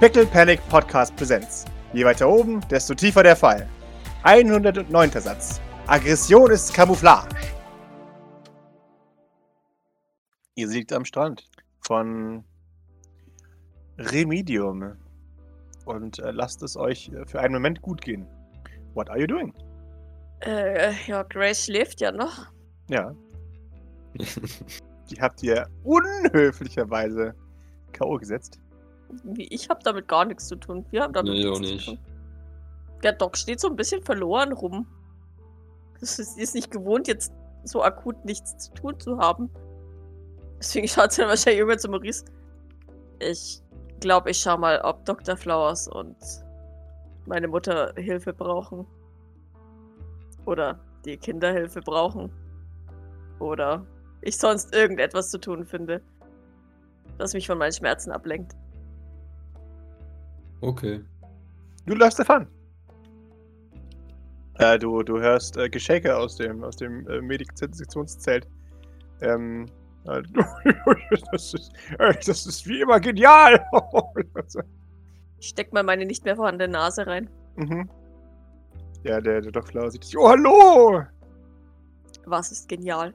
Pickle 0.00 0.26
Panic 0.26 0.60
Podcast 0.68 1.14
Präsenz. 1.16 1.64
Je 1.92 2.04
weiter 2.04 2.28
oben, 2.28 2.60
desto 2.68 2.94
tiefer 2.94 3.22
der 3.22 3.36
Fall. 3.36 3.68
109. 4.24 5.10
Satz. 5.20 5.60
Aggression 5.86 6.50
ist 6.50 6.74
Camouflage. 6.74 7.28
Ihr 10.54 10.66
liegt 10.68 10.92
am 10.92 11.04
Strand 11.04 11.48
von 11.80 12.44
Remedium 13.98 14.96
und 15.84 16.18
äh, 16.18 16.30
lasst 16.30 16.62
es 16.62 16.76
euch 16.76 17.10
äh, 17.10 17.26
für 17.26 17.40
einen 17.40 17.54
Moment 17.54 17.82
gut 17.82 18.00
gehen. 18.00 18.26
What 18.94 19.08
are 19.08 19.20
you 19.20 19.26
doing? 19.26 19.54
Äh, 20.40 20.92
ja, 21.06 21.22
Grace 21.22 21.64
schläft 21.66 22.00
ja 22.00 22.12
noch. 22.12 22.46
Ja. 22.88 23.14
Die 25.10 25.20
habt 25.20 25.42
ihr 25.42 25.68
unhöflicherweise 25.84 27.34
K.O. 27.92 28.18
gesetzt. 28.18 28.61
Ich 29.36 29.68
habe 29.68 29.80
damit 29.84 30.08
gar 30.08 30.24
nichts 30.24 30.48
zu 30.48 30.56
tun. 30.56 30.84
Wir 30.90 31.02
haben 31.02 31.12
damit 31.12 31.32
Nee, 31.32 31.46
auch 31.46 31.58
nichts 31.58 31.72
nicht. 31.72 31.84
zu 31.84 31.90
tun. 31.96 31.98
Der 33.02 33.12
Doc 33.12 33.36
steht 33.36 33.60
so 33.60 33.68
ein 33.68 33.76
bisschen 33.76 34.02
verloren 34.02 34.52
rum. 34.52 34.86
Es 36.00 36.18
ist, 36.18 36.38
ist 36.38 36.54
nicht 36.54 36.70
gewohnt, 36.70 37.08
jetzt 37.08 37.32
so 37.64 37.82
akut 37.82 38.24
nichts 38.24 38.56
zu 38.58 38.72
tun 38.74 38.98
zu 38.98 39.18
haben. 39.18 39.50
Deswegen 40.58 40.88
schaut 40.88 41.12
sie 41.12 41.20
dann 41.22 41.28
wahrscheinlich 41.30 41.58
irgendwann 41.60 41.78
zu 41.78 41.88
Maurice. 41.90 42.24
Ich 43.18 43.62
glaube, 44.00 44.30
ich 44.30 44.38
schau 44.38 44.56
mal, 44.58 44.80
ob 44.82 45.04
Dr. 45.04 45.36
Flowers 45.36 45.86
und 45.88 46.16
meine 47.26 47.48
Mutter 47.48 47.92
Hilfe 47.96 48.32
brauchen. 48.32 48.86
Oder 50.44 50.78
die 51.04 51.16
Kinder 51.16 51.52
Hilfe 51.52 51.80
brauchen. 51.80 52.30
Oder 53.38 53.84
ich 54.22 54.36
sonst 54.38 54.74
irgendetwas 54.74 55.30
zu 55.30 55.38
tun 55.38 55.64
finde, 55.64 56.00
das 57.18 57.34
mich 57.34 57.46
von 57.46 57.58
meinen 57.58 57.72
Schmerzen 57.72 58.10
ablenkt. 58.10 58.54
Okay. 60.62 61.04
Du 61.86 61.94
läufst 61.94 62.18
davon. 62.18 62.46
Äh, 64.58 64.78
du, 64.78 65.02
du 65.02 65.18
hörst 65.20 65.56
äh, 65.56 65.68
Geschäke 65.68 66.16
aus 66.16 66.36
dem, 66.36 66.62
aus 66.62 66.76
dem 66.76 67.06
äh, 67.08 67.20
Medikationszelt. 67.20 68.46
Ähm, 69.20 69.66
äh, 70.06 70.22
das, 71.32 71.54
ist, 71.54 71.72
das 71.98 72.46
ist 72.46 72.66
wie 72.66 72.80
immer 72.80 73.00
genial. 73.00 73.64
Ich 75.38 75.48
steck 75.48 75.72
mal 75.72 75.82
meine 75.82 76.06
nicht 76.06 76.24
mehr 76.24 76.36
vorhandene 76.36 76.72
Nase 76.72 77.06
rein. 77.06 77.28
mhm. 77.56 77.88
Ja, 79.04 79.20
der, 79.20 79.40
der 79.40 79.62
Flower 79.64 79.90
sieht 79.90 80.04
dich. 80.04 80.16
Oh, 80.16 80.28
hallo! 80.28 81.02
Was 82.24 82.52
ist 82.52 82.68
genial? 82.68 83.12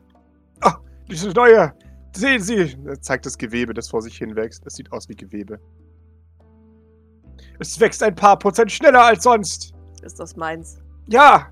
Dieses 1.09 1.33
neue. 1.33 1.73
Sehen 2.13 2.41
Sie! 2.41 2.75
Er 2.85 2.99
zeigt 2.99 3.25
das 3.25 3.37
Gewebe, 3.37 3.73
das 3.73 3.89
vor 3.89 4.01
sich 4.01 4.17
hin 4.17 4.35
wächst. 4.35 4.65
Das 4.65 4.75
sieht 4.75 4.91
aus 4.91 5.07
wie 5.07 5.15
Gewebe. 5.15 5.59
Es 7.59 7.79
wächst 7.79 8.03
ein 8.03 8.15
paar 8.15 8.37
Prozent 8.37 8.71
schneller 8.71 9.03
als 9.03 9.23
sonst. 9.23 9.73
Ist 10.03 10.19
das 10.19 10.35
meins? 10.35 10.79
Ja, 11.07 11.47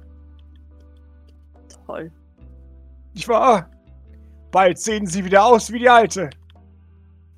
Toll. 1.86 2.12
nicht 3.14 3.28
wahr? 3.28 3.70
Bald 4.52 4.80
sehen 4.80 5.06
Sie 5.06 5.24
wieder 5.24 5.46
aus 5.46 5.72
wie 5.72 5.80
die 5.80 5.90
alte. 5.90 6.30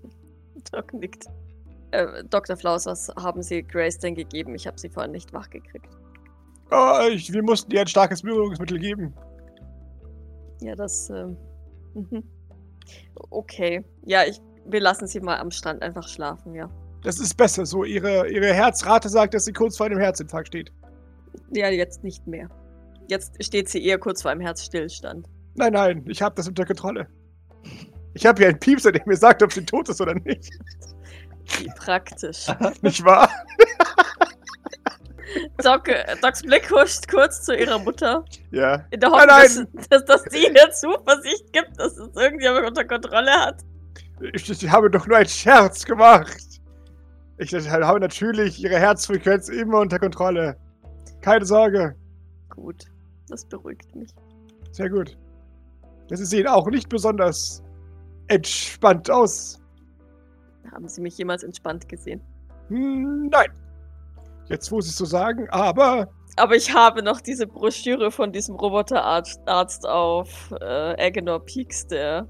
Doc 0.71 0.93
nickt. 0.93 1.25
Äh, 1.91 2.23
Dr. 2.25 2.57
Flaus, 2.57 2.85
was 2.85 3.09
haben 3.17 3.41
Sie 3.41 3.63
Grace 3.63 3.97
denn 3.97 4.15
gegeben? 4.15 4.55
Ich 4.55 4.67
habe 4.67 4.79
sie 4.79 4.89
vorhin 4.89 5.11
nicht 5.11 5.33
wach 5.33 5.49
gekriegt. 5.49 5.97
Ah, 6.69 7.07
ich, 7.09 7.31
wir 7.31 7.43
mussten 7.43 7.71
ihr 7.71 7.81
ein 7.81 7.87
starkes 7.87 8.21
Berührungsmittel 8.21 8.77
geben. 8.77 9.13
Ja, 10.61 10.75
das, 10.75 11.09
ähm. 11.09 11.37
mhm. 11.93 12.23
Okay. 13.29 13.83
Ja, 14.05 14.23
ich, 14.25 14.41
wir 14.65 14.81
lassen 14.81 15.07
sie 15.07 15.19
mal 15.21 15.37
am 15.37 15.51
Strand 15.51 15.81
einfach 15.81 16.07
schlafen, 16.07 16.53
ja. 16.53 16.69
Das 17.07 17.21
ist 17.21 17.35
besser 17.37 17.65
so. 17.65 17.85
Ihre, 17.85 18.27
ihre 18.27 18.53
Herzrate 18.53 19.07
sagt, 19.07 19.33
dass 19.33 19.45
sie 19.45 19.53
kurz 19.53 19.77
vor 19.77 19.85
einem 19.85 19.97
Herzinfarkt 19.97 20.49
steht. 20.49 20.73
Ja, 21.53 21.69
jetzt 21.69 22.03
nicht 22.03 22.27
mehr. 22.27 22.49
Jetzt 23.07 23.41
steht 23.41 23.69
sie 23.69 23.81
eher 23.81 23.97
kurz 23.97 24.23
vor 24.23 24.31
einem 24.31 24.41
Herzstillstand. 24.41 25.25
Nein, 25.55 25.71
nein, 25.71 26.03
ich 26.09 26.21
habe 26.21 26.35
das 26.35 26.49
unter 26.49 26.65
Kontrolle. 26.65 27.07
Ich 28.13 28.25
habe 28.25 28.39
hier 28.39 28.49
einen 28.49 28.59
Piepser, 28.59 28.91
der 28.91 29.03
mir 29.05 29.15
sagt, 29.15 29.41
ob 29.41 29.53
sie 29.53 29.63
tot 29.63 29.87
ist 29.87 30.01
oder 30.01 30.15
nicht. 30.15 30.49
Wie 31.57 31.69
praktisch. 31.77 32.47
Nicht 32.81 33.01
wahr? 33.05 33.31
Doc, 35.63 35.85
Docs 36.21 36.41
Blick 36.41 36.69
huscht 36.69 37.07
kurz 37.07 37.41
zu 37.45 37.55
ihrer 37.55 37.79
Mutter. 37.79 38.25
Ja. 38.51 38.85
In 38.91 38.99
der 38.99 39.11
Hoffnung, 39.11 39.27
Nein, 39.27 39.67
dass, 39.75 39.87
dass, 39.87 40.03
dass 40.03 40.23
sie 40.23 40.47
ihr 40.47 40.71
Zuversicht 40.71 41.53
gibt, 41.53 41.79
dass 41.79 41.93
es 41.97 42.15
irgendjemand 42.17 42.67
unter 42.67 42.83
Kontrolle 42.83 43.31
hat. 43.31 43.61
Ich, 44.33 44.49
ich 44.49 44.69
habe 44.69 44.91
doch 44.91 45.07
nur 45.07 45.15
einen 45.15 45.29
Scherz 45.29 45.85
gemacht. 45.85 46.56
Ich 47.39 47.53
habe 47.53 47.99
natürlich 47.99 48.63
ihre 48.63 48.79
Herzfrequenz 48.79 49.49
immer 49.49 49.79
unter 49.79 49.99
Kontrolle. 49.99 50.57
Keine 51.21 51.45
Sorge. 51.45 51.95
Gut, 52.49 52.85
das 53.29 53.45
beruhigt 53.45 53.95
mich. 53.95 54.09
Sehr 54.71 54.89
gut. 54.89 55.17
Sie 56.09 56.25
sehen 56.25 56.47
auch 56.47 56.67
nicht 56.67 56.89
besonders 56.89 57.63
entspannt 58.27 59.11
aus. 59.11 59.61
Haben 60.71 60.87
Sie 60.87 61.01
mich 61.01 61.17
jemals 61.17 61.43
entspannt 61.43 61.87
gesehen? 61.87 62.21
Nein. 62.69 63.51
Jetzt 64.49 64.71
muss 64.71 64.87
ich 64.87 64.95
so 64.95 65.05
sagen, 65.05 65.49
aber 65.49 66.07
Aber 66.37 66.55
ich 66.55 66.73
habe 66.73 67.03
noch 67.03 67.19
diese 67.19 67.47
Broschüre 67.47 68.11
von 68.11 68.31
diesem 68.31 68.55
Roboterarzt 68.55 69.41
Arzt 69.47 69.85
auf 69.87 70.51
äh, 70.61 71.05
Agenor 71.05 71.43
Peaks, 71.43 71.85
der 71.87 72.27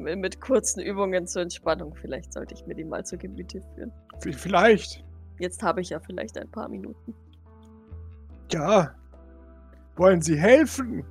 mit 0.00 0.40
kurzen 0.40 0.80
Übungen 0.80 1.26
zur 1.26 1.42
Entspannung. 1.42 1.94
Vielleicht 1.94 2.32
sollte 2.32 2.54
ich 2.54 2.66
mir 2.66 2.74
die 2.74 2.84
mal 2.84 3.04
zu 3.04 3.16
Gemüte 3.18 3.62
führen. 3.74 3.92
v- 4.22 4.32
vielleicht. 4.32 5.04
Jetzt 5.38 5.62
habe 5.62 5.80
ich 5.80 5.90
ja 5.90 6.00
vielleicht 6.00 6.36
ein 6.38 6.50
paar 6.50 6.68
Minuten. 6.68 7.14
Ja. 8.52 8.94
Wollen 9.96 10.20
Sie 10.22 10.36
helfen? 10.36 11.04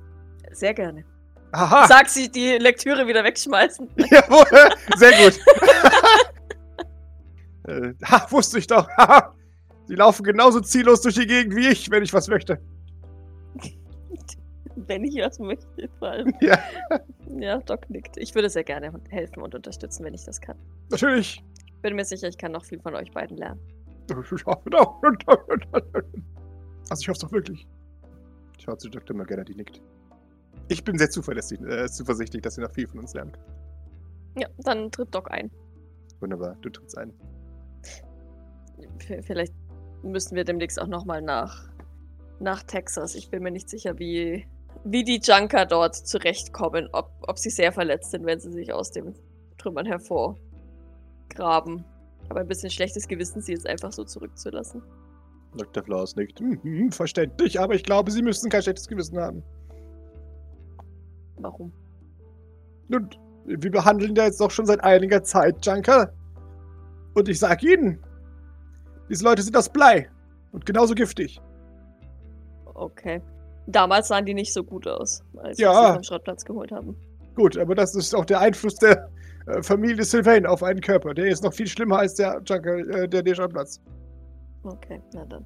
Sehr 0.52 0.74
gerne. 0.74 1.04
Aha. 1.52 1.86
Sag 1.88 2.08
sie, 2.08 2.30
die 2.30 2.58
Lektüre 2.58 3.06
wieder 3.06 3.24
wegschmeißen. 3.24 3.88
Jawohl. 3.96 4.70
Sehr 4.96 5.12
gut. 5.24 5.40
äh, 7.68 7.92
ha, 8.04 8.26
wusste 8.30 8.58
ich 8.58 8.66
doch. 8.66 8.88
Sie 9.86 9.94
laufen 9.96 10.22
genauso 10.22 10.60
ziellos 10.60 11.00
durch 11.00 11.16
die 11.16 11.26
Gegend 11.26 11.56
wie 11.56 11.66
ich, 11.68 11.90
wenn 11.90 12.02
ich 12.04 12.12
was 12.12 12.28
möchte. 12.28 12.60
Wenn 14.86 15.04
ich 15.04 15.16
was 15.16 15.38
möchte, 15.38 15.88
vor 15.98 16.08
allem. 16.08 16.32
Ja. 16.40 16.58
Ja, 17.38 17.58
Doc 17.58 17.88
nickt. 17.90 18.16
Ich 18.16 18.34
würde 18.34 18.48
sehr 18.50 18.64
gerne 18.64 18.92
helfen 19.08 19.42
und 19.42 19.54
unterstützen, 19.54 20.04
wenn 20.04 20.14
ich 20.14 20.24
das 20.24 20.40
kann. 20.40 20.56
Natürlich. 20.90 21.44
Bin 21.82 21.94
mir 21.96 22.04
sicher, 22.04 22.28
ich 22.28 22.36
kann 22.36 22.52
noch 22.52 22.64
viel 22.64 22.80
von 22.80 22.94
euch 22.94 23.10
beiden 23.12 23.36
lernen. 23.36 23.60
Ich 24.10 24.44
hoffe 24.46 24.70
doch. 24.70 25.00
Also 26.90 27.00
ich 27.02 27.08
hoffe 27.08 27.20
doch 27.20 27.32
wirklich. 27.32 27.66
Schaut 28.58 28.80
zu 28.80 28.88
Dr. 28.88 29.16
Magana, 29.16 29.44
die 29.44 29.54
nickt. 29.54 29.80
Ich 30.68 30.82
bin 30.84 30.98
sehr 30.98 31.08
zuverlässig, 31.10 31.60
äh, 31.62 31.88
zuversichtlich, 31.88 32.42
dass 32.42 32.56
sie 32.56 32.60
noch 32.60 32.72
viel 32.72 32.86
von 32.88 32.98
uns 32.98 33.14
lernen. 33.14 33.32
Ja, 34.36 34.48
dann 34.58 34.90
tritt 34.90 35.14
Doc 35.14 35.30
ein. 35.30 35.50
Wunderbar, 36.20 36.56
du 36.60 36.68
trittst 36.68 36.98
ein. 36.98 37.12
V- 38.98 39.22
Vielleicht 39.22 39.54
müssen 40.02 40.34
wir 40.36 40.44
demnächst 40.44 40.80
auch 40.80 40.86
nochmal 40.88 41.22
nach, 41.22 41.68
nach 42.40 42.62
Texas. 42.64 43.14
Ich 43.14 43.30
bin 43.30 43.42
mir 43.42 43.50
nicht 43.50 43.68
sicher, 43.70 43.98
wie, 43.98 44.46
wie 44.84 45.04
die 45.04 45.20
Junker 45.22 45.66
dort 45.66 45.94
zurechtkommen. 45.94 46.88
Ob, 46.92 47.10
ob 47.22 47.38
sie 47.38 47.50
sehr 47.50 47.72
verletzt 47.72 48.10
sind, 48.10 48.24
wenn 48.26 48.40
sie 48.40 48.52
sich 48.52 48.72
aus 48.72 48.90
den 48.90 49.14
Trümmern 49.58 49.86
hervorgraben. 49.86 51.84
Aber 52.28 52.40
ein 52.40 52.48
bisschen 52.48 52.70
schlechtes 52.70 53.08
Gewissen, 53.08 53.42
sie 53.42 53.52
jetzt 53.52 53.66
einfach 53.66 53.92
so 53.92 54.04
zurückzulassen. 54.04 54.82
Dr. 55.56 55.82
Flaus 55.82 56.14
nickt. 56.16 56.40
Mhm, 56.40 56.92
verständlich, 56.92 57.58
aber 57.58 57.74
ich 57.74 57.82
glaube, 57.82 58.10
sie 58.10 58.22
müssten 58.22 58.48
kein 58.50 58.62
schlechtes 58.62 58.86
Gewissen 58.86 59.18
haben. 59.18 59.42
Warum? 61.38 61.72
Nun, 62.88 63.08
wir 63.44 63.70
behandeln 63.70 64.14
ja 64.14 64.24
jetzt 64.24 64.40
doch 64.40 64.50
schon 64.50 64.66
seit 64.66 64.82
einiger 64.84 65.22
Zeit 65.22 65.64
Junker. 65.64 66.12
Und 67.14 67.28
ich 67.28 67.38
sag 67.38 67.62
Ihnen, 67.62 67.98
diese 69.08 69.24
Leute 69.24 69.42
sind 69.42 69.56
aus 69.56 69.68
Blei. 69.68 70.08
Und 70.52 70.66
genauso 70.66 70.94
giftig. 70.94 71.40
Okay. 72.74 73.20
Damals 73.66 74.08
sahen 74.08 74.26
die 74.26 74.34
nicht 74.34 74.52
so 74.52 74.64
gut 74.64 74.86
aus, 74.86 75.22
als 75.36 75.58
Ja. 75.58 75.72
wir 75.72 75.86
sie 75.88 75.94
vom 75.94 76.02
Schrottplatz 76.02 76.44
geholt 76.44 76.72
haben. 76.72 76.96
Gut, 77.34 77.56
aber 77.56 77.74
das 77.74 77.94
ist 77.94 78.14
auch 78.14 78.24
der 78.24 78.40
Einfluss 78.40 78.74
der 78.76 79.08
äh, 79.46 79.62
Familie 79.62 80.04
Sylvain 80.04 80.46
auf 80.46 80.62
einen 80.62 80.80
Körper. 80.80 81.14
Der 81.14 81.26
ist 81.26 81.42
noch 81.44 81.52
viel 81.54 81.66
schlimmer 81.66 81.98
als 81.98 82.14
der 82.14 82.40
Junker, 82.44 82.76
äh, 82.78 83.08
der 83.08 83.22
Deschampplatz. 83.22 83.80
Okay, 84.64 85.00
na 85.14 85.24
dann. 85.26 85.44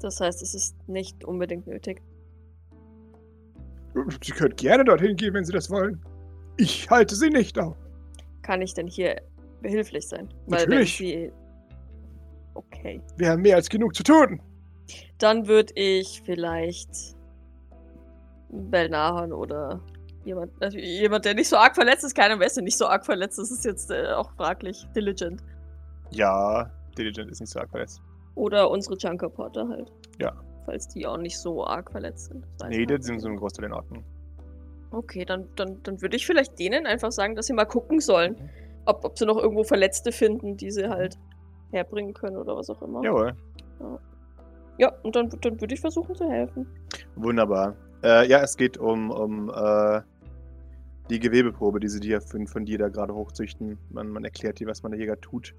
Das 0.00 0.20
heißt, 0.20 0.42
es 0.42 0.54
ist 0.54 0.88
nicht 0.88 1.24
unbedingt 1.24 1.66
nötig. 1.66 2.02
Sie 4.24 4.32
können 4.32 4.56
gerne 4.56 4.84
dorthin 4.84 5.16
gehen, 5.16 5.34
wenn 5.34 5.44
Sie 5.44 5.52
das 5.52 5.70
wollen. 5.70 6.00
Ich 6.56 6.88
halte 6.90 7.14
Sie 7.14 7.28
nicht 7.28 7.58
auf. 7.58 7.76
Kann 8.42 8.62
ich 8.62 8.74
denn 8.74 8.86
hier 8.86 9.16
behilflich 9.60 10.08
sein? 10.08 10.28
Natürlich. 10.46 10.98
wenn 11.00 11.06
sie. 11.08 11.32
Okay. 12.54 13.00
Wir 13.16 13.30
haben 13.30 13.42
mehr 13.42 13.56
als 13.56 13.68
genug 13.68 13.94
zu 13.94 14.02
tun. 14.02 14.40
Dann 15.18 15.46
würde 15.46 15.72
ich 15.74 16.22
vielleicht 16.24 17.16
Belnahon 18.50 19.32
oder 19.32 19.80
jemand, 20.24 20.52
also 20.60 20.78
jemand, 20.78 21.24
der 21.24 21.34
nicht 21.34 21.48
so 21.48 21.56
arg 21.56 21.74
verletzt 21.74 22.04
ist, 22.04 22.14
keiner 22.14 22.38
weiß, 22.38 22.56
nicht 22.58 22.76
so 22.78 22.86
arg 22.86 23.04
verletzt 23.04 23.38
ist, 23.38 23.50
ist 23.50 23.64
jetzt 23.64 23.90
äh, 23.90 24.08
auch 24.12 24.30
fraglich. 24.32 24.86
Diligent. 24.94 25.42
Ja, 26.10 26.70
Diligent 26.96 27.30
ist 27.30 27.40
nicht 27.40 27.50
so 27.50 27.60
arg 27.60 27.70
verletzt. 27.70 28.00
Oder 28.34 28.70
unsere 28.70 28.96
Junker-Porter 28.96 29.68
halt. 29.68 29.92
Ja. 30.20 30.32
Falls 30.64 30.88
die 30.88 31.06
auch 31.06 31.16
nicht 31.16 31.38
so 31.38 31.64
arg 31.66 31.90
verletzt 31.90 32.26
sind. 32.26 32.46
Nee, 32.68 32.86
die 32.86 33.02
sind 33.02 33.20
so 33.20 33.28
ein 33.28 33.36
Großteil 33.36 33.66
in 33.66 33.72
Ordnung. 33.72 34.04
Okay, 34.90 35.24
dann, 35.24 35.48
dann, 35.56 35.82
dann 35.82 36.02
würde 36.02 36.16
ich 36.16 36.26
vielleicht 36.26 36.58
denen 36.58 36.86
einfach 36.86 37.12
sagen, 37.12 37.34
dass 37.34 37.46
sie 37.46 37.54
mal 37.54 37.64
gucken 37.64 38.00
sollen, 38.00 38.34
Mhm. 38.34 38.50
ob, 38.84 39.04
ob 39.04 39.18
sie 39.18 39.24
noch 39.24 39.38
irgendwo 39.38 39.64
Verletzte 39.64 40.12
finden, 40.12 40.56
die 40.56 40.70
sie 40.70 40.88
halt 40.88 41.18
herbringen 41.72 42.12
können 42.12 42.36
oder 42.36 42.54
was 42.56 42.68
auch 42.68 42.82
immer. 42.82 43.02
Jawohl. 43.02 43.34
Ja, 43.80 43.98
und 44.88 45.16
dann, 45.16 45.30
dann 45.40 45.60
würde 45.60 45.74
ich 45.74 45.80
versuchen 45.80 46.14
zu 46.14 46.28
helfen. 46.28 46.66
Wunderbar. 47.16 47.76
Äh, 48.02 48.28
ja, 48.28 48.40
es 48.40 48.56
geht 48.56 48.78
um, 48.78 49.10
um 49.10 49.50
äh, 49.50 50.00
die 51.10 51.20
Gewebeprobe, 51.20 51.80
die 51.80 51.88
sie 51.88 52.00
dir 52.00 52.20
von, 52.20 52.46
von 52.46 52.64
dir 52.64 52.78
da 52.78 52.88
gerade 52.88 53.14
hochzüchten. 53.14 53.78
Man, 53.90 54.08
man 54.08 54.24
erklärt 54.24 54.60
dir, 54.60 54.66
was 54.66 54.82
man 54.82 54.92
da 54.92 54.98
hier 54.98 55.06
gerade 55.06 55.20
tut. 55.20 55.54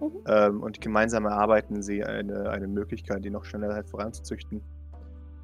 Mhm. 0.00 0.24
Ähm, 0.26 0.62
und 0.62 0.80
gemeinsam 0.80 1.24
erarbeiten 1.26 1.82
sie 1.82 2.04
eine, 2.04 2.50
eine 2.50 2.68
Möglichkeit, 2.68 3.24
die 3.24 3.30
noch 3.30 3.44
schneller 3.44 3.74
halt 3.74 3.88
voranzuzüchten. 3.88 4.62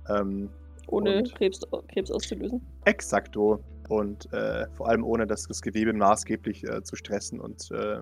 Ähm, 0.08 0.50
Ohne? 0.88 1.25
Krebs, 1.34 1.61
Krebs 1.93 2.11
auszulösen. 2.11 2.61
exakto. 2.84 3.61
Und 3.88 4.32
äh, 4.32 4.67
vor 4.75 4.88
allem 4.88 5.05
ohne 5.05 5.26
das, 5.26 5.46
das 5.46 5.62
Gewebe 5.62 5.93
maßgeblich 5.93 6.64
äh, 6.64 6.82
zu 6.82 6.96
stressen 6.96 7.40
und 7.40 7.70
äh, 7.70 8.00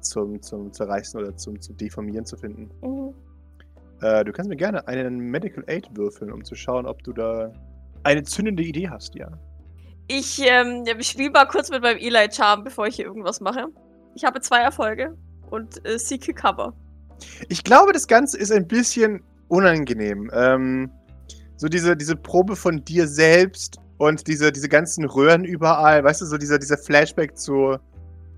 zum, 0.00 0.40
zum 0.40 0.72
Zerreißen 0.72 1.20
oder 1.20 1.36
zum, 1.36 1.60
zum 1.60 1.76
Deformieren 1.76 2.24
zu 2.24 2.36
finden. 2.36 2.70
Mhm. 2.82 3.14
Äh, 4.02 4.24
du 4.24 4.32
kannst 4.32 4.48
mir 4.48 4.56
gerne 4.56 4.86
einen 4.88 5.18
Medical 5.18 5.64
Aid 5.66 5.88
würfeln, 5.94 6.32
um 6.32 6.44
zu 6.44 6.54
schauen, 6.54 6.86
ob 6.86 7.02
du 7.02 7.12
da 7.12 7.52
eine 8.02 8.22
zündende 8.22 8.62
Idee 8.62 8.88
hast, 8.88 9.14
ja. 9.14 9.28
Ich, 10.08 10.40
ähm, 10.44 10.84
ich 10.98 11.08
spiele 11.08 11.30
mal 11.30 11.44
kurz 11.46 11.70
mit 11.70 11.82
meinem 11.82 11.98
Eli 11.98 12.28
Charm, 12.32 12.64
bevor 12.64 12.86
ich 12.86 12.96
hier 12.96 13.04
irgendwas 13.04 13.40
mache. 13.40 13.66
Ich 14.14 14.24
habe 14.24 14.40
zwei 14.40 14.58
Erfolge 14.60 15.16
und 15.50 15.86
äh, 15.86 15.98
Seek 15.98 16.34
Cover. 16.34 16.72
Ich 17.48 17.62
glaube, 17.62 17.92
das 17.92 18.08
Ganze 18.08 18.38
ist 18.38 18.50
ein 18.50 18.66
bisschen 18.66 19.22
unangenehm. 19.48 20.30
Ähm, 20.34 20.90
so 21.56 21.68
diese, 21.68 21.96
diese 21.96 22.16
Probe 22.16 22.56
von 22.56 22.82
dir 22.84 23.06
selbst 23.06 23.78
und 23.98 24.26
diese, 24.26 24.50
diese 24.50 24.68
ganzen 24.68 25.04
Röhren 25.04 25.44
überall, 25.44 26.02
weißt 26.02 26.22
du, 26.22 26.26
so 26.26 26.38
dieser, 26.38 26.58
dieser 26.58 26.78
Flashback 26.78 27.36
zu, 27.36 27.76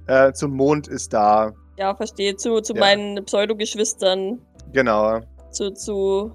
äh, 0.08 0.32
zum 0.32 0.50
Mond 0.56 0.88
ist 0.88 1.12
da. 1.12 1.52
Ja, 1.78 1.94
verstehe. 1.94 2.36
Zu, 2.36 2.60
zu 2.60 2.74
Ja. 2.74 2.80
meinen 2.80 3.24
Pseudo-Geschwistern, 3.24 4.40
Genau. 4.72 5.20
Zu, 5.52 5.72
zu 5.72 6.32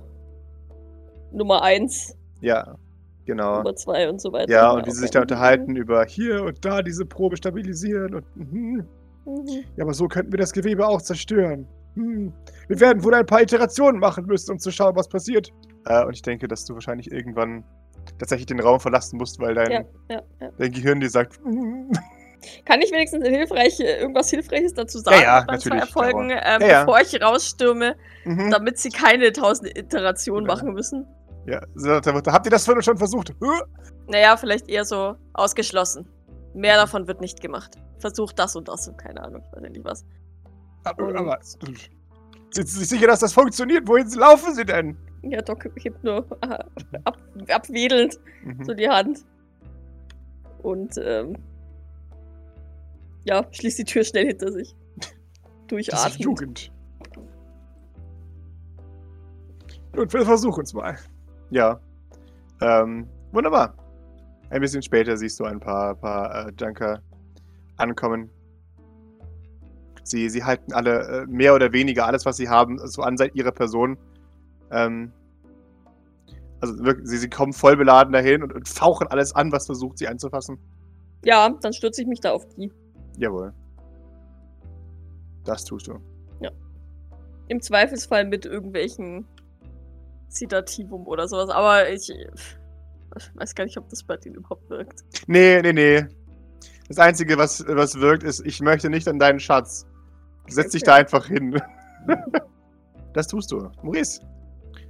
Nummer 1.31 1.61
1, 1.63 2.15
Ja, 2.41 2.75
genau. 3.25 3.57
Nummer 3.57 3.75
2 3.75 4.09
und 4.09 4.21
so 4.21 4.31
weiter. 4.31 4.51
Ja, 4.51 4.71
und 4.71 4.85
wie 4.85 4.91
sie 4.91 5.01
sich 5.01 5.11
da 5.11 5.21
unterhalten 5.21 5.75
über 5.75 6.05
hier 6.05 6.43
und 6.43 6.63
da 6.63 6.81
diese 6.81 7.05
Probe 7.05 7.37
stabilisieren 7.37 8.15
und 8.15 8.35
mhm. 8.35 8.87
Mhm. 9.25 9.63
ja, 9.75 9.83
aber 9.83 9.93
so 9.93 10.07
könnten 10.07 10.31
wir 10.31 10.39
das 10.39 10.53
Gewebe 10.53 10.87
auch 10.87 11.01
zerstören. 11.01 11.67
Hm. 11.95 12.31
Wir 12.67 12.79
werden 12.79 13.03
wohl 13.03 13.13
ein 13.15 13.25
paar 13.25 13.41
Iterationen 13.41 13.99
machen 13.99 14.25
müssen, 14.25 14.51
um 14.51 14.59
zu 14.59 14.71
schauen, 14.71 14.95
was 14.95 15.09
passiert. 15.09 15.51
Äh, 15.85 16.05
und 16.05 16.13
ich 16.13 16.21
denke, 16.21 16.47
dass 16.47 16.63
du 16.63 16.75
wahrscheinlich 16.75 17.11
irgendwann 17.11 17.63
tatsächlich 18.19 18.45
den 18.45 18.59
Raum 18.59 18.79
verlassen 18.79 19.17
musst, 19.17 19.39
weil 19.39 19.55
dein, 19.55 19.71
Ja, 19.71 19.81
ja, 20.09 20.21
ja. 20.39 20.49
dein 20.57 20.71
Gehirn 20.71 20.99
dir 20.99 21.09
sagt, 21.09 21.43
"Mm." 21.43 21.91
Kann 22.65 22.81
ich 22.81 22.91
wenigstens 22.91 23.25
hilfreich, 23.27 23.79
irgendwas 23.79 24.29
Hilfreiches 24.29 24.73
dazu 24.73 24.99
sagen? 24.99 25.21
ja, 25.21 25.43
meinen 25.47 25.59
zwei 25.59 25.75
natürlich, 25.75 25.81
Erfolgen, 25.95 26.29
ähm, 26.31 26.61
Ja, 26.61 26.67
ja. 26.67 26.85
bevor 26.85 27.01
ich 27.01 27.21
rausstürme, 27.21 27.95
Mhm. 28.25 28.51
damit 28.51 28.77
sie 28.77 28.89
keine 28.89 29.31
tausend 29.33 29.75
Iterationen 29.77 30.47
Ja. 30.47 30.53
machen 30.55 30.73
müssen? 30.73 31.07
Ja, 31.45 31.61
habt 32.27 32.45
ihr 32.45 32.51
das 32.51 32.65
vorhin 32.65 32.83
schon 32.83 32.97
versucht? 32.97 33.33
Huh? 33.41 33.61
Naja, 34.07 34.35
vielleicht 34.37 34.69
eher 34.69 34.83
so 34.85 35.15
ausgeschlossen. 35.33 36.07
Mehr 36.53 36.75
davon 36.75 37.07
wird 37.07 37.21
nicht 37.21 37.41
gemacht. 37.41 37.75
Versucht 37.99 38.37
das 38.37 38.55
und 38.55 38.67
das 38.67 38.87
und 38.87 38.97
keine 38.97 39.23
Ahnung, 39.23 39.41
ich 39.45 39.51
weiß 39.55 39.63
ja 39.63 39.69
nicht 39.69 39.85
was. 39.85 40.05
Aber, 40.83 41.39
sind 41.41 42.67
Sie 42.69 42.79
sich 42.79 42.89
sicher, 42.89 43.07
dass 43.07 43.19
das 43.19 43.33
funktioniert? 43.33 43.87
Wohin 43.87 44.07
laufen 44.11 44.53
Sie 44.55 44.65
denn? 44.65 44.97
Ja, 45.23 45.41
Doc 45.41 45.69
hebt 45.77 46.03
nur 46.03 46.25
äh, 46.41 46.59
ab, 47.03 47.17
abwedelnd 47.49 48.19
Mhm. 48.43 48.63
so 48.63 48.73
die 48.73 48.87
Hand. 48.87 49.19
Und 50.63 50.97
ähm, 51.03 51.35
ja, 53.27 53.45
schließt 53.51 53.79
die 53.79 53.83
Tür 53.83 54.03
schnell 54.03 54.27
hinter 54.27 54.51
sich. 54.51 54.75
Durchatmen. 55.67 56.19
Jugend. 56.19 56.71
Gut, 59.93 60.13
wir 60.13 60.25
versuchen 60.25 60.63
es 60.63 60.73
mal. 60.73 60.97
Ja. 61.49 61.79
Ähm, 62.61 63.07
wunderbar. 63.31 63.75
Ein 64.49 64.61
bisschen 64.61 64.81
später 64.81 65.17
siehst 65.17 65.39
du 65.39 65.45
ein 65.45 65.59
paar, 65.59 65.95
paar 65.95 66.47
äh, 66.47 66.51
Junker 66.59 67.01
ankommen. 67.75 68.29
Sie, 70.03 70.29
sie 70.29 70.43
halten 70.43 70.71
alle 70.73 71.23
äh, 71.23 71.25
mehr 71.25 71.53
oder 71.53 71.73
weniger 71.73 72.05
alles, 72.05 72.25
was 72.25 72.37
sie 72.37 72.47
haben, 72.47 72.79
so 72.87 73.01
an 73.01 73.17
seit 73.17 73.35
ihrer 73.35 73.51
Person. 73.51 73.97
Ähm, 74.71 75.11
also 76.61 76.77
wirklich, 76.83 77.07
sie, 77.07 77.17
sie 77.17 77.29
kommen 77.29 77.51
voll 77.51 77.75
beladen 77.75 78.13
dahin 78.13 78.41
und, 78.41 78.53
und 78.53 78.69
fauchen 78.69 79.07
alles 79.07 79.35
an, 79.35 79.51
was 79.51 79.65
versucht, 79.65 79.97
sie 79.97 80.07
anzufassen. 80.07 80.57
Ja, 81.25 81.49
dann 81.49 81.73
stürze 81.73 82.01
ich 82.01 82.07
mich 82.07 82.21
da 82.21 82.31
auf 82.31 82.47
die. 82.55 82.71
Jawohl. 83.17 83.53
Das 85.43 85.63
tust 85.63 85.87
du. 85.87 85.99
Im 87.49 87.61
Zweifelsfall 87.61 88.25
mit 88.25 88.45
irgendwelchen 88.45 89.25
Sedativum 90.27 91.07
oder 91.07 91.29
sowas. 91.29 91.49
Aber 91.49 91.89
ich, 91.89 92.09
ich 92.09 93.31
weiß 93.35 93.55
gar 93.55 93.63
nicht, 93.63 93.77
ob 93.77 93.87
das 93.87 94.03
bei 94.03 94.17
denen 94.17 94.35
überhaupt 94.35 94.69
wirkt. 94.69 95.05
Nee, 95.27 95.61
nee, 95.61 95.71
nee. 95.71 96.05
Das 96.89 96.99
Einzige, 96.99 97.37
was, 97.37 97.65
was 97.67 97.99
wirkt, 97.99 98.23
ist, 98.23 98.45
ich 98.45 98.59
möchte 98.59 98.89
nicht 98.89 99.07
an 99.07 99.17
deinen 99.17 99.39
Schatz. 99.39 99.85
Setz 100.49 100.71
dich 100.71 100.81
Okay. 100.81 100.91
da 100.91 100.95
einfach 100.95 101.25
hin. 101.27 101.61
das 103.13 103.27
tust 103.27 103.51
du. 103.51 103.69
Maurice, 103.81 104.19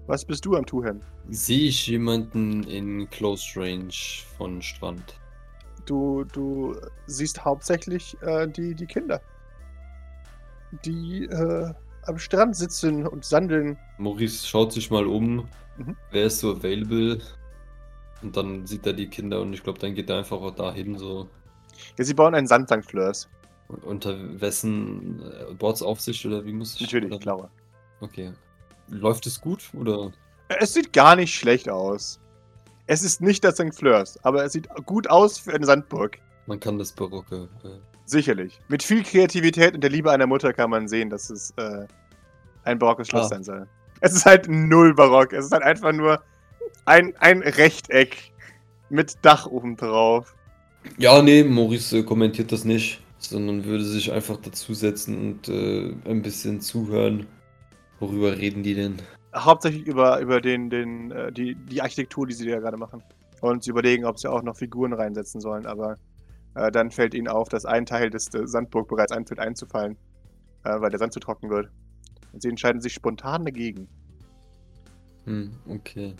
was 0.08 0.26
bist 0.26 0.44
du 0.44 0.56
am 0.56 0.66
Tuhen? 0.66 1.04
Sehe 1.30 1.68
ich 1.70 1.86
jemanden 1.86 2.64
in 2.64 3.08
Close 3.12 3.60
Range 3.60 3.94
von 4.38 4.64
Strand? 4.64 5.20
Du, 5.88 6.26
du 6.26 6.76
siehst 7.08 7.44
hauptsächlich 7.44 8.16
äh, 8.22 8.48
die, 8.48 8.76
die 8.76 8.86
Kinder. 8.86 9.22
Die 10.86 11.26
äh, 11.26 11.74
am 12.04 12.20
Strand 12.20 12.56
sitzen 12.56 13.08
und 13.08 13.26
sandeln. 13.26 13.78
Maurice 13.98 14.46
schaut 14.46 14.74
sich 14.74 14.92
mal 14.92 15.08
um. 15.08 15.48
Mhm. 15.78 15.96
Wer 16.12 16.26
ist 16.26 16.40
so 16.40 16.52
available? 16.52 17.20
Und 18.22 18.36
dann 18.36 18.66
sieht 18.66 18.86
er 18.86 18.94
die 18.94 19.10
Kinder 19.10 19.42
und 19.42 19.54
ich 19.54 19.64
glaube, 19.64 19.80
dann 19.80 19.96
geht 19.96 20.10
er 20.10 20.20
einfach 20.20 20.38
auch 20.38 20.52
dahin 20.52 20.98
so. 20.98 21.30
Ja, 21.98 22.04
sie 22.04 22.14
bauen 22.14 22.36
einen 22.36 22.48
Sand 22.48 22.70
St. 22.70 22.84
Fleurs. 22.84 23.30
Und 23.68 23.84
Unter 23.84 24.42
wessen 24.42 25.22
äh, 25.22 25.54
Bordsaufsicht 25.54 26.26
oder 26.26 26.44
wie 26.46 26.54
muss 26.54 26.76
ich? 26.76 26.82
Natürlich, 26.82 27.12
oder? 27.12 27.20
klar. 27.20 27.52
Okay. 28.02 28.34
Läuft 28.90 29.26
es 29.26 29.40
gut 29.40 29.70
oder? 29.74 30.12
Es 30.60 30.74
sieht 30.74 30.94
gar 30.94 31.16
nicht 31.16 31.36
schlecht 31.36 31.70
aus. 31.70 32.20
Es 32.88 33.04
ist 33.04 33.22
nicht 33.22 33.44
das 33.44 33.56
St. 33.56 33.76
Fleurs, 33.76 34.18
aber 34.24 34.46
es 34.46 34.54
sieht 34.54 34.68
gut 34.86 35.10
aus 35.10 35.38
für 35.38 35.54
eine 35.54 35.66
Sandburg. 35.66 36.18
Man 36.46 36.60
kann 36.60 36.78
das 36.80 36.92
Barocke. 36.94 37.50
Äh, 37.64 37.68
Sicherlich. 38.06 38.60
Mit 38.70 38.82
viel 38.82 39.04
Kreativität 39.04 39.74
und 39.76 39.82
der 39.82 39.90
Liebe 39.90 40.10
einer 40.12 40.28
Mutter 40.28 40.54
kann 40.54 40.70
man 40.70 40.88
sehen, 40.88 41.10
dass 41.10 41.30
es 41.30 41.52
äh, 41.58 41.86
ein 42.64 42.80
barockes 42.80 43.10
Schloss 43.10 43.26
Ah. 43.26 43.30
sein 43.30 43.44
soll. 43.44 43.68
Es 44.00 44.14
ist 44.14 44.26
halt 44.26 44.48
null 44.48 44.94
barock. 44.94 45.34
Es 45.34 45.46
ist 45.46 45.52
halt 45.52 45.64
einfach 45.64 45.92
nur 45.92 46.22
ein, 46.86 47.14
ein 47.20 47.42
Rechteck 47.42 48.32
mit 48.90 49.16
Dach 49.24 49.46
oben 49.48 49.76
drauf. 49.76 50.34
Ja, 50.98 51.22
nee, 51.22 51.44
Maurice 51.44 51.98
äh, 51.98 52.04
kommentiert 52.04 52.54
das 52.54 52.64
nicht, 52.64 53.02
sondern 53.18 53.66
würde 53.66 53.84
sich 53.84 54.10
einfach 54.14 54.38
dazusetzen 54.38 55.18
und 55.20 55.50
äh, 55.50 55.94
ein 56.10 56.22
bisschen 56.22 56.62
zuhören. 56.62 57.28
Worüber 58.00 58.38
reden 58.38 58.64
die 58.64 58.76
denn? 58.76 59.02
Hauptsächlich 59.46 59.86
über, 59.86 60.20
über 60.20 60.42
den, 60.42 60.70
den, 60.70 61.12
äh, 61.12 61.32
die, 61.32 61.56
die 61.56 61.82
Architektur, 61.82 62.28
die 62.28 62.34
sie 62.34 62.48
da 62.48 62.60
gerade 62.60 62.78
machen. 62.78 63.04
Und 63.42 63.64
sie 63.64 63.70
überlegen, 63.70 64.06
ob 64.06 64.20
sie 64.20 64.30
auch 64.30 64.42
noch 64.42 64.58
Figuren 64.58 64.94
reinsetzen 64.94 65.42
sollen, 65.42 65.66
aber 65.66 65.98
äh, 66.56 66.72
dann 66.72 66.90
fällt 66.90 67.14
ihnen 67.14 67.28
auf, 67.28 67.50
dass 67.50 67.66
ein 67.66 67.86
Teil 67.86 68.10
des 68.10 68.30
Sandburg 68.32 68.88
bereits 68.88 69.12
anfängt 69.12 69.40
einzufallen, 69.40 69.96
äh, 70.64 70.80
weil 70.82 70.90
der 70.90 71.00
Sand 71.00 71.14
zu 71.14 71.20
trocken 71.20 71.50
wird. 71.50 71.70
Und 72.34 72.42
sie 72.42 72.50
entscheiden 72.50 72.82
sich 72.82 72.94
spontan 72.94 73.46
dagegen. 73.46 73.88
Hm, 75.26 75.52
okay. 75.70 76.16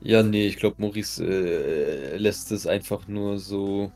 Ja, 0.00 0.22
nee, 0.22 0.46
ich 0.46 0.56
glaube, 0.58 0.76
Maurice 0.78 1.24
äh, 1.24 2.16
lässt 2.16 2.52
es 2.52 2.66
einfach 2.66 3.08
nur 3.08 3.38
so 3.38 3.92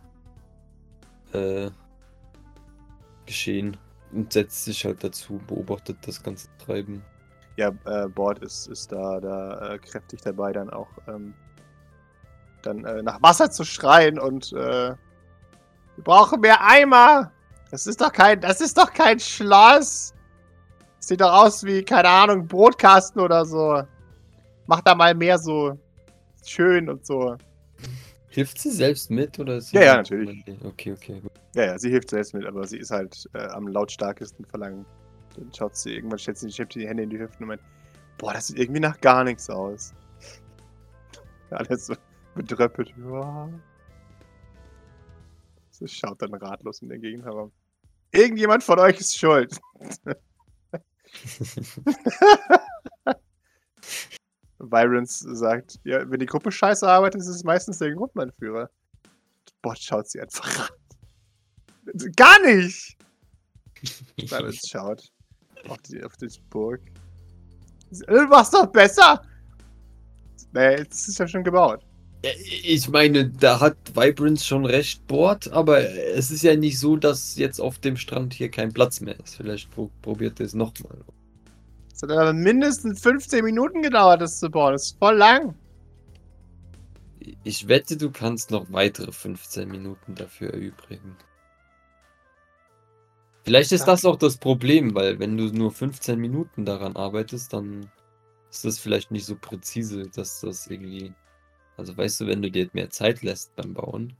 geschehen 3.25 3.78
und 4.12 4.33
setzt 4.33 4.64
sich 4.64 4.85
halt 4.85 5.02
dazu, 5.02 5.40
beobachtet 5.47 5.97
das 6.02 6.23
ganze 6.23 6.49
Treiben. 6.59 7.02
Ja, 7.56 7.71
äh, 7.85 8.09
Bord 8.09 8.38
ist, 8.38 8.66
ist 8.68 8.92
da, 8.92 9.21
da 9.21 9.75
äh, 9.75 9.78
kräftig 9.78 10.23
dabei, 10.23 10.52
dann 10.52 10.71
auch 10.71 10.88
ähm, 11.06 11.35
dann 12.62 12.85
äh, 12.85 13.02
nach 13.02 13.21
Wasser 13.23 13.50
zu 13.50 13.64
schreien 13.64 14.18
und 14.18 14.52
äh, 14.52 14.94
wir 15.97 16.04
brauchen 16.04 16.40
mehr 16.40 16.64
Eimer. 16.64 17.30
Das 17.71 17.87
ist 17.87 18.00
doch 18.00 18.12
kein, 18.12 18.40
das 18.40 18.61
ist 18.61 18.78
doch 18.78 18.92
kein 18.92 19.18
Schloss. 19.18 20.14
Das 20.99 21.09
sieht 21.09 21.21
doch 21.21 21.32
aus 21.32 21.64
wie, 21.64 21.82
keine 21.82 22.09
Ahnung, 22.09 22.47
Brotkasten 22.47 23.21
oder 23.21 23.44
so. 23.44 23.82
Mach 24.66 24.80
da 24.82 24.94
mal 24.94 25.14
mehr 25.14 25.38
so 25.38 25.78
schön 26.44 26.88
und 26.88 27.04
so. 27.04 27.37
Hilft 28.28 28.59
sie 28.59 28.71
selbst 28.71 29.11
mit 29.11 29.38
oder 29.38 29.56
ist 29.56 29.68
sie 29.68 29.76
Ja, 29.76 29.82
ja, 29.82 29.97
natürlich. 29.97 30.44
Okay, 30.64 30.92
okay. 30.92 31.21
gut. 31.21 31.32
Ja, 31.54 31.64
ja, 31.64 31.78
sie 31.78 31.90
hilft 31.90 32.11
selbst 32.11 32.32
mit, 32.32 32.47
aber 32.47 32.66
sie 32.66 32.78
ist 32.78 32.90
halt 32.90 33.28
äh, 33.35 33.47
am 33.49 33.68
lautstarkesten 33.68 34.47
Verlangen. 34.47 34.87
Dann 35.37 35.53
schaut 35.55 35.77
sie, 35.77 35.95
irgendwann 35.95 36.19
stellt 36.19 36.39
sie, 36.39 36.51
schiebt 36.51 36.75
die 36.75 36.87
Hände 36.87 37.05
in 37.05 37.11
die 37.11 37.19
Hüften 37.19 37.45
und 37.45 37.49
meint, 37.49 37.62
boah, 38.19 38.33
das 38.33 38.49
sieht 38.49 38.59
irgendwie 38.59 38.81
nach 38.81 39.01
gar 39.01 39.25
nichts 39.25 39.49
aus. 39.49 39.95
Alles 41.51 41.87
so 41.87 41.95
bedröppelt. 42.35 42.93
Ja. 42.99 43.49
Sie 45.71 45.89
schaut 45.89 46.21
dann 46.23 46.35
ratlos 46.35 46.83
in 46.83 46.89
der 46.89 46.99
Gegend 46.99 47.25
herum. 47.25 47.51
Irgendjemand 48.12 48.62
von 48.62 48.79
euch 48.79 49.01
ist 49.01 49.19
schuld. 49.19 49.59
Byrons 54.59 55.19
sagt, 55.19 55.81
ja, 55.85 56.09
wenn 56.09 56.21
die 56.21 56.27
Gruppe 56.27 56.53
scheiße 56.53 56.87
arbeitet, 56.87 57.23
ist 57.23 57.29
es 57.29 57.43
meistens 57.43 57.79
der 57.79 57.93
Gruppenanführer. 57.95 58.71
Bot 59.62 59.79
schaut 59.79 60.09
sie 60.09 60.21
einfach 60.21 60.71
an. 61.87 62.12
Gar 62.17 62.41
nicht! 62.43 62.97
Byrons 64.29 64.69
schaut 64.69 65.11
auf 65.69 65.78
die, 65.78 66.02
auf 66.02 66.16
die 66.16 66.28
Burg. 66.50 66.81
Du 67.90 68.26
machst 68.26 68.54
doch 68.54 68.66
besser! 68.66 69.23
Nee, 70.52 70.76
jetzt 70.78 71.09
ist 71.09 71.19
ja 71.19 71.26
schon 71.26 71.45
gebaut. 71.45 71.81
Ja, 72.25 72.31
Ich 72.64 72.88
meine, 72.88 73.28
da 73.28 73.61
hat 73.61 73.76
Vibrance 73.95 74.45
schon 74.45 74.64
recht, 74.64 75.07
Bord, 75.07 75.52
aber 75.52 75.81
es 75.81 76.31
ist 76.31 76.42
ja 76.42 76.57
nicht 76.57 76.78
so, 76.78 76.97
dass 76.97 77.37
jetzt 77.37 77.61
auf 77.61 77.78
dem 77.78 77.97
Strand 77.97 78.35
hier 78.35 78.50
kein 78.50 78.73
Platz 78.73 79.00
mehr 79.00 79.19
ist. 79.19 79.37
Vielleicht 79.37 79.71
pro 79.71 79.90
probiert 80.02 80.40
er 80.40 80.47
es 80.47 80.54
nochmal. 80.54 80.99
Es 81.95 82.02
hat 82.02 82.11
aber 82.11 82.33
mindestens 82.33 83.00
15 83.00 83.45
Minuten 83.45 83.83
gedauert, 83.83 84.21
das 84.21 84.38
zu 84.38 84.50
bauen. 84.50 84.73
Das 84.73 84.85
ist 84.87 84.99
voll 84.99 85.16
lang. 85.16 85.54
Ich 87.45 87.69
wette, 87.69 87.97
du 87.97 88.11
kannst 88.11 88.50
noch 88.50 88.66
weitere 88.73 89.12
15 89.12 89.69
Minuten 89.69 90.14
dafür 90.14 90.52
erübrigen. 90.52 91.16
Vielleicht 93.45 93.73
ist 93.73 93.87
das 93.87 94.05
auch 94.05 94.17
das 94.17 94.37
Problem, 94.37 94.95
weil 94.95 95.19
wenn 95.19 95.37
du 95.37 95.47
nur 95.47 95.73
15 95.73 96.19
Minuten 96.19 96.65
daran 96.65 96.97
arbeitest, 96.97 97.53
dann 97.53 97.91
ist 98.51 98.65
das 98.65 98.79
vielleicht 98.79 99.11
nicht 99.11 99.27
so 99.27 99.35
präzise, 99.35 100.09
dass 100.09 100.41
das 100.41 100.67
irgendwie. 100.69 101.13
Also 101.77 101.97
weißt 101.97 102.21
du, 102.21 102.27
wenn 102.27 102.43
du 102.43 102.51
dir 102.51 102.69
mehr 102.73 102.91
Zeit 102.91 103.23
lässt 103.23 103.57
beim 103.57 103.75
Bauen, 103.75 104.15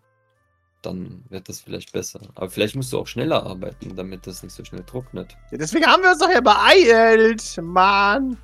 dann 0.81 1.23
wird 1.29 1.49
das 1.49 1.61
vielleicht 1.61 1.93
besser. 1.93 2.21
Aber 2.35 2.50
vielleicht 2.50 2.75
musst 2.75 2.93
du 2.93 2.99
auch 2.99 3.07
schneller 3.07 3.45
arbeiten, 3.45 3.95
damit 3.95 4.26
das 4.26 4.43
nicht 4.43 4.55
so 4.55 4.64
schnell 4.64 4.83
trocknet. 4.85 5.37
Ja, 5.50 5.59
deswegen 5.59 5.87
haben 5.87 6.02
wir 6.02 6.11
uns 6.11 6.19
doch 6.19 6.31
ja 6.31 6.41
beeilt. 6.41 7.59
Mann. 7.62 8.37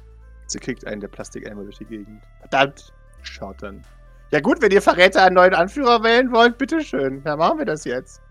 Sie 0.47 0.59
kriegt 0.59 0.87
einen 0.87 1.01
der 1.01 1.09
Plastikeimer 1.09 1.65
durch 1.65 1.79
die 1.79 1.87
Gegend. 1.87 2.23
Verdammt. 2.41 2.93
Schaut 3.23 3.63
dann. 3.63 3.85
Ja 4.31 4.41
gut, 4.41 4.63
wenn 4.63 4.71
ihr 4.71 4.83
Verräter 4.83 5.25
einen 5.25 5.35
neuen 5.35 5.55
Anführer 5.55 6.03
wählen 6.03 6.31
wollt, 6.31 6.59
bitteschön. 6.59 7.23
Dann 7.25 7.39
machen 7.39 7.59
wir 7.59 7.67
das 7.67 7.85
jetzt. 7.85 8.23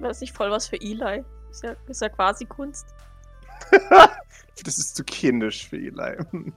Das 0.00 0.16
ist 0.16 0.20
nicht 0.22 0.36
voll 0.36 0.50
was 0.50 0.66
für 0.66 0.80
Eli. 0.80 1.24
Ist 1.52 1.62
ja, 1.62 1.76
ist 1.86 2.00
ja 2.02 2.08
quasi 2.08 2.44
Kunst. 2.46 2.86
das 4.64 4.78
ist 4.78 4.96
zu 4.96 5.04
kindisch 5.04 5.68
für 5.68 5.76
Eli. 5.76 6.16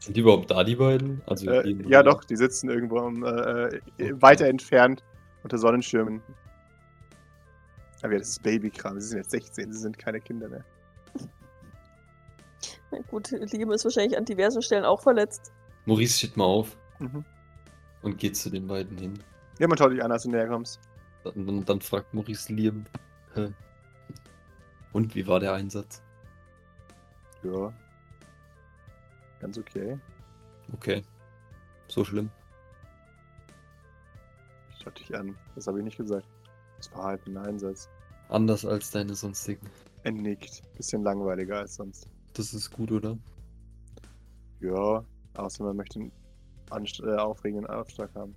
Sind 0.00 0.16
die 0.16 0.20
überhaupt 0.20 0.50
da, 0.50 0.62
die 0.64 0.76
beiden? 0.76 1.22
Also 1.26 1.50
äh, 1.50 1.62
die- 1.62 1.88
ja 1.88 2.02
doch, 2.02 2.24
die 2.24 2.36
sitzen 2.36 2.68
irgendwo 2.68 2.98
am, 2.98 3.24
äh, 3.24 3.68
äh, 3.98 4.20
weiter 4.20 4.46
entfernt 4.46 5.02
unter 5.42 5.58
Sonnenschirmen. 5.58 6.20
Aber 8.02 8.12
ja, 8.12 8.18
das 8.18 8.28
ist 8.30 8.42
Babykram. 8.42 9.00
Sie 9.00 9.08
sind 9.08 9.18
jetzt 9.18 9.30
16, 9.30 9.72
sie 9.72 9.78
sind 9.78 9.98
keine 9.98 10.20
Kinder 10.20 10.48
mehr. 10.48 10.64
Na 12.90 12.98
gut, 13.10 13.30
Liam 13.30 13.70
ist 13.72 13.84
wahrscheinlich 13.84 14.16
an 14.16 14.24
diversen 14.24 14.62
Stellen 14.62 14.84
auch 14.84 15.00
verletzt. 15.00 15.52
Maurice 15.86 16.18
steht 16.18 16.36
mal 16.36 16.44
auf 16.44 16.76
Mhm. 17.00 17.24
und 18.02 18.18
geht 18.18 18.36
zu 18.36 18.50
den 18.50 18.66
beiden 18.66 18.96
hin. 18.98 19.14
Ja, 19.58 19.68
man 19.68 19.78
schaut 19.78 19.92
dich 19.92 20.02
an, 20.02 20.10
als 20.12 20.24
du 20.24 20.30
näher 20.30 20.48
kommst. 20.48 20.80
Dann, 21.24 21.46
dann, 21.46 21.64
dann 21.64 21.80
fragt 21.80 22.12
Maurice 22.14 22.52
Liam. 22.52 22.84
"Hä? 24.88 24.96
Und 24.96 25.14
wie 25.14 25.26
war 25.26 25.40
der 25.40 25.54
Einsatz? 25.54 26.02
Ja. 27.42 27.72
Ganz 29.40 29.58
okay. 29.58 29.98
Okay. 30.72 31.02
So 31.88 32.04
schlimm. 32.04 32.30
Ich 34.70 34.82
schau 34.82 34.90
dich 34.90 35.14
an. 35.16 35.36
Das 35.54 35.66
habe 35.66 35.78
ich 35.78 35.84
nicht 35.84 35.96
gesagt. 35.96 36.26
Das 36.76 36.92
war 36.94 37.04
halt 37.04 37.26
ein 37.26 37.36
Einsatz. 37.36 37.88
Anders 38.28 38.64
als 38.64 38.90
deine 38.90 39.14
sonstigen. 39.14 39.66
Er 40.02 40.12
nickt. 40.12 40.62
Bisschen 40.76 41.02
langweiliger 41.02 41.58
als 41.58 41.76
sonst. 41.76 42.08
Das 42.34 42.52
ist 42.52 42.70
gut, 42.70 42.92
oder? 42.92 43.18
Ja, 44.60 45.04
außer 45.34 45.64
man 45.64 45.76
möchte 45.76 46.00
einen 46.00 46.12
anst 46.70 47.00
äh, 47.00 47.16
aufregenden 47.16 47.66
Aufschlag 47.68 48.14
haben. 48.14 48.34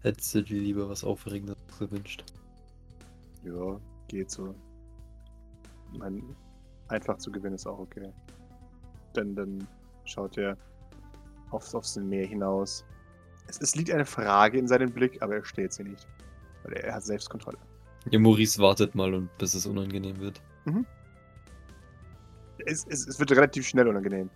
Hättest 0.00 0.34
du 0.34 0.42
dir 0.42 0.60
lieber 0.60 0.88
was 0.88 1.04
Aufregendes 1.04 1.56
gewünscht? 1.78 2.24
Ja, 3.44 3.80
geht 4.12 4.30
so. 4.30 4.54
Mein, 5.98 6.36
einfach 6.88 7.18
zu 7.18 7.32
gewinnen 7.32 7.56
ist 7.56 7.66
auch 7.66 7.78
okay. 7.78 8.12
Denn 9.16 9.34
dann 9.34 9.66
schaut 10.04 10.38
er 10.38 10.56
aufs, 11.50 11.74
aufs 11.74 11.96
Meer 11.96 12.26
hinaus. 12.26 12.84
Es, 13.48 13.60
es 13.60 13.74
liegt 13.74 13.90
eine 13.90 14.06
Frage 14.06 14.58
in 14.58 14.68
seinem 14.68 14.92
Blick, 14.92 15.20
aber 15.20 15.36
er 15.36 15.44
stellt 15.44 15.72
sie 15.72 15.84
nicht. 15.84 16.06
Weil 16.62 16.74
er, 16.74 16.84
er 16.84 16.94
hat 16.94 17.04
Selbstkontrolle. 17.04 17.58
Ja, 18.10 18.18
Maurice 18.18 18.60
wartet 18.60 18.94
mal 18.94 19.12
und 19.14 19.36
bis 19.38 19.54
es 19.54 19.66
unangenehm 19.66 20.18
wird. 20.20 20.40
Es, 22.66 22.86
es, 22.88 23.06
es 23.06 23.18
wird 23.18 23.32
relativ 23.32 23.66
schnell 23.66 23.88
unangenehm. 23.88 24.30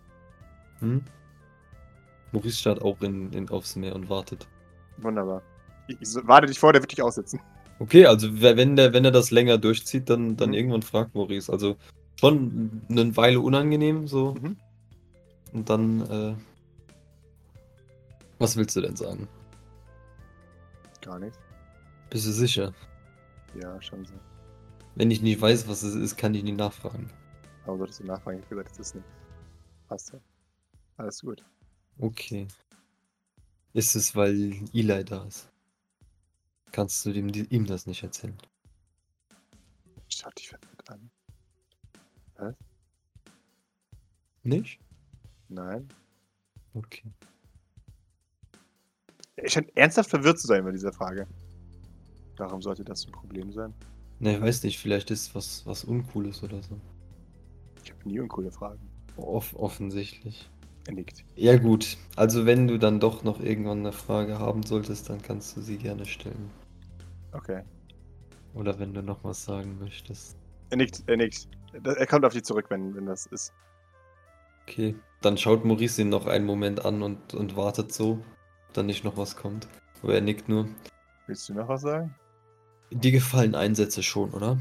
Hm? 0.81 1.05
Maurice 2.33 2.59
starrt 2.59 2.83
auch 2.83 3.01
in, 3.03 3.33
in, 3.33 3.49
aufs 3.51 3.77
Meer 3.77 3.95
und 3.95 4.09
wartet. 4.09 4.49
Wunderbar. 4.99 5.43
Ich, 5.89 5.97
ich 6.01 6.27
warte 6.27 6.47
dich 6.47 6.59
vor, 6.59 6.73
der 6.73 6.83
wird 6.83 6.93
dich 6.93 7.03
aussetzen. 7.03 7.41
Okay, 7.79 8.07
also 8.07 8.41
wenn 8.41 8.77
der, 8.77 8.93
wenn 8.93 9.05
er 9.05 9.11
das 9.11 9.31
länger 9.31 9.59
durchzieht, 9.59 10.09
dann, 10.09 10.37
dann 10.37 10.51
Mhm. 10.51 10.55
irgendwann 10.55 10.83
fragt 10.83 11.15
Maurice. 11.15 11.53
Also 11.53 11.77
schon 12.19 12.83
eine 12.89 13.15
Weile 13.17 13.41
unangenehm 13.41 14.07
so. 14.09 14.35
Mhm. 14.35 14.57
Und 15.53 15.69
dann, 15.69 16.01
äh, 16.11 16.35
was 18.39 18.57
willst 18.57 18.77
du 18.77 18.81
denn 18.81 18.97
sagen? 18.97 19.29
Gar 21.03 21.19
nicht. 21.19 21.39
Bist 22.11 22.27
du 22.27 22.33
sicher? 22.33 22.73
Ja, 23.61 23.81
schon 23.81 24.05
so. 24.05 24.15
Wenn 24.95 25.11
ich 25.11 25.23
nicht 25.23 25.41
weiß, 25.41 25.69
was 25.69 25.83
es 25.83 25.95
ist, 25.95 26.17
kann 26.17 26.35
ich 26.35 26.43
nicht 26.43 26.57
nachfragen. 26.59 27.11
Warum 27.65 27.79
solltest 27.79 28.01
du 28.01 28.05
nachfragen? 28.05 28.39
Ich 28.39 28.45
hab 28.45 28.51
gesagt, 28.51 28.71
das 28.71 28.79
ist 28.79 28.95
nicht. 28.95 29.07
Passt 29.89 30.13
ja. 30.13 30.19
Alles 30.97 31.21
gut. 31.21 31.45
Okay. 31.99 32.49
Ist 33.75 33.95
es, 33.95 34.17
weil 34.17 34.55
Eli 34.73 35.05
da 35.05 35.25
ist? 35.25 35.49
Kannst 36.77 37.07
du 37.07 37.13
dem, 37.15 37.31
ihm 37.33 37.65
das 37.65 37.87
nicht 37.87 38.03
erzählen? 38.03 38.37
Schau 40.09 40.29
dich 40.37 40.51
verwirrt 40.51 40.91
an. 40.91 42.55
Nicht? 44.43 44.79
Nein. 45.49 45.89
Okay. 46.75 47.11
Er 49.37 49.49
scheint 49.49 49.75
ernsthaft 49.75 50.11
verwirrt 50.11 50.39
zu 50.39 50.49
sein 50.49 50.65
bei 50.65 50.71
dieser 50.71 50.93
Frage. 50.93 51.27
Warum 52.37 52.61
sollte 52.61 52.85
das 52.85 53.07
ein 53.07 53.13
Problem 53.13 53.51
sein? 53.53 53.73
Ne, 54.19 54.39
weiß 54.39 54.63
nicht, 54.65 54.79
vielleicht 54.79 55.11
ist 55.11 55.35
was, 55.35 55.65
was 55.65 55.83
Uncooles 55.83 56.43
oder 56.43 56.63
so. 56.63 56.79
Ich 57.83 57.91
habe 57.91 58.07
nie 58.07 58.21
uncoole 58.21 58.53
Fragen. 58.53 58.87
Off 59.17 59.57
offensichtlich. 59.57 60.51
Er 60.87 60.93
nickt. 60.93 61.25
Ja 61.37 61.57
gut, 61.57 61.97
also 62.17 62.45
wenn 62.45 62.69
du 62.69 62.79
dann 62.79 63.01
doch 63.01 63.25
noch 63.25 63.41
irgendwann 63.41 63.79
eine 63.79 63.93
Frage 63.93 64.39
haben 64.39 64.63
solltest, 64.63 65.09
dann 65.09 65.23
kannst 65.23 65.57
du 65.57 65.63
sie 65.63 65.79
gerne 65.79 66.05
stellen. 66.05 66.51
Okay. 67.37 67.63
Oder 68.55 68.79
wenn 68.79 68.95
du 68.95 69.03
noch 69.03 69.23
was 69.23 69.45
sagen 69.45 69.79
möchtest. 69.79 70.37
Er 70.71 70.79
nickt, 70.79 71.03
er 71.07 71.17
nickt. 71.17 71.49
Er 71.85 72.07
kommt 72.07 72.25
auf 72.25 72.33
dich 72.33 72.45
zurück, 72.45 72.67
wenn, 72.71 72.95
wenn 72.95 73.07
das 73.07 73.27
ist. 73.27 73.53
Okay, 74.63 74.97
dann 75.21 75.37
schaut 75.37 75.65
Maurice 75.65 76.01
ihn 76.01 76.09
noch 76.09 76.27
einen 76.27 76.47
Moment 76.47 76.85
an 76.85 77.03
und, 77.03 77.35
und 77.35 77.57
wartet 77.57 77.93
so, 77.93 78.13
ob 78.69 78.75
dann 78.75 78.87
nicht 78.87 79.05
noch 79.05 79.17
was 79.17 79.37
kommt. 79.37 79.69
Aber 80.03 80.15
er 80.15 80.21
nickt 80.21 80.49
nur. 80.49 80.69
Willst 81.27 81.49
du 81.49 81.55
noch 81.55 81.69
was 81.69 81.83
sagen? 81.83 82.15
Dir 82.91 83.13
gefallen 83.13 83.55
Einsätze 83.55 84.03
schon, 84.03 84.31
oder? 84.31 84.59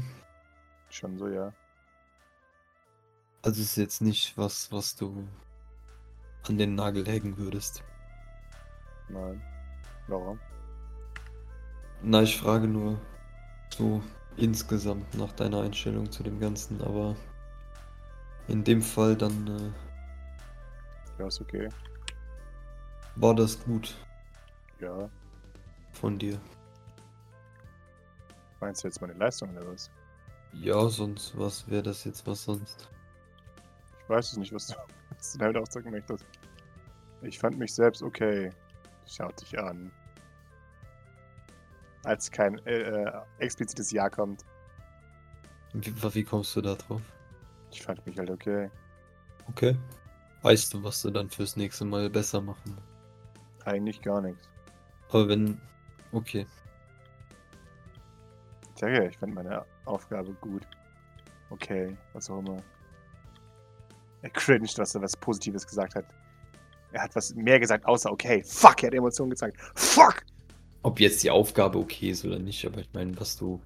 Schon 0.90 1.16
so, 1.16 1.28
ja. 1.28 1.52
Also 3.42 3.62
ist 3.62 3.76
jetzt 3.76 4.02
nicht 4.02 4.36
was, 4.36 4.70
was 4.72 4.96
du 4.96 5.26
an 6.48 6.58
den 6.58 6.74
Nagel 6.74 7.06
hängen 7.06 7.38
würdest. 7.38 7.82
Nein. 9.08 9.40
Warum? 10.08 10.38
Na, 12.02 12.22
ich 12.22 12.38
frage 12.38 12.68
nur 12.68 12.98
so 13.74 14.02
insgesamt 14.36 15.14
nach 15.14 15.32
deiner 15.32 15.62
Einstellung 15.62 16.10
zu 16.10 16.22
dem 16.22 16.38
Ganzen, 16.38 16.80
aber 16.82 17.16
in 18.48 18.62
dem 18.64 18.82
Fall 18.82 19.16
dann 19.16 19.46
äh, 19.46 21.20
Ja, 21.20 21.26
ist 21.26 21.40
okay. 21.40 21.68
war 23.16 23.34
das 23.34 23.58
gut 23.64 23.94
Ja. 24.80 25.08
von 25.92 26.18
dir. 26.18 26.38
Meinst 28.60 28.84
du 28.84 28.88
jetzt 28.88 29.00
meine 29.00 29.14
Leistung 29.14 29.50
oder 29.56 29.66
was? 29.66 29.90
Ja, 30.52 30.88
sonst 30.88 31.36
was 31.38 31.68
wäre 31.68 31.82
das 31.82 32.04
jetzt 32.04 32.26
was 32.26 32.44
sonst? 32.44 32.88
Ich 34.02 34.08
weiß 34.08 34.32
es 34.32 34.36
nicht, 34.38 34.52
was 34.52 34.68
du, 34.68 34.74
was 35.16 35.32
du 35.32 35.38
damit 35.38 35.56
ausdrücken 35.56 35.90
möchtest. 35.90 36.24
Ich 37.22 37.38
fand 37.38 37.58
mich 37.58 37.74
selbst 37.74 38.02
okay. 38.02 38.50
Schaut 39.06 39.40
dich 39.40 39.58
an. 39.58 39.90
Als 42.06 42.30
kein 42.30 42.64
äh, 42.66 42.82
äh, 42.82 43.12
explizites 43.38 43.90
Ja 43.90 44.08
kommt. 44.08 44.44
Wie, 45.72 45.92
wie 46.14 46.22
kommst 46.22 46.54
du 46.54 46.60
da 46.60 46.76
drauf? 46.76 47.02
Ich 47.72 47.82
fand 47.82 48.06
mich 48.06 48.16
halt 48.16 48.30
okay. 48.30 48.70
Okay. 49.48 49.76
Weißt 50.42 50.72
du, 50.72 50.84
was 50.84 51.02
du 51.02 51.10
dann 51.10 51.28
fürs 51.28 51.56
nächste 51.56 51.84
Mal 51.84 52.08
besser 52.08 52.40
machen? 52.40 52.78
Eigentlich 53.64 54.00
gar 54.02 54.20
nichts. 54.20 54.48
Aber 55.08 55.28
wenn. 55.28 55.60
Okay. 56.12 56.46
Ich 58.72 58.80
sage 58.80 58.94
ja, 58.94 59.02
ich 59.02 59.18
fand 59.18 59.34
meine 59.34 59.64
Aufgabe 59.84 60.32
gut. 60.34 60.62
Okay, 61.50 61.96
was 62.12 62.30
auch 62.30 62.38
immer. 62.38 62.62
Er 64.22 64.30
cringed, 64.30 64.78
was 64.78 64.94
er 64.94 65.02
was 65.02 65.16
Positives 65.16 65.66
gesagt 65.66 65.96
hat. 65.96 66.04
Er 66.92 67.02
hat 67.02 67.16
was 67.16 67.34
mehr 67.34 67.58
gesagt, 67.58 67.84
außer 67.84 68.12
okay. 68.12 68.44
Fuck, 68.44 68.84
er 68.84 68.88
hat 68.88 68.94
Emotionen 68.94 69.30
gezeigt. 69.30 69.60
Fuck! 69.74 70.24
Ob 70.86 71.00
jetzt 71.00 71.24
die 71.24 71.32
Aufgabe 71.32 71.80
okay 71.80 72.10
ist 72.10 72.24
oder 72.24 72.38
nicht, 72.38 72.64
aber 72.64 72.80
ich 72.80 72.88
meine, 72.92 73.18
was 73.18 73.36
du. 73.36 73.60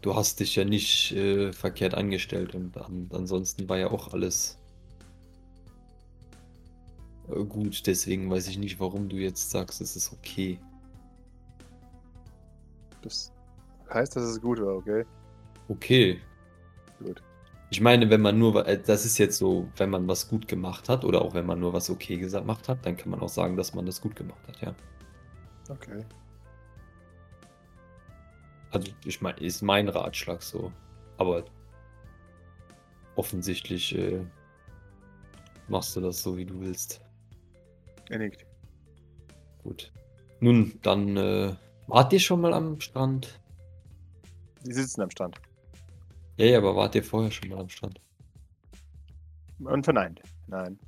Du 0.00 0.14
hast 0.14 0.38
dich 0.38 0.54
ja 0.54 0.64
nicht 0.64 1.10
äh, 1.10 1.52
verkehrt 1.52 1.94
angestellt 1.94 2.54
und 2.54 2.76
an, 2.76 3.08
ansonsten 3.12 3.68
war 3.68 3.78
ja 3.78 3.90
auch 3.90 4.12
alles 4.12 4.56
äh, 7.28 7.42
gut. 7.42 7.84
Deswegen 7.88 8.30
weiß 8.30 8.46
ich 8.46 8.58
nicht, 8.58 8.78
warum 8.78 9.08
du 9.08 9.16
jetzt 9.16 9.50
sagst, 9.50 9.80
es 9.80 9.96
ist 9.96 10.12
okay. 10.12 10.60
Das 13.02 13.32
heißt, 13.92 14.14
dass 14.14 14.22
es 14.22 14.40
gut 14.40 14.60
war, 14.60 14.76
okay? 14.76 15.04
Okay. 15.68 16.20
Gut. 17.00 17.24
Ich 17.70 17.80
meine, 17.80 18.08
wenn 18.08 18.20
man 18.20 18.38
nur, 18.38 18.64
äh, 18.68 18.80
das 18.80 19.04
ist 19.04 19.18
jetzt 19.18 19.38
so, 19.38 19.68
wenn 19.78 19.90
man 19.90 20.06
was 20.06 20.28
gut 20.28 20.46
gemacht 20.46 20.88
hat 20.88 21.04
oder 21.04 21.22
auch 21.22 21.34
wenn 21.34 21.46
man 21.46 21.58
nur 21.58 21.72
was 21.72 21.90
okay 21.90 22.18
gemacht 22.18 22.68
hat, 22.68 22.86
dann 22.86 22.96
kann 22.96 23.10
man 23.10 23.18
auch 23.18 23.28
sagen, 23.28 23.56
dass 23.56 23.74
man 23.74 23.84
das 23.84 24.00
gut 24.00 24.14
gemacht 24.14 24.46
hat, 24.46 24.60
ja. 24.60 24.76
Okay. 25.68 26.04
Also, 28.70 28.92
ich 29.04 29.20
meine, 29.20 29.38
ist 29.38 29.62
mein 29.62 29.88
Ratschlag 29.88 30.42
so. 30.42 30.72
Aber 31.16 31.44
offensichtlich 33.16 33.94
äh, 33.96 34.24
machst 35.68 35.96
du 35.96 36.00
das 36.00 36.22
so, 36.22 36.36
wie 36.36 36.44
du 36.44 36.60
willst. 36.60 37.00
Er 38.10 38.18
nickt. 38.18 38.44
Gut. 39.62 39.92
Nun, 40.40 40.78
dann 40.82 41.16
äh, 41.16 41.54
wart 41.86 42.12
ihr 42.12 42.20
schon 42.20 42.40
mal 42.40 42.52
am 42.52 42.80
Strand? 42.80 43.40
Die 44.66 44.72
sitzen 44.72 45.02
am 45.02 45.10
Strand. 45.10 45.40
Ja, 46.36 46.46
ja, 46.46 46.58
aber 46.58 46.74
wart 46.74 46.94
ihr 46.94 47.04
vorher 47.04 47.30
schon 47.30 47.48
mal 47.48 47.60
am 47.60 47.68
Strand? 47.68 48.00
Und 49.60 49.84
verneint. 49.84 50.20
Nein. 50.48 50.78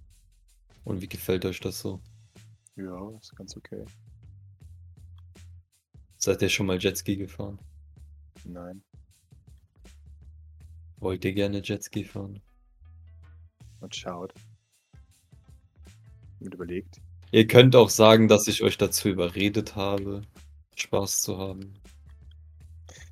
Und 0.85 1.01
wie 1.01 1.09
gefällt 1.09 1.45
euch 1.45 1.61
das 1.61 1.81
so? 1.81 2.01
Ja, 2.77 3.11
ist 3.11 3.35
ganz 3.37 3.57
okay. 3.57 3.85
Seid 6.27 6.43
ihr 6.43 6.49
schon 6.49 6.67
mal 6.67 6.77
Jetski 6.77 7.17
gefahren? 7.17 7.57
Nein. 8.45 8.83
Wollt 10.97 11.25
ihr 11.25 11.33
gerne 11.33 11.63
Jetski 11.63 12.03
fahren? 12.03 12.43
Und 13.81 13.95
schaut. 13.95 14.35
Und 16.41 16.53
überlegt. 16.53 17.01
Ihr 17.31 17.47
könnt 17.47 17.77
auch 17.77 17.91
sagen, 17.91 18.27
dass 18.27 18.49
ich 18.49 18.65
euch 18.65 18.77
dazu 18.77 19.09
überredet 19.09 19.77
habe, 19.77 20.23
Spaß 20.75 21.23
zu 21.23 21.39
haben. 21.39 21.75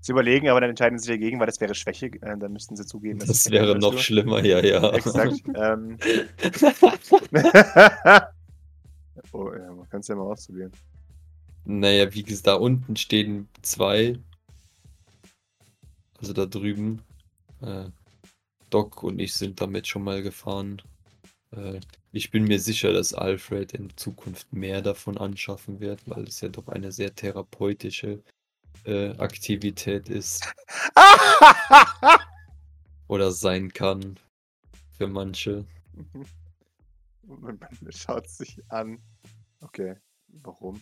Sie 0.00 0.11
überlegen, 0.11 0.49
aber 0.49 0.61
dann 0.61 0.71
entscheiden 0.71 0.99
sie 0.99 1.12
dagegen, 1.12 1.38
weil 1.38 1.47
das 1.47 1.61
wäre 1.61 1.76
Schwäche. 1.76 2.06
Äh, 2.06 2.37
dann 2.37 2.52
müssten 2.52 2.75
sie 2.75 2.85
zugeben, 2.85 3.21
dass 3.21 3.28
Das 3.28 3.47
es 3.47 3.52
wäre 3.52 3.78
noch 3.78 3.97
schlimmer, 3.97 4.44
ja, 4.44 4.59
ja. 4.59 4.92
Exakt. 4.92 5.40
ähm. 5.54 5.99
oh, 9.33 9.52
ja, 9.52 9.73
man 9.73 9.88
kann 9.88 10.00
es 10.00 10.09
ja 10.09 10.16
mal 10.16 10.23
ausprobieren. 10.23 10.73
Naja, 11.64 12.12
wie 12.12 12.23
gesagt, 12.23 12.47
da 12.47 12.54
unten 12.54 12.97
stehen 12.97 13.49
zwei. 13.62 14.18
Also 16.18 16.33
da 16.33 16.47
drüben. 16.47 17.02
Äh, 17.62 17.87
Doc 18.71 19.02
und 19.02 19.18
ich 19.18 19.35
sind 19.35 19.61
damit 19.61 19.87
schon 19.87 20.02
mal 20.02 20.22
gefahren. 20.22 20.83
Äh, 21.53 21.81
ich 22.12 22.31
bin 22.31 22.44
mir 22.44 22.61
sicher, 22.61 22.92
dass 22.92 23.14
Alfred 23.14 23.72
in 23.72 23.96
Zukunft 23.96 24.53
mehr 24.53 24.83
davon 24.83 25.16
anschaffen 25.16 25.81
wird, 25.81 26.00
weil 26.07 26.24
es 26.24 26.40
ja 26.40 26.48
doch 26.48 26.68
eine 26.68 26.92
sehr 26.92 27.14
therapeutische 27.14 28.22
äh, 28.85 29.11
Aktivität 29.18 30.09
ist 30.09 30.53
oder 33.09 33.33
sein 33.33 33.72
kann 33.72 34.18
für 34.92 35.07
manche. 35.07 35.64
Man 37.27 37.59
schaut 37.90 38.29
sich 38.29 38.61
an. 38.70 39.00
Okay, 39.61 39.96
warum? 40.29 40.81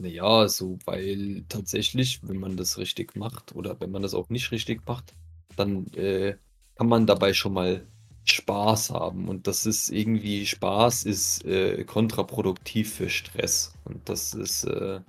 Naja, 0.00 0.48
so, 0.48 0.78
weil 0.86 1.44
tatsächlich, 1.50 2.26
wenn 2.26 2.38
man 2.38 2.56
das 2.56 2.78
richtig 2.78 3.16
macht 3.16 3.54
oder 3.54 3.78
wenn 3.80 3.90
man 3.90 4.00
das 4.00 4.14
auch 4.14 4.30
nicht 4.30 4.50
richtig 4.50 4.86
macht, 4.86 5.14
dann 5.56 5.88
äh, 5.92 6.38
kann 6.76 6.88
man 6.88 7.06
dabei 7.06 7.34
schon 7.34 7.52
mal 7.52 7.86
Spaß 8.24 8.90
haben. 8.92 9.28
Und 9.28 9.46
das 9.46 9.66
ist 9.66 9.90
irgendwie, 9.90 10.46
Spaß 10.46 11.04
ist 11.04 11.44
äh, 11.44 11.84
kontraproduktiv 11.84 12.94
für 12.94 13.10
Stress. 13.10 13.74
Und 13.84 14.08
das 14.08 14.32
ist, 14.32 14.64
äh, 14.64 15.02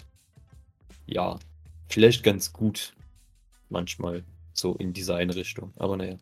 ja, 1.05 1.39
vielleicht 1.87 2.23
ganz 2.23 2.51
gut 2.51 2.93
manchmal 3.69 4.25
so 4.51 4.75
in 4.75 4.91
diese 4.91 5.15
Einrichtung. 5.15 5.71
Aber 5.77 5.95
naja. 5.95 6.17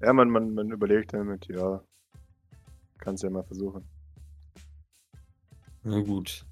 Ja, 0.00 0.12
man, 0.12 0.30
man, 0.30 0.54
man 0.54 0.70
überlegt 0.70 1.12
damit, 1.12 1.48
ja. 1.48 1.82
Kannst 2.98 3.24
ja 3.24 3.30
mal 3.30 3.42
versuchen. 3.42 3.82
Na 5.82 6.00
gut. 6.02 6.46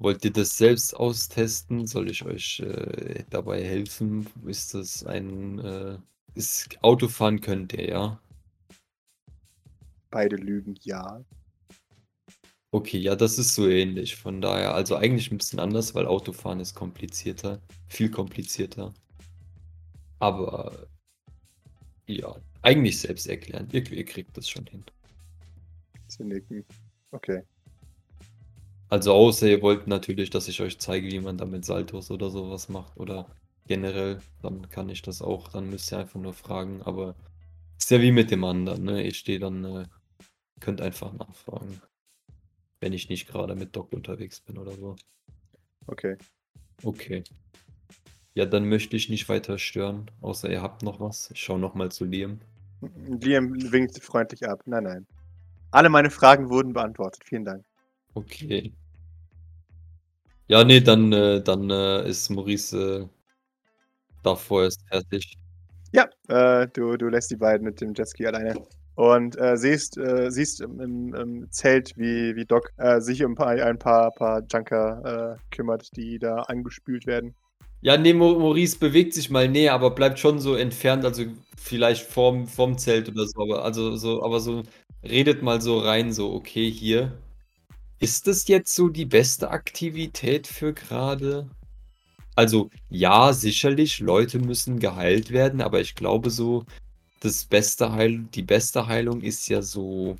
Wollt 0.00 0.24
ihr 0.24 0.32
das 0.32 0.56
selbst 0.56 0.96
austesten? 0.96 1.86
Soll 1.86 2.10
ich 2.10 2.24
euch 2.24 2.60
äh, 2.60 3.22
dabei 3.28 3.62
helfen? 3.62 4.26
Ist 4.46 4.72
das 4.72 5.04
ein 5.04 5.58
äh, 5.58 5.98
ist, 6.34 6.82
Autofahren 6.82 7.42
könnt 7.42 7.74
ihr, 7.74 7.86
ja? 7.86 8.22
Beide 10.10 10.36
lügen, 10.36 10.74
ja. 10.80 11.22
Okay, 12.70 12.96
ja, 12.96 13.14
das 13.14 13.38
ist 13.38 13.54
so 13.54 13.68
ähnlich. 13.68 14.16
Von 14.16 14.40
daher, 14.40 14.74
also 14.74 14.96
eigentlich 14.96 15.30
ein 15.30 15.36
bisschen 15.36 15.60
anders, 15.60 15.94
weil 15.94 16.06
Autofahren 16.06 16.60
ist 16.60 16.74
komplizierter, 16.74 17.60
viel 17.86 18.10
komplizierter. 18.10 18.94
Aber 20.18 20.88
ja, 22.06 22.34
eigentlich 22.62 22.98
selbst 23.00 23.26
erklären. 23.26 23.68
Ihr, 23.72 23.86
ihr 23.92 24.04
kriegt 24.06 24.34
das 24.34 24.48
schon 24.48 24.66
hin. 24.66 24.82
Sie 26.08 26.24
nicken. 26.24 26.64
Okay. 27.10 27.42
Also 28.90 29.12
außer 29.14 29.48
ihr 29.48 29.62
wollt 29.62 29.86
natürlich, 29.86 30.30
dass 30.30 30.48
ich 30.48 30.60
euch 30.60 30.78
zeige, 30.80 31.06
wie 31.10 31.20
man 31.20 31.38
damit 31.38 31.64
Saltos 31.64 32.10
oder 32.10 32.28
sowas 32.28 32.68
macht 32.68 32.96
oder 32.96 33.30
generell, 33.68 34.18
dann 34.42 34.68
kann 34.68 34.88
ich 34.88 35.00
das 35.00 35.22
auch. 35.22 35.48
Dann 35.48 35.70
müsst 35.70 35.92
ihr 35.92 35.98
einfach 35.98 36.20
nur 36.20 36.34
fragen. 36.34 36.82
Aber 36.82 37.14
ist 37.78 37.90
ja 37.92 38.00
wie 38.00 38.10
mit 38.10 38.32
dem 38.32 38.42
anderen, 38.42 38.82
ne? 38.82 39.04
Ich 39.04 39.18
stehe 39.18 39.38
dann, 39.38 39.64
äh, 39.64 39.86
könnt 40.58 40.80
einfach 40.80 41.12
nachfragen. 41.12 41.80
Wenn 42.80 42.92
ich 42.92 43.08
nicht 43.08 43.28
gerade 43.28 43.54
mit 43.54 43.76
Doc 43.76 43.92
unterwegs 43.92 44.40
bin 44.40 44.58
oder 44.58 44.72
so. 44.72 44.96
Okay. 45.86 46.16
Okay. 46.82 47.22
Ja, 48.34 48.44
dann 48.44 48.68
möchte 48.68 48.96
ich 48.96 49.08
nicht 49.08 49.28
weiter 49.28 49.58
stören, 49.58 50.10
außer 50.20 50.50
ihr 50.50 50.62
habt 50.62 50.82
noch 50.82 50.98
was. 50.98 51.30
Ich 51.30 51.40
schaue 51.40 51.60
nochmal 51.60 51.92
zu 51.92 52.04
Liam. 52.04 52.40
Liam 53.06 53.54
winkt 53.70 54.02
freundlich 54.02 54.48
ab. 54.48 54.62
Nein, 54.66 54.84
nein. 54.84 55.06
Alle 55.70 55.90
meine 55.90 56.10
Fragen 56.10 56.50
wurden 56.50 56.72
beantwortet. 56.72 57.22
Vielen 57.24 57.44
Dank. 57.44 57.64
Okay. 58.14 58.72
Ja, 60.50 60.64
nee, 60.64 60.80
dann, 60.80 61.12
äh, 61.12 61.40
dann 61.40 61.70
äh, 61.70 62.08
ist 62.08 62.28
Maurice 62.28 62.76
äh, 62.76 63.06
da 64.24 64.34
vorerst 64.34 64.80
fertig. 64.88 65.38
Ja, 65.92 66.08
äh, 66.26 66.66
du, 66.72 66.96
du 66.96 67.06
lässt 67.06 67.30
die 67.30 67.36
beiden 67.36 67.64
mit 67.64 67.80
dem 67.80 67.94
Jetski 67.94 68.26
alleine 68.26 68.60
und 68.96 69.38
äh, 69.38 69.56
siehst, 69.56 69.96
äh, 69.96 70.28
siehst 70.28 70.60
im, 70.60 70.80
im, 70.80 71.14
im 71.14 71.52
Zelt, 71.52 71.96
wie, 71.96 72.34
wie 72.34 72.44
Doc 72.44 72.72
sich 72.98 73.22
um 73.22 73.30
ein 73.30 73.34
paar, 73.36 73.50
ein 73.50 73.78
paar, 73.78 74.10
paar 74.10 74.42
Junker 74.52 75.38
kümmert, 75.52 75.96
die 75.96 76.18
da 76.18 76.38
angespült 76.40 77.06
werden. 77.06 77.36
Ja, 77.80 77.96
nee, 77.96 78.12
Maurice 78.12 78.76
bewegt 78.76 79.14
sich 79.14 79.30
mal 79.30 79.46
näher, 79.48 79.72
aber 79.72 79.92
bleibt 79.92 80.18
schon 80.18 80.40
so 80.40 80.56
entfernt, 80.56 81.04
also 81.04 81.26
vielleicht 81.56 82.04
vorm, 82.04 82.48
vorm 82.48 82.76
Zelt 82.76 83.08
oder 83.08 83.24
so, 83.28 83.40
aber 83.40 83.64
also 83.64 83.94
so, 83.94 84.24
aber 84.24 84.40
so 84.40 84.64
redet 85.04 85.42
mal 85.42 85.60
so 85.60 85.78
rein, 85.78 86.12
so, 86.12 86.34
okay, 86.34 86.68
hier. 86.68 87.12
Ist 88.00 88.26
das 88.26 88.48
jetzt 88.48 88.74
so 88.74 88.88
die 88.88 89.04
beste 89.04 89.50
Aktivität 89.50 90.46
für 90.46 90.72
gerade? 90.72 91.48
Also, 92.34 92.70
ja, 92.88 93.34
sicherlich, 93.34 94.00
Leute 94.00 94.38
müssen 94.38 94.78
geheilt 94.78 95.30
werden, 95.30 95.60
aber 95.60 95.80
ich 95.82 95.94
glaube 95.94 96.30
so, 96.30 96.64
das 97.20 97.44
beste 97.44 97.92
Heil, 97.92 98.20
die 98.34 98.42
beste 98.42 98.86
Heilung 98.86 99.20
ist 99.20 99.48
ja 99.48 99.60
so 99.60 100.16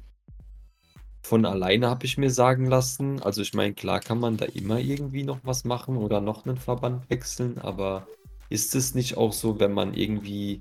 von 1.22 1.46
alleine, 1.46 1.88
habe 1.88 2.04
ich 2.04 2.18
mir 2.18 2.30
sagen 2.30 2.66
lassen. 2.66 3.22
Also, 3.22 3.40
ich 3.40 3.54
meine, 3.54 3.72
klar 3.72 4.00
kann 4.00 4.20
man 4.20 4.36
da 4.36 4.44
immer 4.44 4.78
irgendwie 4.78 5.22
noch 5.22 5.40
was 5.44 5.64
machen 5.64 5.96
oder 5.96 6.20
noch 6.20 6.44
einen 6.44 6.58
Verband 6.58 7.08
wechseln, 7.08 7.56
aber 7.58 8.06
ist 8.50 8.74
es 8.74 8.94
nicht 8.94 9.16
auch 9.16 9.32
so, 9.32 9.58
wenn 9.58 9.72
man 9.72 9.94
irgendwie 9.94 10.60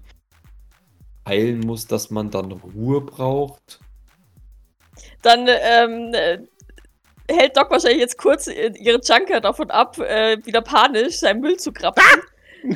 heilen 1.28 1.60
muss, 1.60 1.86
dass 1.86 2.12
man 2.12 2.32
dann 2.32 2.54
Ruhe 2.54 3.02
braucht? 3.02 3.82
Dann 5.22 5.48
ähm, 5.48 6.14
äh, 6.14 6.40
hält 7.30 7.56
Doc 7.56 7.72
wahrscheinlich 7.72 8.00
jetzt 8.00 8.18
kurz 8.18 8.48
ihre 8.48 9.00
Junker 9.02 9.42
davon 9.42 9.70
ab, 9.72 9.98
äh, 10.00 10.38
wieder 10.46 10.62
panisch 10.62 11.20
seinen 11.20 11.42
Müll 11.42 11.58
zu 11.58 11.72
krapfen. 11.72 12.04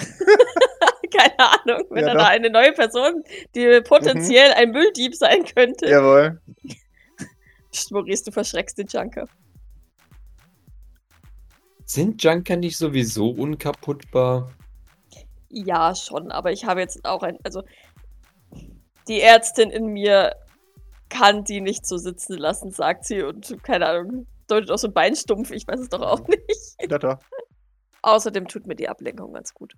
Keine 1.15 1.39
Ahnung, 1.39 1.85
wenn 1.89 2.03
Ja, 2.05 2.09
er 2.09 2.13
doch. 2.15 2.21
da 2.23 2.27
eine 2.27 2.49
neue 2.49 2.71
Person, 2.73 3.23
die 3.55 3.81
potenziell 3.81 4.53
ein 4.53 4.71
Mülldieb 4.71 5.15
sein 5.15 5.43
könnte. 5.45 5.87
Jawohl. 5.89 6.41
Psst, 7.71 7.91
Maurice, 7.91 8.23
du 8.23 8.31
verschreckst 8.31 8.77
den 8.77 8.87
Junker. 8.87 9.27
Sind 11.85 12.23
Junker 12.23 12.55
nicht 12.55 12.77
sowieso 12.77 13.29
unkaputtbar? 13.29 14.51
Ja, 15.49 15.93
schon, 15.93 16.31
aber 16.31 16.51
ich 16.51 16.65
habe 16.65 16.79
jetzt 16.79 17.05
auch 17.05 17.21
ein. 17.21 17.37
Also, 17.43 17.63
die 19.07 19.21
Ärztin 19.21 19.69
in 19.69 19.87
mir 19.87 20.35
kann 21.09 21.43
die 21.43 21.61
nicht 21.61 21.85
so 21.85 21.97
sitzen 21.97 22.37
lassen, 22.37 22.71
sagt 22.71 23.05
sie. 23.05 23.21
Und 23.21 23.61
keine 23.63 23.87
Ahnung, 23.87 24.25
deutet 24.53 24.71
auch 24.71 24.77
so 24.77 24.87
ein 24.87 24.93
Beinstumpf, 24.93 25.51
ich 25.51 25.67
weiß 25.67 25.79
es 25.79 25.89
doch 25.89 26.01
auch 26.01 26.27
nicht. 26.27 26.75
Ja, 26.89 26.97
doch. 26.97 27.19
Außerdem 28.01 28.47
tut 28.47 28.67
mir 28.67 28.75
die 28.75 28.89
Ablenkung 28.89 29.33
ganz 29.33 29.53
gut. 29.53 29.73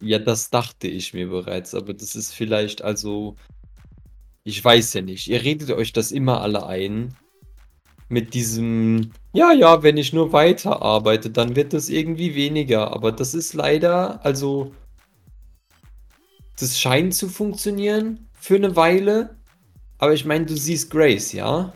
Ja, 0.00 0.18
das 0.18 0.50
dachte 0.50 0.88
ich 0.88 1.14
mir 1.14 1.28
bereits, 1.28 1.74
aber 1.74 1.94
das 1.94 2.16
ist 2.16 2.32
vielleicht 2.32 2.82
also. 2.82 3.36
Ich 4.42 4.62
weiß 4.62 4.92
ja 4.94 5.02
nicht. 5.02 5.28
Ihr 5.28 5.42
redet 5.42 5.70
euch 5.70 5.92
das 5.92 6.12
immer 6.12 6.40
alle 6.42 6.66
ein. 6.66 7.16
Mit 8.08 8.34
diesem, 8.34 9.12
ja, 9.32 9.52
ja, 9.52 9.82
wenn 9.82 9.96
ich 9.96 10.12
nur 10.12 10.32
weiter 10.32 10.82
arbeite, 10.82 11.30
dann 11.30 11.56
wird 11.56 11.72
das 11.72 11.88
irgendwie 11.88 12.34
weniger. 12.34 12.92
Aber 12.92 13.12
das 13.12 13.34
ist 13.34 13.54
leider, 13.54 14.24
also. 14.24 14.72
Das 16.58 16.78
scheint 16.78 17.14
zu 17.14 17.28
funktionieren 17.28 18.28
für 18.38 18.56
eine 18.56 18.76
Weile. 18.76 19.38
Aber 19.98 20.12
ich 20.12 20.24
meine, 20.24 20.44
du 20.44 20.56
siehst 20.56 20.90
Grace, 20.90 21.32
ja? 21.32 21.72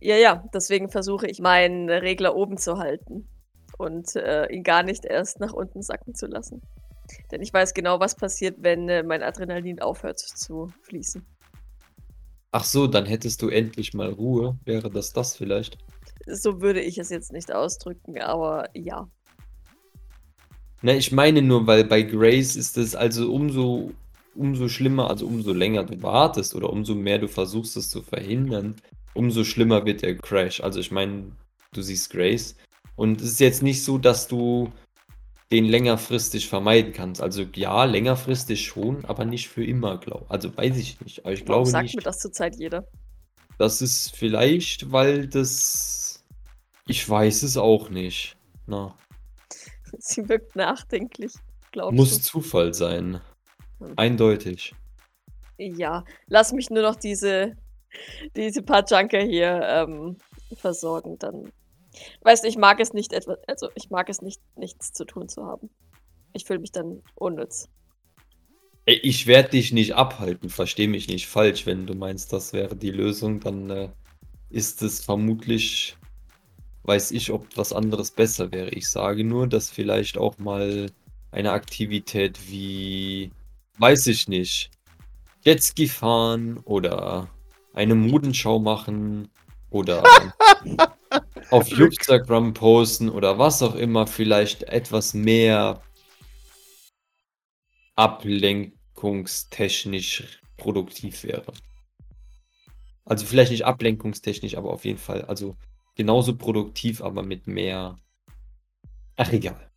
Ja, 0.00 0.16
ja, 0.16 0.44
deswegen 0.54 0.88
versuche 0.88 1.26
ich, 1.26 1.40
meinen 1.40 1.90
Regler 1.90 2.36
oben 2.36 2.56
zu 2.56 2.78
halten 2.78 3.28
und 3.78 4.14
äh, 4.16 4.46
ihn 4.52 4.62
gar 4.62 4.82
nicht 4.82 5.04
erst 5.04 5.40
nach 5.40 5.52
unten 5.52 5.82
sacken 5.82 6.14
zu 6.14 6.26
lassen. 6.26 6.62
Denn 7.30 7.42
ich 7.42 7.52
weiß 7.52 7.74
genau, 7.74 8.00
was 8.00 8.14
passiert, 8.14 8.56
wenn 8.60 8.88
äh, 8.88 9.02
mein 9.02 9.22
Adrenalin 9.22 9.80
aufhört 9.80 10.18
zu 10.18 10.70
fließen. 10.82 11.24
Ach 12.50 12.64
so, 12.64 12.86
dann 12.86 13.06
hättest 13.06 13.42
du 13.42 13.48
endlich 13.48 13.92
mal 13.92 14.10
Ruhe. 14.10 14.58
Wäre 14.64 14.90
das 14.90 15.12
das 15.12 15.36
vielleicht? 15.36 15.78
So 16.26 16.60
würde 16.60 16.80
ich 16.80 16.98
es 16.98 17.10
jetzt 17.10 17.32
nicht 17.32 17.52
ausdrücken, 17.52 18.20
aber 18.20 18.68
ja. 18.74 19.08
Na, 20.82 20.92
ich 20.94 21.12
meine 21.12 21.42
nur, 21.42 21.66
weil 21.66 21.84
bei 21.84 22.02
Grace 22.02 22.56
ist 22.56 22.78
es 22.78 22.94
also 22.94 23.32
umso, 23.32 23.90
umso 24.34 24.68
schlimmer, 24.68 25.10
also 25.10 25.26
umso 25.26 25.52
länger 25.52 25.84
du 25.84 26.00
wartest 26.02 26.54
oder 26.54 26.70
umso 26.70 26.94
mehr 26.94 27.18
du 27.18 27.28
versuchst 27.28 27.76
es 27.76 27.90
zu 27.90 28.02
verhindern, 28.02 28.76
umso 29.14 29.44
schlimmer 29.44 29.84
wird 29.84 30.02
der 30.02 30.16
Crash. 30.16 30.60
Also 30.60 30.80
ich 30.80 30.90
meine, 30.90 31.32
du 31.72 31.82
siehst 31.82 32.10
Grace 32.10 32.56
und 32.96 33.20
es 33.20 33.32
ist 33.32 33.40
jetzt 33.40 33.62
nicht 33.62 33.84
so, 33.84 33.98
dass 33.98 34.28
du 34.28 34.72
den 35.50 35.64
längerfristig 35.64 36.48
vermeiden 36.48 36.92
kannst. 36.92 37.22
Also 37.22 37.42
ja, 37.54 37.84
längerfristig 37.84 38.66
schon, 38.66 39.04
aber 39.06 39.24
nicht 39.24 39.48
für 39.48 39.64
immer, 39.64 39.98
glaube 39.98 40.26
Also 40.28 40.54
weiß 40.56 40.76
ich 40.76 41.00
nicht. 41.00 41.24
Aber 41.24 41.32
ich 41.32 41.40
Warum 41.40 41.64
glaube 41.64 41.70
sagt 41.70 41.82
nicht. 41.84 41.96
mir 41.96 42.02
das 42.02 42.18
zurzeit 42.18 42.56
jeder? 42.56 42.86
Das 43.58 43.82
ist 43.82 44.14
vielleicht, 44.14 44.92
weil 44.92 45.26
das. 45.26 46.24
Ich 46.86 47.08
weiß 47.08 47.42
es 47.42 47.56
auch 47.56 47.90
nicht. 47.90 48.36
Na, 48.66 48.94
Sie 49.98 50.28
wirkt 50.28 50.56
nachdenklich, 50.56 51.32
glaubst 51.72 51.96
muss 51.96 52.16
du? 52.16 52.22
Zufall 52.22 52.74
sein. 52.74 53.20
Hm. 53.78 53.92
Eindeutig. 53.96 54.74
Ja, 55.56 56.04
lass 56.26 56.52
mich 56.52 56.70
nur 56.70 56.82
noch 56.82 56.96
diese, 56.96 57.56
diese 58.36 58.62
paar 58.62 58.84
Junker 58.88 59.20
hier 59.20 59.60
ähm, 59.64 60.16
versorgen, 60.56 61.18
dann. 61.18 61.52
Weißt 62.22 62.44
du, 62.44 62.48
ich 62.48 62.56
mag 62.56 62.80
es 62.80 62.92
nicht 62.92 63.12
etwas, 63.12 63.38
also 63.46 63.70
ich 63.74 63.90
mag 63.90 64.08
es 64.08 64.22
nicht, 64.22 64.40
nichts 64.56 64.92
zu 64.92 65.04
tun 65.04 65.28
zu 65.28 65.44
haben. 65.44 65.70
Ich 66.32 66.44
fühle 66.44 66.60
mich 66.60 66.70
dann 66.70 67.02
unnütz. 67.14 67.68
Ich 68.84 69.26
werde 69.26 69.50
dich 69.50 69.72
nicht 69.72 69.94
abhalten, 69.94 70.48
versteh 70.48 70.86
mich 70.86 71.08
nicht 71.08 71.26
falsch. 71.26 71.66
Wenn 71.66 71.86
du 71.86 71.94
meinst, 71.94 72.32
das 72.32 72.52
wäre 72.52 72.76
die 72.76 72.90
Lösung, 72.90 73.40
dann 73.40 73.68
äh, 73.68 73.88
ist 74.48 74.80
es 74.82 75.04
vermutlich, 75.04 75.96
weiß 76.84 77.10
ich, 77.10 77.30
ob 77.30 77.44
was 77.56 77.72
anderes 77.72 78.10
besser 78.10 78.50
wäre. 78.52 78.70
Ich 78.70 78.88
sage 78.88 79.24
nur, 79.24 79.46
dass 79.46 79.68
vielleicht 79.68 80.16
auch 80.16 80.38
mal 80.38 80.90
eine 81.30 81.52
Aktivität 81.52 82.38
wie, 82.48 83.30
weiß 83.78 84.06
ich 84.06 84.28
nicht, 84.28 84.70
Jetski 85.44 85.86
fahren 85.86 86.58
oder 86.64 87.28
eine 87.78 87.94
Modenschau 87.94 88.58
machen 88.58 89.30
oder 89.70 90.02
auf 91.50 91.70
Instagram 91.70 92.52
posten 92.52 93.08
oder 93.08 93.38
was 93.38 93.62
auch 93.62 93.76
immer 93.76 94.08
vielleicht 94.08 94.64
etwas 94.64 95.14
mehr 95.14 95.80
ablenkungstechnisch 97.94 100.40
produktiv 100.56 101.22
wäre. 101.22 101.52
Also 103.04 103.24
vielleicht 103.24 103.52
nicht 103.52 103.64
ablenkungstechnisch, 103.64 104.56
aber 104.56 104.72
auf 104.72 104.84
jeden 104.84 104.98
Fall. 104.98 105.22
Also 105.26 105.56
genauso 105.94 106.36
produktiv, 106.36 107.00
aber 107.00 107.22
mit 107.22 107.46
mehr. 107.46 107.96
Ach 109.14 109.32
egal. 109.32 109.70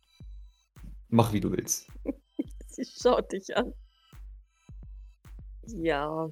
Mach 1.08 1.32
wie 1.32 1.40
du 1.40 1.52
willst. 1.52 1.86
Sie 2.66 2.84
schaut 2.84 3.30
dich 3.30 3.56
an. 3.56 3.72
Ja. 5.68 6.28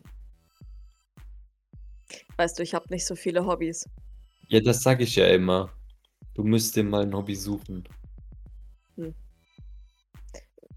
Weißt 2.36 2.58
du, 2.58 2.62
ich 2.62 2.74
habe 2.74 2.86
nicht 2.90 3.06
so 3.06 3.14
viele 3.14 3.44
Hobbys. 3.44 3.88
Ja, 4.48 4.60
das 4.60 4.82
sag 4.82 5.00
ich 5.00 5.16
ja 5.16 5.26
immer. 5.26 5.70
Du 6.34 6.42
müsst 6.42 6.76
dir 6.76 6.84
mal 6.84 7.02
ein 7.02 7.14
Hobby 7.14 7.34
suchen. 7.34 7.86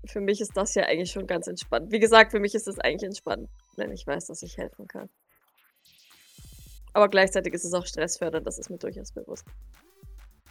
Für 0.05 0.19
mich 0.19 0.41
ist 0.41 0.55
das 0.55 0.75
ja 0.75 0.83
eigentlich 0.83 1.11
schon 1.11 1.27
ganz 1.27 1.47
entspannt. 1.47 1.91
Wie 1.91 1.99
gesagt, 1.99 2.31
für 2.31 2.39
mich 2.39 2.53
ist 2.55 2.67
es 2.67 2.77
eigentlich 2.77 3.03
entspannt, 3.03 3.49
wenn 3.77 3.91
ich 3.91 4.05
weiß, 4.05 4.27
dass 4.27 4.43
ich 4.43 4.57
helfen 4.57 4.87
kann. 4.87 5.09
Aber 6.93 7.09
gleichzeitig 7.09 7.53
ist 7.53 7.63
es 7.63 7.73
auch 7.73 7.85
stressfördernd, 7.85 8.45
das 8.45 8.59
ist 8.59 8.69
mir 8.69 8.77
durchaus 8.77 9.11
bewusst. 9.11 9.45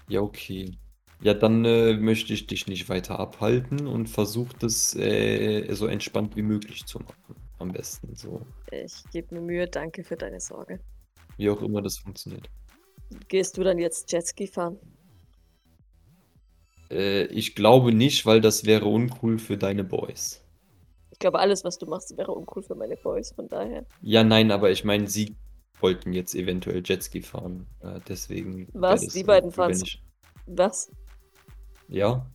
Ja, 0.08 0.20
okay. 0.20 0.78
Ja, 1.20 1.34
dann 1.34 1.64
äh, 1.64 1.94
möchte 1.94 2.32
ich 2.32 2.48
dich 2.48 2.66
nicht 2.66 2.88
weiter 2.88 3.20
abhalten 3.20 3.86
und 3.86 4.08
versuch 4.08 4.52
das 4.54 4.96
äh, 4.96 5.72
so 5.74 5.86
entspannt 5.86 6.34
wie 6.34 6.42
möglich 6.42 6.84
zu 6.86 6.98
machen. 6.98 7.36
Am 7.62 7.70
besten 7.70 8.16
so. 8.16 8.44
Ich 8.72 9.04
gebe 9.12 9.36
mir 9.36 9.40
Mühe, 9.40 9.66
danke 9.68 10.02
für 10.02 10.16
deine 10.16 10.40
Sorge. 10.40 10.80
Wie 11.36 11.48
auch 11.48 11.62
immer 11.62 11.80
das 11.80 11.96
funktioniert. 11.98 12.50
Gehst 13.28 13.56
du 13.56 13.62
dann 13.62 13.78
jetzt 13.78 14.10
Jetski 14.10 14.48
fahren? 14.48 14.78
Äh, 16.90 17.26
ich 17.26 17.54
glaube 17.54 17.92
nicht, 17.92 18.26
weil 18.26 18.40
das 18.40 18.64
wäre 18.64 18.86
uncool 18.86 19.38
für 19.38 19.56
deine 19.56 19.84
Boys. 19.84 20.44
Ich 21.12 21.20
glaube, 21.20 21.38
alles, 21.38 21.62
was 21.62 21.78
du 21.78 21.86
machst, 21.86 22.16
wäre 22.16 22.32
uncool 22.32 22.64
für 22.64 22.74
meine 22.74 22.96
Boys, 22.96 23.30
von 23.32 23.46
daher. 23.48 23.86
Ja, 24.00 24.24
nein, 24.24 24.50
aber 24.50 24.72
ich 24.72 24.82
meine, 24.82 25.06
sie 25.08 25.36
wollten 25.80 26.12
jetzt 26.12 26.34
eventuell 26.34 26.82
Jetski 26.84 27.22
fahren. 27.22 27.68
Äh, 27.80 28.00
deswegen. 28.08 28.66
Was? 28.72 29.06
Die 29.06 29.22
beiden 29.22 29.52
ich- 29.70 30.02
Was? 30.46 30.90
Ja. 31.86 32.28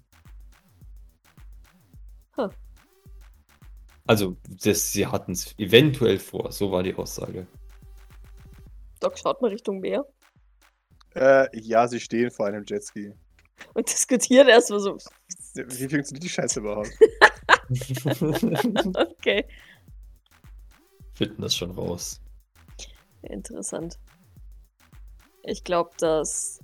Also, 4.08 4.38
das, 4.64 4.92
sie 4.92 5.06
hatten 5.06 5.34
es 5.34 5.54
eventuell 5.60 6.18
vor, 6.20 6.52
so 6.52 6.72
war 6.72 6.82
die 6.84 6.96
Aussage. 6.96 7.46
Doc 9.00 9.18
schaut 9.20 9.42
mal 9.42 9.50
Richtung 9.50 9.80
Meer 9.80 10.06
Äh, 11.14 11.48
ja, 11.60 11.88
sie 11.88 12.00
stehen 12.00 12.32
vor 12.32 12.48
einem 12.48 12.64
Jetski. 12.66 13.14
und 13.74 13.90
diskutiert 13.92 14.48
erstmal 14.48 14.80
so. 14.80 14.98
Wie 15.56 15.90
funktioniert 15.90 16.24
die 16.24 16.30
Scheiße 16.30 16.60
überhaupt? 16.60 16.92
Okay, 18.96 19.46
Finden 21.14 21.42
das 21.42 21.56
schon 21.56 21.72
raus. 21.72 22.22
interessant. 23.24 24.00
Ich 25.44 25.64
glaube, 25.64 25.90
dass 25.98 26.60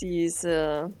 diese, 0.00 0.92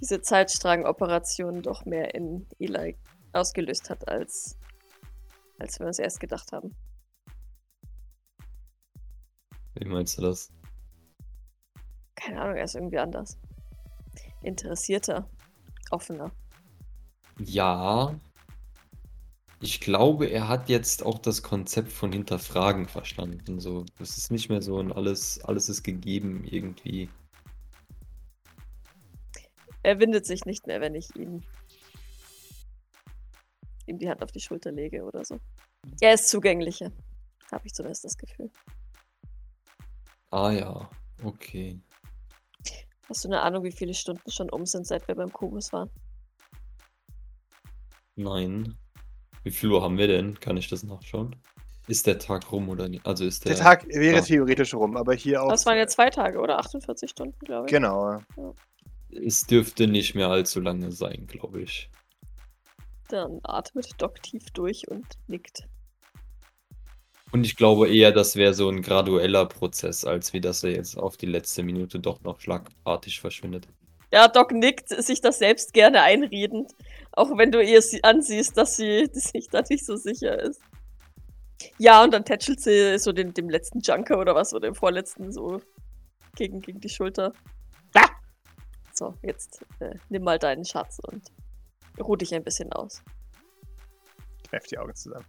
diese 0.00 0.22
Zeitstrang-Operation 0.22 1.60
doch 1.62 1.84
mehr 1.84 2.14
in 2.14 2.46
Eli 2.58 2.96
ausgelöst 3.32 3.90
hat, 3.90 4.08
als, 4.08 4.58
als 5.58 5.78
wir 5.78 5.86
uns 5.86 5.98
erst 5.98 6.20
gedacht 6.20 6.52
haben. 6.52 6.74
Wie 9.74 9.86
meinst 9.86 10.18
du 10.18 10.22
das? 10.22 10.50
Keine 12.16 12.40
Ahnung, 12.40 12.56
er 12.56 12.64
ist 12.64 12.74
irgendwie 12.74 12.98
anders. 12.98 13.38
Interessierter, 14.42 15.28
offener. 15.90 16.32
Ja. 17.38 18.18
Ich 19.60 19.80
glaube, 19.80 20.26
er 20.26 20.48
hat 20.48 20.68
jetzt 20.68 21.04
auch 21.04 21.18
das 21.18 21.42
Konzept 21.42 21.90
von 21.90 22.12
Hinterfragen 22.12 22.86
verstanden. 22.86 23.58
So, 23.60 23.84
es 24.00 24.16
ist 24.16 24.30
nicht 24.30 24.48
mehr 24.48 24.62
so 24.62 24.78
ein 24.78 24.92
alles, 24.92 25.44
alles 25.44 25.68
ist 25.68 25.82
gegeben 25.82 26.44
irgendwie. 26.44 27.08
Er 29.82 29.98
windet 29.98 30.26
sich 30.26 30.44
nicht 30.44 30.66
mehr, 30.66 30.80
wenn 30.80 30.94
ich 30.94 31.14
ihn 31.16 31.44
ihm 33.88 33.98
die 33.98 34.08
Hand 34.08 34.22
auf 34.22 34.32
die 34.32 34.40
Schulter 34.40 34.70
lege 34.72 35.02
oder 35.04 35.24
so. 35.24 35.38
Er 36.00 36.14
ist 36.14 36.28
zugänglicher, 36.28 36.92
habe 37.50 37.66
ich 37.66 37.72
zumindest 37.74 38.04
das 38.04 38.16
Gefühl. 38.16 38.50
Ah 40.30 40.50
ja, 40.50 40.90
okay. 41.24 41.80
Hast 43.08 43.24
du 43.24 43.28
eine 43.28 43.40
Ahnung, 43.40 43.64
wie 43.64 43.72
viele 43.72 43.94
Stunden 43.94 44.30
schon 44.30 44.50
um 44.50 44.66
sind, 44.66 44.86
seit 44.86 45.08
wir 45.08 45.14
beim 45.14 45.32
Kubus 45.32 45.72
waren? 45.72 45.88
Nein. 48.16 48.76
Wie 49.44 49.50
viel 49.50 49.70
Uhr 49.70 49.82
haben 49.82 49.96
wir 49.96 50.08
denn? 50.08 50.38
Kann 50.40 50.56
ich 50.56 50.68
das 50.68 50.82
nachschauen? 50.82 51.34
Ist 51.86 52.06
der 52.06 52.18
Tag 52.18 52.52
rum 52.52 52.68
oder 52.68 52.88
nicht? 52.88 53.06
Also 53.06 53.24
ist 53.24 53.44
der. 53.46 53.54
Der 53.54 53.62
Tag 53.64 53.86
wäre 53.88 54.18
Ah. 54.18 54.22
theoretisch 54.22 54.74
rum, 54.74 54.96
aber 54.96 55.14
hier 55.14 55.42
auch. 55.42 55.48
Das 55.48 55.64
waren 55.64 55.78
ja 55.78 55.86
zwei 55.86 56.10
Tage, 56.10 56.38
oder? 56.38 56.58
48 56.58 57.08
Stunden, 57.08 57.38
glaube 57.38 57.66
ich. 57.66 57.72
Genau. 57.72 58.18
Es 59.10 59.40
dürfte 59.42 59.86
nicht 59.86 60.14
mehr 60.14 60.28
allzu 60.28 60.60
lange 60.60 60.92
sein, 60.92 61.26
glaube 61.26 61.62
ich. 61.62 61.90
Dann 63.08 63.40
atmet 63.42 63.90
Doc 63.98 64.22
tief 64.22 64.50
durch 64.52 64.86
und 64.88 65.06
nickt. 65.26 65.66
Und 67.30 67.44
ich 67.44 67.56
glaube 67.56 67.88
eher, 67.88 68.12
das 68.12 68.36
wäre 68.36 68.54
so 68.54 68.68
ein 68.68 68.82
gradueller 68.82 69.46
Prozess, 69.46 70.04
als 70.04 70.32
wie 70.32 70.40
dass 70.40 70.64
er 70.64 70.70
jetzt 70.70 70.96
auf 70.96 71.16
die 71.16 71.26
letzte 71.26 71.62
Minute 71.62 72.00
doch 72.00 72.22
noch 72.22 72.40
schlagartig 72.40 73.20
verschwindet. 73.20 73.68
Ja, 74.12 74.28
Doc 74.28 74.52
nickt, 74.52 74.88
sich 74.88 75.20
das 75.20 75.38
selbst 75.38 75.74
gerne 75.74 76.02
einredend. 76.02 76.72
Auch 77.12 77.36
wenn 77.36 77.52
du 77.52 77.62
ihr 77.62 77.82
sie 77.82 78.02
ansiehst, 78.02 78.56
dass 78.56 78.76
sie 78.76 79.06
sich 79.12 79.48
da 79.48 79.62
nicht 79.68 79.84
so 79.84 79.96
sicher 79.96 80.38
ist. 80.38 80.60
Ja, 81.76 82.02
und 82.02 82.12
dann 82.12 82.24
tätschelt 82.24 82.60
sie 82.60 82.98
so 82.98 83.12
den, 83.12 83.34
dem 83.34 83.50
letzten 83.50 83.80
Junker 83.80 84.18
oder 84.18 84.34
was, 84.34 84.54
oder 84.54 84.68
dem 84.68 84.74
vorletzten 84.74 85.32
so 85.32 85.60
gegen, 86.36 86.60
gegen 86.60 86.80
die 86.80 86.88
Schulter. 86.88 87.32
Ah! 87.94 88.08
So, 88.94 89.14
jetzt 89.22 89.64
äh, 89.80 89.94
nimm 90.08 90.22
mal 90.22 90.38
deinen 90.38 90.64
Schatz 90.64 90.98
und 91.02 91.22
ruh 92.00 92.16
dich 92.16 92.34
ein 92.34 92.44
bisschen 92.44 92.72
aus. 92.72 93.02
Kneif 94.48 94.66
die 94.66 94.78
Augen 94.78 94.94
zusammen. 94.94 95.26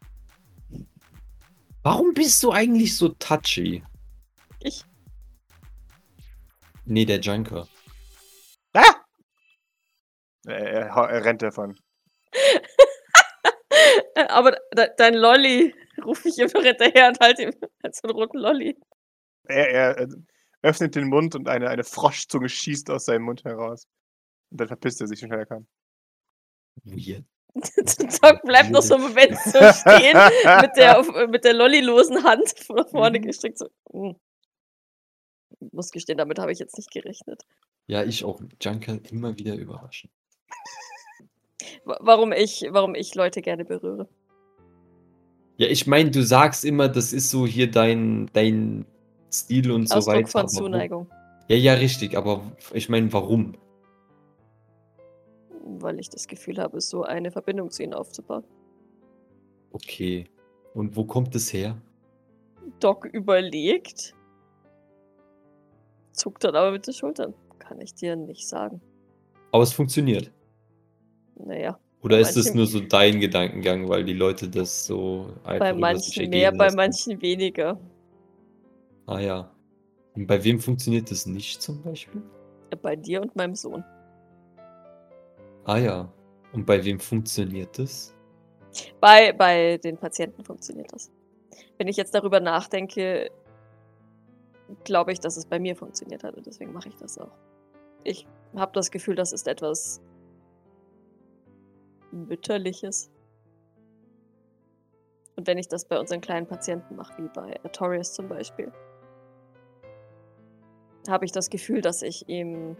Warum 1.83 2.13
bist 2.13 2.41
du 2.43 2.51
eigentlich 2.51 2.95
so 2.95 3.09
touchy? 3.09 3.83
Ich, 4.61 4.83
Nee, 6.89 7.05
der 7.05 7.19
Junker. 7.19 7.67
Ah! 8.73 8.95
Er, 10.47 10.57
er, 10.57 10.87
er 10.87 11.23
rennt 11.23 11.43
davon. 11.43 11.77
Aber 14.29 14.57
de 14.75 14.89
dein 14.97 15.13
Lolli, 15.13 15.75
rufe 16.03 16.29
ich 16.29 16.39
ihm 16.39 16.49
noch 16.51 16.63
hinterher 16.63 17.09
und 17.09 17.19
halte 17.19 17.43
ihm 17.43 17.51
so 17.91 18.07
einen 18.07 18.17
roten 18.17 18.39
Lolli. 18.39 18.75
Er, 19.43 19.69
er 19.69 19.97
äh, 19.99 20.07
öffnet 20.63 20.95
den 20.95 21.09
Mund 21.09 21.35
und 21.35 21.47
eine, 21.47 21.69
eine 21.69 21.83
Froschzunge 21.83 22.49
schießt 22.49 22.89
aus 22.89 23.05
seinem 23.05 23.25
Mund 23.25 23.43
heraus. 23.43 23.85
Und 24.49 24.59
dann 24.59 24.67
verpisst 24.67 24.99
er 24.99 25.07
sich 25.07 25.19
so 25.19 25.27
schnell 25.27 25.41
er 25.41 25.45
kann. 25.45 25.67
Weird. 26.83 27.23
Doc 28.21 28.41
bleibt 28.43 28.69
noch 28.71 28.81
so 28.81 28.95
einen 28.95 29.03
Moment 29.03 29.35
so 29.43 29.59
stehen, 29.73 30.15
mit 30.61 30.71
der, 30.77 31.27
mit 31.27 31.43
der 31.43 31.53
lollilosen 31.53 32.23
Hand 32.23 32.53
nach 32.69 32.87
vorne 32.89 33.19
Mhm. 33.19 33.23
gestreckt. 33.23 33.57
So. 33.57 33.69
mm. 33.91 34.15
Muss 35.71 35.91
gestehen, 35.91 36.17
damit 36.17 36.39
habe 36.39 36.51
ich 36.51 36.59
jetzt 36.59 36.77
nicht 36.77 36.91
gerechnet. 36.91 37.43
Ja, 37.87 38.03
ich 38.03 38.23
auch. 38.23 38.39
Junker 38.61 38.99
immer 39.11 39.37
wieder 39.37 39.55
überraschen. 39.55 40.09
Wa- 41.85 41.97
Warum 42.01 42.31
ich, 42.31 42.65
warum 42.69 42.95
ich 42.95 43.15
Leute 43.15 43.41
gerne 43.41 43.65
berühre. 43.65 44.07
Ja, 45.57 45.67
ich 45.67 45.87
meine, 45.87 46.11
du 46.11 46.23
sagst 46.23 46.63
immer, 46.63 46.87
das 46.87 47.11
ist 47.11 47.29
so 47.29 47.45
hier 47.45 47.69
dein, 47.69 48.29
dein 48.31 48.85
Stil 49.33 49.71
und 49.71 49.89
so 49.89 49.95
Ausdruck 49.95 50.15
weiter. 50.15 50.27
von 50.27 50.41
aber 50.41 50.51
wo- 50.51 50.57
Zuneigung. 50.57 51.11
Ja, 51.49 51.55
ja, 51.57 51.73
richtig, 51.73 52.15
aber 52.15 52.43
ich 52.73 52.87
meine, 52.89 53.11
warum? 53.11 53.57
Weil 55.63 55.99
ich 55.99 56.09
das 56.09 56.27
Gefühl 56.27 56.57
habe, 56.57 56.79
so 56.81 57.03
eine 57.03 57.31
Verbindung 57.31 57.69
zu 57.69 57.83
ihnen 57.83 57.93
aufzubauen. 57.93 58.43
Okay. 59.71 60.25
Und 60.73 60.95
wo 60.95 61.03
kommt 61.03 61.35
es 61.35 61.51
her? 61.51 61.77
Doc 62.79 63.05
überlegt, 63.05 64.15
zuckt 66.11 66.43
dann 66.43 66.55
aber 66.55 66.71
mit 66.71 66.85
den 66.87 66.93
Schultern. 66.93 67.33
Kann 67.57 67.81
ich 67.81 67.93
dir 67.93 68.15
nicht 68.15 68.47
sagen. 68.47 68.81
Aber 69.51 69.63
es 69.63 69.73
funktioniert. 69.73 70.31
Naja, 71.35 71.79
Oder 72.01 72.19
ist 72.19 72.35
es 72.35 72.53
nur 72.53 72.65
so 72.65 72.79
dein 72.79 73.19
Gedankengang, 73.19 73.87
weil 73.89 74.03
die 74.03 74.13
Leute 74.13 74.49
das 74.49 74.85
so 74.85 75.33
einfach 75.43 75.59
bei 75.59 75.73
manchen 75.73 76.29
mehr, 76.29 76.51
bei 76.51 76.71
manchen 76.71 77.21
weniger. 77.21 77.79
Ah 79.05 79.19
ja. 79.19 79.51
Und 80.15 80.27
bei 80.27 80.43
wem 80.43 80.59
funktioniert 80.59 81.09
das 81.11 81.25
nicht 81.25 81.61
zum 81.61 81.81
Beispiel? 81.81 82.21
Bei 82.81 82.95
dir 82.95 83.21
und 83.21 83.35
meinem 83.35 83.55
Sohn. 83.55 83.83
Ah 85.69 85.77
ja. 85.77 86.11
Und 86.51 86.65
bei 86.65 86.83
wem 86.83 86.99
funktioniert 86.99 87.77
das? 87.77 88.15
Bei, 88.99 89.31
bei 89.33 89.77
den 89.77 89.99
Patienten 89.99 90.43
funktioniert 90.43 90.91
das. 90.91 91.11
Wenn 91.77 91.87
ich 91.87 91.95
jetzt 91.95 92.15
darüber 92.15 92.39
nachdenke, 92.39 93.29
glaube 94.83 95.11
ich, 95.11 95.19
dass 95.19 95.37
es 95.37 95.45
bei 95.45 95.59
mir 95.59 95.75
funktioniert 95.75 96.23
hat 96.23 96.35
und 96.35 96.47
deswegen 96.47 96.73
mache 96.73 96.89
ich 96.89 96.95
das 96.95 97.19
auch. 97.19 97.37
Ich 98.03 98.25
habe 98.55 98.71
das 98.73 98.89
Gefühl, 98.89 99.13
das 99.13 99.31
ist 99.31 99.47
etwas 99.47 100.01
Mütterliches. 102.11 103.11
Und 105.35 105.45
wenn 105.45 105.59
ich 105.59 105.67
das 105.67 105.85
bei 105.85 105.99
unseren 105.99 106.21
kleinen 106.21 106.47
Patienten 106.47 106.95
mache, 106.95 107.21
wie 107.21 107.29
bei 107.29 107.63
Artorias 107.63 108.15
zum 108.15 108.27
Beispiel, 108.27 108.71
habe 111.07 111.25
ich 111.25 111.31
das 111.31 111.51
Gefühl, 111.51 111.81
dass 111.81 112.01
ich 112.01 112.27
ihm 112.27 112.75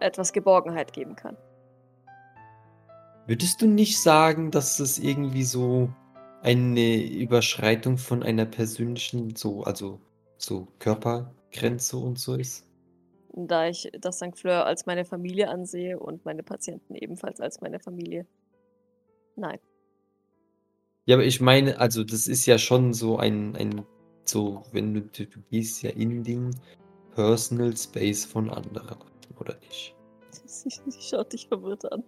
etwas 0.00 0.34
Geborgenheit 0.34 0.92
geben 0.92 1.16
kann. 1.16 1.38
Würdest 3.26 3.62
du 3.62 3.66
nicht 3.66 4.00
sagen, 4.00 4.50
dass 4.50 4.76
das 4.76 4.98
irgendwie 4.98 5.44
so 5.44 5.88
eine 6.42 7.02
Überschreitung 7.02 7.98
von 7.98 8.22
einer 8.22 8.46
persönlichen, 8.46 9.36
so, 9.36 9.62
also 9.62 10.00
so 10.38 10.68
Körpergrenze 10.78 11.96
und 11.96 12.18
so 12.18 12.34
ist? 12.34 12.66
da 13.34 13.68
ich 13.68 13.90
das 13.98 14.16
St. 14.16 14.36
Fleur 14.36 14.66
als 14.66 14.86
meine 14.86 15.04
Familie 15.04 15.48
ansehe 15.48 15.98
und 15.98 16.24
meine 16.24 16.42
Patienten 16.42 16.94
ebenfalls 16.94 17.40
als 17.40 17.60
meine 17.60 17.80
Familie. 17.80 18.26
Nein. 19.36 19.58
Ja, 21.06 21.16
aber 21.16 21.24
ich 21.24 21.40
meine, 21.40 21.80
also 21.80 22.04
das 22.04 22.26
ist 22.26 22.46
ja 22.46 22.58
schon 22.58 22.92
so 22.92 23.16
ein, 23.16 23.56
ein 23.56 23.84
so, 24.24 24.62
wenn 24.72 24.94
du, 24.94 25.00
du 25.00 25.26
du 25.26 25.40
gehst 25.50 25.82
ja 25.82 25.90
in 25.90 26.22
den 26.22 26.50
Personal 27.14 27.76
Space 27.76 28.24
von 28.24 28.50
anderen, 28.50 28.98
oder 29.40 29.56
nicht? 29.60 29.96
Sie, 30.44 30.68
sie 30.86 31.00
schaut 31.00 31.32
dich 31.32 31.48
verwirrt 31.48 31.90
an. 31.90 32.04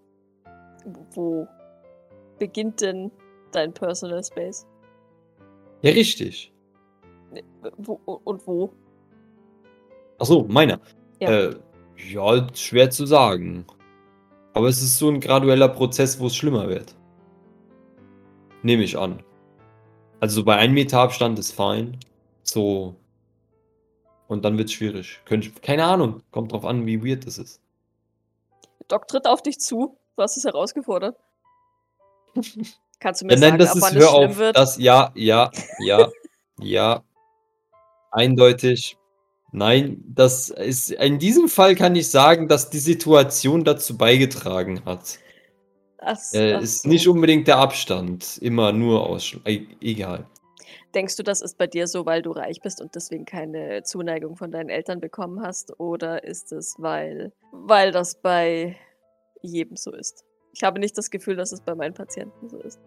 Wo 1.13 1.47
beginnt 2.39 2.81
denn 2.81 3.11
dein 3.53 3.73
Personal 3.73 4.23
Space? 4.23 4.67
Ja, 5.83 5.93
richtig. 5.93 6.53
Wo, 7.79 8.01
und 8.25 8.47
wo? 8.47 8.73
Ach 10.19 10.27
so, 10.27 10.45
meiner. 10.45 10.81
Ja. 11.21 11.31
Äh, 11.31 11.57
ja, 11.97 12.47
schwer 12.55 12.91
zu 12.91 13.07
sagen. 13.07 13.67
Aber 14.53 14.69
es 14.69 14.83
ist 14.83 14.99
so 14.99 15.09
ein 15.09 15.21
gradueller 15.21 15.69
Prozess, 15.69 16.19
wo 16.21 16.27
es 16.27 16.37
schlimmer 16.37 16.69
wird. 16.69 16.95
Nehme 18.63 18.85
ich 18.85 18.97
an. 18.97 19.23
Also 20.21 20.37
so 20.37 20.45
bei 20.45 20.57
einem 20.57 20.75
Meter 20.75 21.01
Abstand 21.01 21.39
ist 21.39 21.53
fein. 21.53 21.99
So. 22.43 22.95
Und 24.29 24.45
dann 24.45 24.57
wird 24.57 24.69
es 24.69 24.75
schwierig. 24.75 25.21
Könnte 25.25 25.49
ich, 25.49 25.61
keine 25.61 25.85
Ahnung. 25.85 26.23
Kommt 26.31 26.53
drauf 26.53 26.65
an, 26.65 26.87
wie 26.87 27.05
weird 27.05 27.27
das 27.27 27.39
ist. 27.39 27.61
Doc 28.89 29.09
tritt 29.09 29.27
auf 29.27 29.43
dich 29.43 29.59
zu. 29.59 29.99
Du 30.17 30.23
hast 30.23 30.37
es 30.37 30.45
herausgefordert. 30.45 31.17
Kannst 33.01 33.21
du 33.23 33.27
mir 33.27 33.33
Ja, 33.33 33.39
sagen, 33.39 33.51
nein, 33.51 33.59
das 33.59 33.71
ab 33.71 33.77
ist, 33.77 33.83
wann 33.83 33.95
hör 33.95 34.03
es 34.03 34.11
schlimm 34.11 34.31
auf. 34.31 34.37
wird? 34.39 34.57
Das, 34.57 34.79
ja, 34.79 35.13
ja, 35.15 35.51
ja, 35.81 36.09
ja. 36.59 37.03
Eindeutig. 38.11 38.97
Nein, 39.53 40.03
das 40.09 40.49
ist, 40.51 40.91
in 40.91 41.19
diesem 41.19 41.49
Fall 41.49 41.75
kann 41.77 41.95
ich 41.95 42.11
sagen, 42.11 42.49
dass 42.49 42.71
die 42.71 42.79
Situation 42.79 43.65
dazu 43.65 43.97
beigetragen 43.97 44.85
hat. 44.85 45.19
Ach, 45.99 46.19
Äh, 46.33 46.55
ach 46.55 46.61
ist 46.63 46.83
so. 46.83 46.89
nicht 46.89 47.07
unbedingt 47.09 47.47
der 47.49 47.59
Abstand. 47.59 48.39
Immer 48.39 48.73
nur 48.73 49.07
aus. 49.07 49.37
E 49.47 49.67
egal. 49.81 50.27
Denkst 50.95 51.17
du, 51.17 51.23
das 51.23 51.41
ist 51.41 51.57
bei 51.59 51.67
dir 51.67 51.87
so, 51.89 52.07
weil 52.07 52.23
du 52.23 52.31
reich 52.33 52.61
bist 52.63 52.81
und 52.81 52.95
deswegen 52.95 53.25
keine 53.25 53.83
Zuneigung 53.83 54.37
von 54.37 54.51
deinen 54.53 54.69
Eltern 54.71 55.01
bekommen 55.01 55.41
hast? 55.43 55.79
Oder 55.81 56.25
ist 56.25 56.53
es, 56.53 56.77
weil, 56.79 57.33
weil 57.53 57.91
das 57.93 58.21
bei 58.21 58.77
jedem 59.49 59.77
so 59.77 59.93
ist? 59.93 60.25
Ich 60.53 60.63
habe 60.63 60.79
nicht 60.79 60.97
das 60.97 61.11
Gefühl, 61.11 61.37
dass 61.37 61.53
es 61.53 61.61
bei 61.61 61.75
meinen 61.75 61.95
Patienten 61.95 62.49
so 62.49 62.59
ist. 62.59 62.81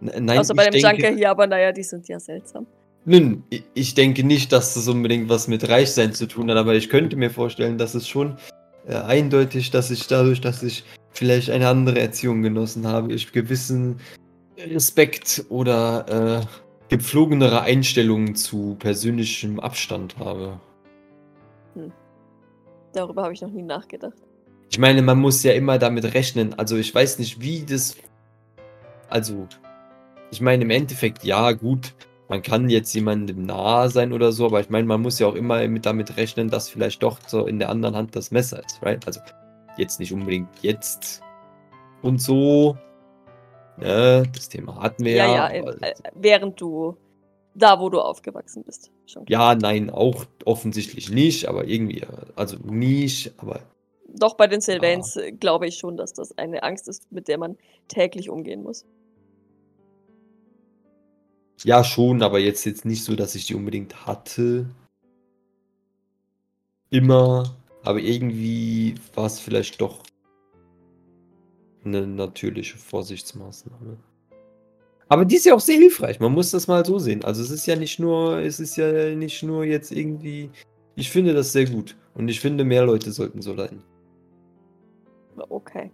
N 0.00 0.24
nein, 0.24 0.38
Außer 0.38 0.54
bei 0.54 0.64
ich 0.64 0.70
dem 0.70 0.82
denke, 0.82 1.02
Junker 1.02 1.16
hier, 1.16 1.30
aber 1.30 1.46
naja, 1.46 1.72
die 1.72 1.82
sind 1.82 2.08
ja 2.08 2.18
seltsam. 2.18 2.66
Nun, 3.04 3.44
ich 3.74 3.94
denke 3.94 4.24
nicht, 4.24 4.52
dass 4.52 4.74
das 4.74 4.88
unbedingt 4.88 5.28
was 5.28 5.46
mit 5.48 5.68
Reichsein 5.68 6.12
zu 6.12 6.26
tun 6.26 6.50
hat, 6.50 6.56
aber 6.56 6.74
ich 6.74 6.88
könnte 6.88 7.16
mir 7.16 7.30
vorstellen, 7.30 7.78
dass 7.78 7.94
es 7.94 8.08
schon 8.08 8.36
äh, 8.86 8.94
eindeutig, 8.94 9.70
dass 9.70 9.90
ich 9.90 10.06
dadurch, 10.08 10.40
dass 10.40 10.62
ich 10.62 10.84
vielleicht 11.10 11.50
eine 11.50 11.68
andere 11.68 12.00
Erziehung 12.00 12.42
genossen 12.42 12.86
habe, 12.86 13.12
ich 13.12 13.32
gewissen 13.32 14.00
Respekt 14.58 15.44
oder 15.50 16.40
äh, 16.42 16.46
gepflogenere 16.88 17.60
Einstellungen 17.62 18.34
zu 18.34 18.76
persönlichem 18.78 19.60
Abstand 19.60 20.18
habe. 20.18 20.60
Darüber 22.92 23.24
habe 23.24 23.34
ich 23.34 23.42
noch 23.42 23.50
nie 23.50 23.62
nachgedacht. 23.62 24.25
Ich 24.70 24.78
meine, 24.78 25.02
man 25.02 25.18
muss 25.18 25.42
ja 25.42 25.52
immer 25.52 25.78
damit 25.78 26.14
rechnen. 26.14 26.54
Also 26.54 26.76
ich 26.76 26.94
weiß 26.94 27.18
nicht, 27.18 27.40
wie 27.40 27.64
das. 27.64 27.96
Also, 29.08 29.46
ich 30.30 30.40
meine, 30.40 30.64
im 30.64 30.70
Endeffekt, 30.70 31.24
ja, 31.24 31.52
gut. 31.52 31.94
man 32.28 32.42
kann 32.42 32.68
jetzt 32.68 32.92
jemandem 32.94 33.46
nahe 33.46 33.88
sein 33.88 34.12
oder 34.12 34.32
so, 34.32 34.46
aber 34.46 34.60
ich 34.60 34.70
meine, 34.70 34.86
man 34.86 35.00
muss 35.00 35.18
ja 35.18 35.26
auch 35.26 35.34
immer 35.34 35.66
mit 35.68 35.86
damit 35.86 36.16
rechnen, 36.16 36.50
dass 36.50 36.68
vielleicht 36.68 37.02
doch 37.02 37.18
so 37.26 37.46
in 37.46 37.58
der 37.58 37.68
anderen 37.68 37.94
Hand 37.96 38.16
das 38.16 38.30
Messer 38.30 38.62
ist, 38.64 38.82
right? 38.82 39.06
Also 39.06 39.20
jetzt 39.76 40.00
nicht 40.00 40.12
unbedingt 40.12 40.48
jetzt 40.62 41.22
und 42.02 42.20
so. 42.20 42.76
Ne, 43.78 44.24
das 44.34 44.48
Thema 44.48 44.80
hatten 44.80 45.04
wir 45.04 45.16
Ja, 45.16 45.26
ja. 45.26 45.54
ja, 45.54 45.70
äh, 45.70 45.94
während 46.14 46.60
du 46.60 46.96
da, 47.54 47.78
wo 47.78 47.90
du 47.90 48.00
aufgewachsen 48.00 48.64
bist. 48.64 48.90
Schon 49.06 49.24
ja, 49.28 49.54
nein, 49.54 49.90
auch 49.90 50.24
offensichtlich 50.44 51.10
nicht, 51.10 51.46
aber 51.46 51.66
irgendwie, 51.66 52.00
äh, 52.00 52.06
also 52.34 52.56
nicht, 52.64 53.34
aber 53.38 53.60
Doch 54.18 54.34
bei 54.34 54.46
den 54.46 54.60
Sylvains 54.60 55.16
äh, 55.16 55.32
glaube 55.32 55.66
ich 55.66 55.76
schon, 55.76 55.96
dass 55.96 56.12
das 56.12 56.36
eine 56.38 56.62
Angst 56.62 56.88
ist, 56.88 57.10
mit 57.12 57.28
der 57.28 57.38
man 57.38 57.56
täglich 57.88 58.30
umgehen 58.30 58.62
muss. 58.62 58.84
ja 61.64 61.82
schon, 61.84 62.22
aber 62.22 62.38
jetzt 62.38 62.64
jetzt 62.64 62.84
nicht 62.84 63.04
so, 63.04 63.16
dass 63.16 63.34
ich 63.34 63.46
die 63.46 63.54
unbedingt 63.54 64.06
hatte. 64.06 64.66
Immer, 66.90 67.56
aber 67.82 67.98
irgendwie 67.98 68.94
war 69.14 69.26
es 69.26 69.40
vielleicht 69.40 69.80
doch 69.80 70.02
eine 71.84 72.06
natürliche 72.06 72.78
Vorsichtsmaßnahme. 72.78 73.96
Aber 75.08 75.24
die 75.24 75.36
ist 75.36 75.46
ja 75.46 75.54
auch 75.54 75.60
sehr 75.60 75.78
hilfreich. 75.78 76.18
Man 76.18 76.32
muss 76.32 76.50
das 76.50 76.66
mal 76.66 76.84
so 76.84 76.98
sehen. 76.98 77.24
Also 77.24 77.42
es 77.42 77.50
ist 77.50 77.66
ja 77.66 77.76
nicht 77.76 77.98
nur, 78.00 78.38
es 78.38 78.58
ist 78.58 78.76
ja 78.76 79.14
nicht 79.14 79.42
nur 79.42 79.64
jetzt 79.64 79.92
irgendwie. 79.92 80.50
Ich 80.96 81.10
finde 81.10 81.32
das 81.32 81.52
sehr 81.52 81.66
gut. 81.66 81.96
Und 82.14 82.28
ich 82.28 82.40
finde, 82.40 82.64
mehr 82.64 82.84
Leute 82.84 83.12
sollten 83.12 83.40
so 83.40 83.52
leiden. 83.52 83.82
Okay. 85.48 85.90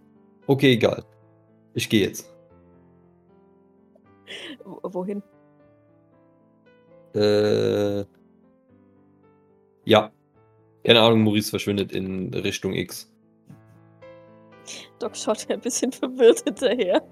Okay, 0.46 0.72
egal. 0.72 1.05
Ich 1.74 1.88
gehe 1.88 2.07
jetzt. 2.07 2.33
W 4.64 4.78
wohin? 4.83 5.22
Äh. 7.14 8.05
Ja. 9.85 10.11
Keine 10.85 11.00
Ahnung, 11.00 11.22
Maurice 11.22 11.50
verschwindet 11.50 11.92
in 11.92 12.35
Richtung 12.35 12.72
X. 12.72 13.12
Doc 14.98 15.16
schaut 15.16 15.46
ein 15.50 15.61
bisschen 15.61 15.92
verwirrt 15.92 16.42
hinterher. 16.44 17.02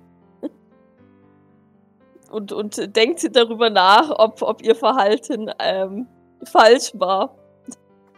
Und, 2.30 2.52
und 2.52 2.96
denkt 2.96 3.28
darüber 3.34 3.70
nach, 3.70 4.10
ob, 4.10 4.40
ob 4.42 4.62
ihr 4.62 4.76
Verhalten 4.76 5.50
ähm, 5.58 6.06
falsch 6.44 6.92
war. 6.94 7.36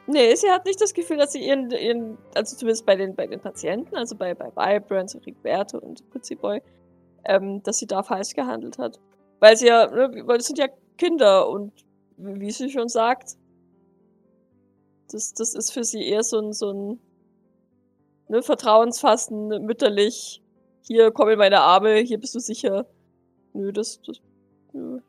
Nee, 0.07 0.35
sie 0.35 0.51
hat 0.51 0.65
nicht 0.67 0.81
das 0.81 0.95
Gefühl, 0.95 1.17
dass 1.19 1.33
sie 1.33 1.47
ihren, 1.47 1.71
ihren 1.71 2.19
also 2.35 2.57
zumindest 2.57 2.85
bei 2.85 2.97
den, 2.97 3.15
bei 3.15 3.27
den 3.27 3.41
Patienten, 3.41 3.95
also 3.95 4.17
bei, 4.17 4.35
bei 4.35 4.51
Vibrance, 4.51 5.21
Rigberto 5.25 5.79
und 5.79 6.09
Putzi 6.11 6.35
Boy, 6.35 6.61
ähm, 7.25 7.63
dass 7.63 7.79
sie 7.79 7.87
da 7.87 8.03
falsch 8.03 8.35
gehandelt 8.35 8.79
hat. 8.79 8.99
Weil 9.39 9.57
sie 9.57 9.69
ja, 9.69 9.87
ne, 9.87 10.23
weil 10.27 10.39
das 10.39 10.47
sind 10.47 10.59
ja 10.59 10.67
Kinder 10.99 11.49
und 11.49 11.73
wie 12.17 12.51
sie 12.51 12.71
schon 12.71 12.89
sagt, 12.89 13.37
das, 15.11 15.35
das 15.35 15.55
ist 15.55 15.73
für 15.73 15.85
sie 15.85 16.05
eher 16.05 16.25
so 16.25 16.39
ein, 16.39 16.53
so 16.53 16.73
ein 16.73 17.01
ne, 18.29 18.43
vertrauensfassen, 18.43 19.49
mütterlich, 19.65 20.43
hier 20.83 21.13
komm 21.13 21.29
in 21.29 21.39
meine 21.39 21.61
Arme, 21.61 21.99
hier 21.99 22.19
bist 22.19 22.35
du 22.35 22.41
sicher. 22.41 22.87
Nö, 23.53 23.73
das, 23.73 24.01
das 24.03 24.21
nö. 24.73 25.01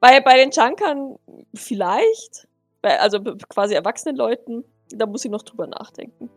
Bei, 0.00 0.20
bei 0.20 0.36
den 0.36 0.50
Junkern 0.50 1.16
vielleicht, 1.54 2.48
also 2.94 3.20
quasi 3.48 3.74
erwachsenen 3.74 4.16
Leuten, 4.16 4.64
da 4.90 5.06
muss 5.06 5.22
sie 5.22 5.28
noch 5.28 5.42
drüber 5.42 5.66
nachdenken. 5.66 6.30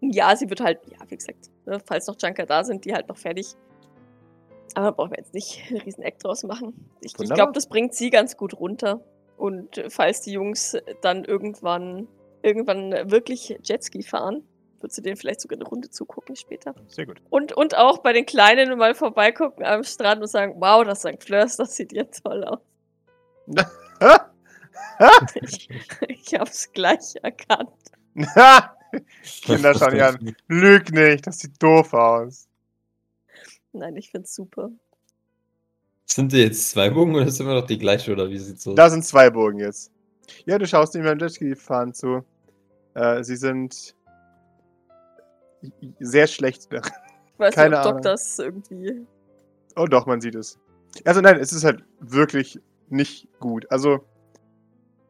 Ja, 0.00 0.36
sie 0.36 0.48
wird 0.50 0.60
halt, 0.60 0.80
ja, 0.86 0.98
wie 1.08 1.16
gesagt, 1.16 1.50
ne, 1.64 1.80
falls 1.84 2.06
noch 2.06 2.16
Junker 2.20 2.46
da 2.46 2.64
sind, 2.64 2.84
die 2.84 2.92
halt 2.92 3.08
noch 3.08 3.16
fertig. 3.16 3.54
Aber 4.74 4.92
brauchen 4.92 5.12
wir 5.12 5.18
jetzt 5.18 5.34
nicht 5.34 5.62
einen 5.70 5.80
riesen 5.80 6.02
Eck 6.02 6.18
draus 6.18 6.42
machen. 6.42 6.90
Ich, 7.00 7.18
ich 7.18 7.30
glaube, 7.30 7.52
das 7.52 7.68
bringt 7.68 7.94
sie 7.94 8.10
ganz 8.10 8.36
gut 8.36 8.58
runter. 8.58 9.00
Und 9.36 9.82
falls 9.88 10.22
die 10.22 10.32
Jungs 10.32 10.76
dann 11.02 11.24
irgendwann, 11.24 12.08
irgendwann 12.42 13.10
wirklich 13.10 13.58
Jetski 13.62 14.02
fahren, 14.02 14.44
wird 14.80 14.92
sie 14.92 15.02
denen 15.02 15.16
vielleicht 15.16 15.40
sogar 15.40 15.58
eine 15.58 15.68
Runde 15.68 15.90
zugucken 15.90 16.36
später. 16.36 16.74
Sehr 16.88 17.06
gut. 17.06 17.20
Und, 17.30 17.52
und 17.52 17.76
auch 17.76 17.98
bei 17.98 18.12
den 18.12 18.24
Kleinen 18.24 18.78
mal 18.78 18.94
vorbeigucken 18.94 19.64
am 19.64 19.84
Strand 19.84 20.22
und 20.22 20.28
sagen, 20.28 20.54
wow, 20.58 20.84
das 20.84 21.00
St. 21.00 21.22
Fleurs, 21.22 21.56
das 21.56 21.76
sieht 21.76 21.92
ja 21.92 22.04
toll 22.04 22.44
aus. 22.44 22.60
Ich, 25.34 25.68
ich 26.08 26.34
hab's 26.34 26.72
gleich 26.72 27.14
erkannt. 27.22 27.70
Kinder 29.42 29.74
schauen 29.74 29.96
ja 29.96 30.08
an. 30.10 30.36
Lüg 30.48 30.90
nicht, 30.92 31.26
das 31.26 31.38
sieht 31.40 31.62
doof 31.62 31.92
aus. 31.92 32.48
Nein, 33.72 33.96
ich 33.96 34.10
find's 34.10 34.34
super. 34.34 34.70
Sind 36.06 36.32
die 36.32 36.38
jetzt 36.38 36.70
zwei 36.70 36.88
Bogen 36.88 37.14
oder 37.14 37.26
ist 37.26 37.40
immer 37.40 37.54
noch 37.54 37.66
die 37.66 37.78
gleiche 37.78 38.12
oder 38.12 38.30
wie 38.30 38.38
sieht's 38.38 38.66
aus? 38.66 38.74
Da 38.74 38.88
sind 38.88 39.04
zwei 39.04 39.28
Bogen 39.28 39.58
jetzt. 39.58 39.92
Ja, 40.46 40.58
du 40.58 40.66
schaust 40.66 40.94
ihm 40.94 41.02
beim 41.02 41.18
Jetski-Fahren 41.18 41.92
zu. 41.92 42.24
Äh, 42.94 43.22
sie 43.22 43.36
sind 43.36 43.94
sehr 46.00 46.26
schlecht. 46.26 46.68
Ich 46.70 47.38
weiß 47.38 47.54
Keine 47.54 47.70
nicht, 47.70 47.78
ob 47.78 47.84
Doc 47.84 47.92
Ahnung. 47.92 48.02
das 48.02 48.38
irgendwie. 48.38 49.06
Oh 49.76 49.86
doch, 49.86 50.06
man 50.06 50.20
sieht 50.20 50.34
es. 50.34 50.58
Also 51.04 51.20
nein, 51.20 51.38
es 51.38 51.52
ist 51.52 51.64
halt 51.64 51.84
wirklich 52.00 52.58
nicht 52.88 53.28
gut. 53.40 53.70
Also, 53.70 54.04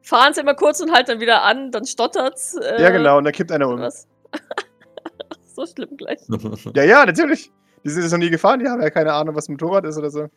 Fahren 0.06 0.32
sie 0.34 0.40
immer 0.40 0.54
kurz 0.54 0.80
und 0.80 0.92
halt 0.92 1.08
dann 1.08 1.18
wieder 1.18 1.42
an, 1.42 1.72
dann 1.72 1.84
stottert's. 1.84 2.54
Äh, 2.54 2.80
ja 2.80 2.90
genau, 2.90 3.18
und 3.18 3.24
da 3.24 3.32
kippt 3.32 3.50
einer 3.50 3.68
um. 3.68 3.80
Was? 3.80 4.06
so 5.46 5.66
schlimm 5.66 5.96
gleich. 5.96 6.20
Ja, 6.76 6.84
ja, 6.84 7.04
natürlich. 7.04 7.50
Die 7.84 7.90
sind 7.90 8.02
jetzt 8.02 8.12
noch 8.12 8.18
nie 8.18 8.30
gefahren, 8.30 8.60
die 8.60 8.68
haben 8.68 8.80
ja 8.80 8.90
keine 8.90 9.12
Ahnung, 9.12 9.34
was 9.34 9.48
ein 9.48 9.52
Motorrad 9.54 9.84
ist 9.84 9.98
oder 9.98 10.10
so. 10.10 10.28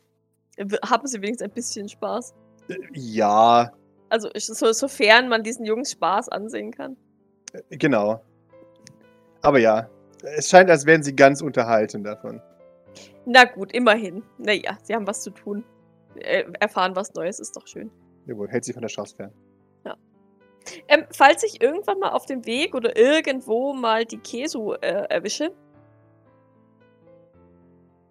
Haben 0.84 1.06
sie 1.06 1.22
wenigstens 1.22 1.44
ein 1.48 1.54
bisschen 1.54 1.88
Spaß. 1.88 2.34
Äh, 2.70 2.78
Ja, 2.94 3.72
Also 4.10 4.30
so, 4.36 4.72
sofern 4.72 5.30
man 5.30 5.44
diesen 5.44 5.66
Jungs 5.66 5.92
Spaß 5.92 6.30
ansehen 6.30 6.72
kann. 6.72 6.98
genau. 7.70 8.24
Aber 9.44 9.60
ja, 9.60 9.88
es 10.24 10.50
scheint, 10.50 10.72
als 10.72 10.88
wären 10.88 11.04
sie 11.04 11.16
ganz 11.16 11.44
unterhalten 11.44 12.04
davon. 12.04 12.42
Na 13.26 13.44
gut, 13.44 13.72
immerhin. 13.72 14.24
Naja, 14.40 14.80
sie 14.82 14.96
haben 14.96 15.06
was 15.06 15.22
zu 15.22 15.30
tun. 15.30 15.64
Äh, 16.16 16.46
erfahren 16.60 16.96
was 16.96 17.14
Neues, 17.14 17.40
ist 17.40 17.56
doch 17.56 17.68
schön. 17.68 17.92
Jawohl, 18.26 18.50
hält 18.50 18.66
sie 18.66 18.74
von 18.74 18.82
der 18.82 18.90
Chance 18.90 19.16
fern. 19.16 19.32
Ähm, 20.88 21.06
falls 21.12 21.44
ich 21.44 21.62
irgendwann 21.62 22.00
mal 22.00 22.10
auf 22.12 22.26
dem 22.26 22.46
Weg 22.46 22.76
oder 22.76 22.98
irgendwo 22.98 23.74
mal 23.74 24.06
die 24.06 24.18
Kesu 24.20 24.74
äh, 24.74 25.06
erwische, 25.10 25.52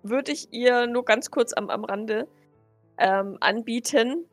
würde 0.02 0.32
ich 0.32 0.52
ihr 0.52 0.86
nur 0.86 1.04
ganz 1.04 1.30
kurz 1.30 1.52
am, 1.52 1.70
am 1.70 1.84
Rande 1.84 2.28
ähm, 2.98 3.36
anbieten, 3.40 4.26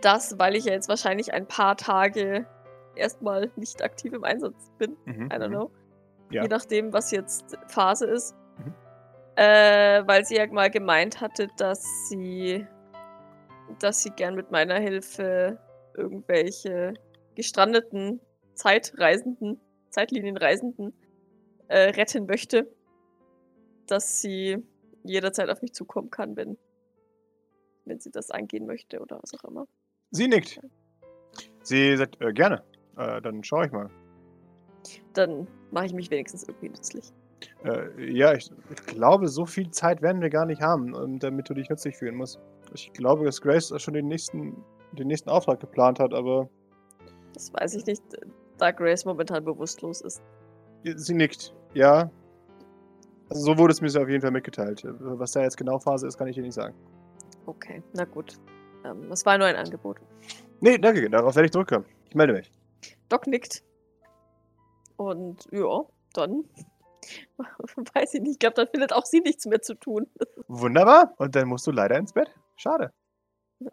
dass, 0.00 0.38
weil 0.38 0.56
ich 0.56 0.64
ja 0.64 0.72
jetzt 0.72 0.88
wahrscheinlich 0.88 1.32
ein 1.32 1.46
paar 1.46 1.76
Tage 1.76 2.46
erstmal 2.94 3.50
nicht 3.56 3.82
aktiv 3.82 4.12
im 4.12 4.24
Einsatz 4.24 4.70
bin, 4.78 4.96
Mhm, 5.04 5.26
I 5.26 5.34
don't 5.36 5.48
mhm. 5.48 5.52
know, 5.52 5.70
Ja. 6.30 6.42
je 6.42 6.48
nachdem, 6.48 6.92
was 6.92 7.10
jetzt 7.10 7.56
Phase 7.68 8.06
ist, 8.06 8.34
Mhm. 8.58 8.74
äh, 9.36 10.02
weil 10.06 10.24
sie 10.24 10.36
ja 10.36 10.46
mal 10.46 10.70
gemeint 10.70 11.20
hatte, 11.20 11.48
dass 11.56 11.82
sie, 12.08 12.66
dass 13.80 14.02
sie 14.02 14.10
gern 14.10 14.34
mit 14.34 14.50
meiner 14.50 14.78
Hilfe 14.78 15.58
irgendwelche 15.96 16.94
gestrandeten 17.34 18.20
Zeitreisenden, 18.54 19.60
Zeitlinienreisenden 19.90 20.92
äh, 21.68 21.90
retten 21.90 22.26
möchte, 22.26 22.70
dass 23.86 24.20
sie 24.20 24.58
jederzeit 25.04 25.48
auf 25.50 25.62
mich 25.62 25.72
zukommen 25.72 26.10
kann, 26.10 26.36
wenn, 26.36 26.56
wenn 27.84 27.98
sie 27.98 28.10
das 28.10 28.30
angehen 28.30 28.66
möchte 28.66 29.00
oder 29.00 29.18
was 29.22 29.34
auch 29.34 29.48
immer. 29.48 29.66
Sie 30.10 30.28
nickt. 30.28 30.60
Sie 31.62 31.96
sagt, 31.96 32.20
äh, 32.20 32.32
gerne. 32.32 32.62
Äh, 32.96 33.20
dann 33.22 33.42
schaue 33.42 33.66
ich 33.66 33.72
mal. 33.72 33.90
Dann 35.14 35.46
mache 35.70 35.86
ich 35.86 35.94
mich 35.94 36.10
wenigstens 36.10 36.44
irgendwie 36.44 36.68
nützlich. 36.68 37.12
Äh, 37.64 38.12
ja, 38.12 38.34
ich, 38.34 38.50
ich 38.70 38.86
glaube, 38.86 39.28
so 39.28 39.46
viel 39.46 39.70
Zeit 39.70 40.02
werden 40.02 40.20
wir 40.20 40.30
gar 40.30 40.46
nicht 40.46 40.60
haben, 40.60 40.94
ähm, 40.94 41.18
damit 41.18 41.48
du 41.48 41.54
dich 41.54 41.68
nützlich 41.68 41.96
fühlen 41.96 42.16
musst. 42.16 42.38
Ich 42.74 42.92
glaube, 42.92 43.24
dass 43.24 43.40
Grace 43.40 43.72
schon 43.78 43.94
den 43.94 44.08
nächsten, 44.08 44.56
den 44.92 45.08
nächsten 45.08 45.30
Auftrag 45.30 45.60
geplant 45.60 45.98
hat, 45.98 46.14
aber 46.14 46.48
Das 47.34 47.52
weiß 47.52 47.74
ich 47.74 47.86
nicht, 47.86 48.02
da 48.58 48.70
Grace 48.70 49.04
momentan 49.04 49.44
bewusstlos 49.44 50.00
ist. 50.00 50.22
sie 50.84 51.14
nickt. 51.14 51.54
Ja. 51.74 52.10
Also 53.30 53.42
so 53.44 53.58
wurde 53.58 53.72
es 53.72 53.80
mir 53.80 53.88
auf 53.88 54.08
jeden 54.08 54.20
Fall 54.20 54.30
mitgeteilt. 54.30 54.84
Was 54.84 55.32
da 55.32 55.40
jetzt 55.42 55.56
genau 55.56 55.78
Phase 55.78 56.06
ist, 56.06 56.18
kann 56.18 56.28
ich 56.28 56.36
dir 56.36 56.42
nicht 56.42 56.54
sagen. 56.54 56.74
Okay, 57.46 57.82
na 57.94 58.04
gut. 58.04 58.38
Ähm, 58.84 59.08
das 59.08 59.24
war 59.24 59.38
nur 59.38 59.46
ein 59.46 59.56
Angebot. 59.56 59.98
Nee, 60.60 60.78
danke, 60.78 61.08
darauf 61.08 61.34
werde 61.34 61.46
ich 61.46 61.52
zurückkommen. 61.52 61.86
Ich 62.08 62.14
melde 62.14 62.34
mich. 62.34 62.50
Doc 63.08 63.26
nickt. 63.26 63.64
Und 64.96 65.48
ja, 65.50 65.82
dann 66.12 66.44
weiß 67.94 68.14
ich 68.14 68.20
nicht. 68.20 68.32
Ich 68.32 68.38
glaube, 68.38 68.54
dann 68.54 68.68
findet 68.68 68.92
auch 68.92 69.04
sie 69.06 69.20
nichts 69.20 69.46
mehr 69.46 69.62
zu 69.62 69.74
tun. 69.74 70.06
Wunderbar. 70.48 71.14
Und 71.16 71.34
dann 71.34 71.48
musst 71.48 71.66
du 71.66 71.70
leider 71.70 71.96
ins 71.96 72.12
Bett. 72.12 72.30
Schade. 72.56 72.92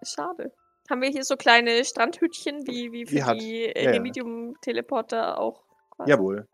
Schade. 0.04 0.52
Haben 0.90 1.02
wir 1.02 1.10
hier 1.10 1.24
so 1.24 1.36
kleine 1.36 1.84
Strandhütchen 1.86 2.66
wie, 2.66 2.92
wie 2.92 3.06
für 3.06 3.16
Ihr 3.16 3.26
habt- 3.26 3.42
die 3.42 3.62
ja, 3.66 3.72
äh, 3.72 3.84
ja. 3.86 3.92
Remedium-Teleporter 3.92 5.40
auch? 5.40 5.64
quasi? 5.92 6.10
Jawohl. 6.12 6.48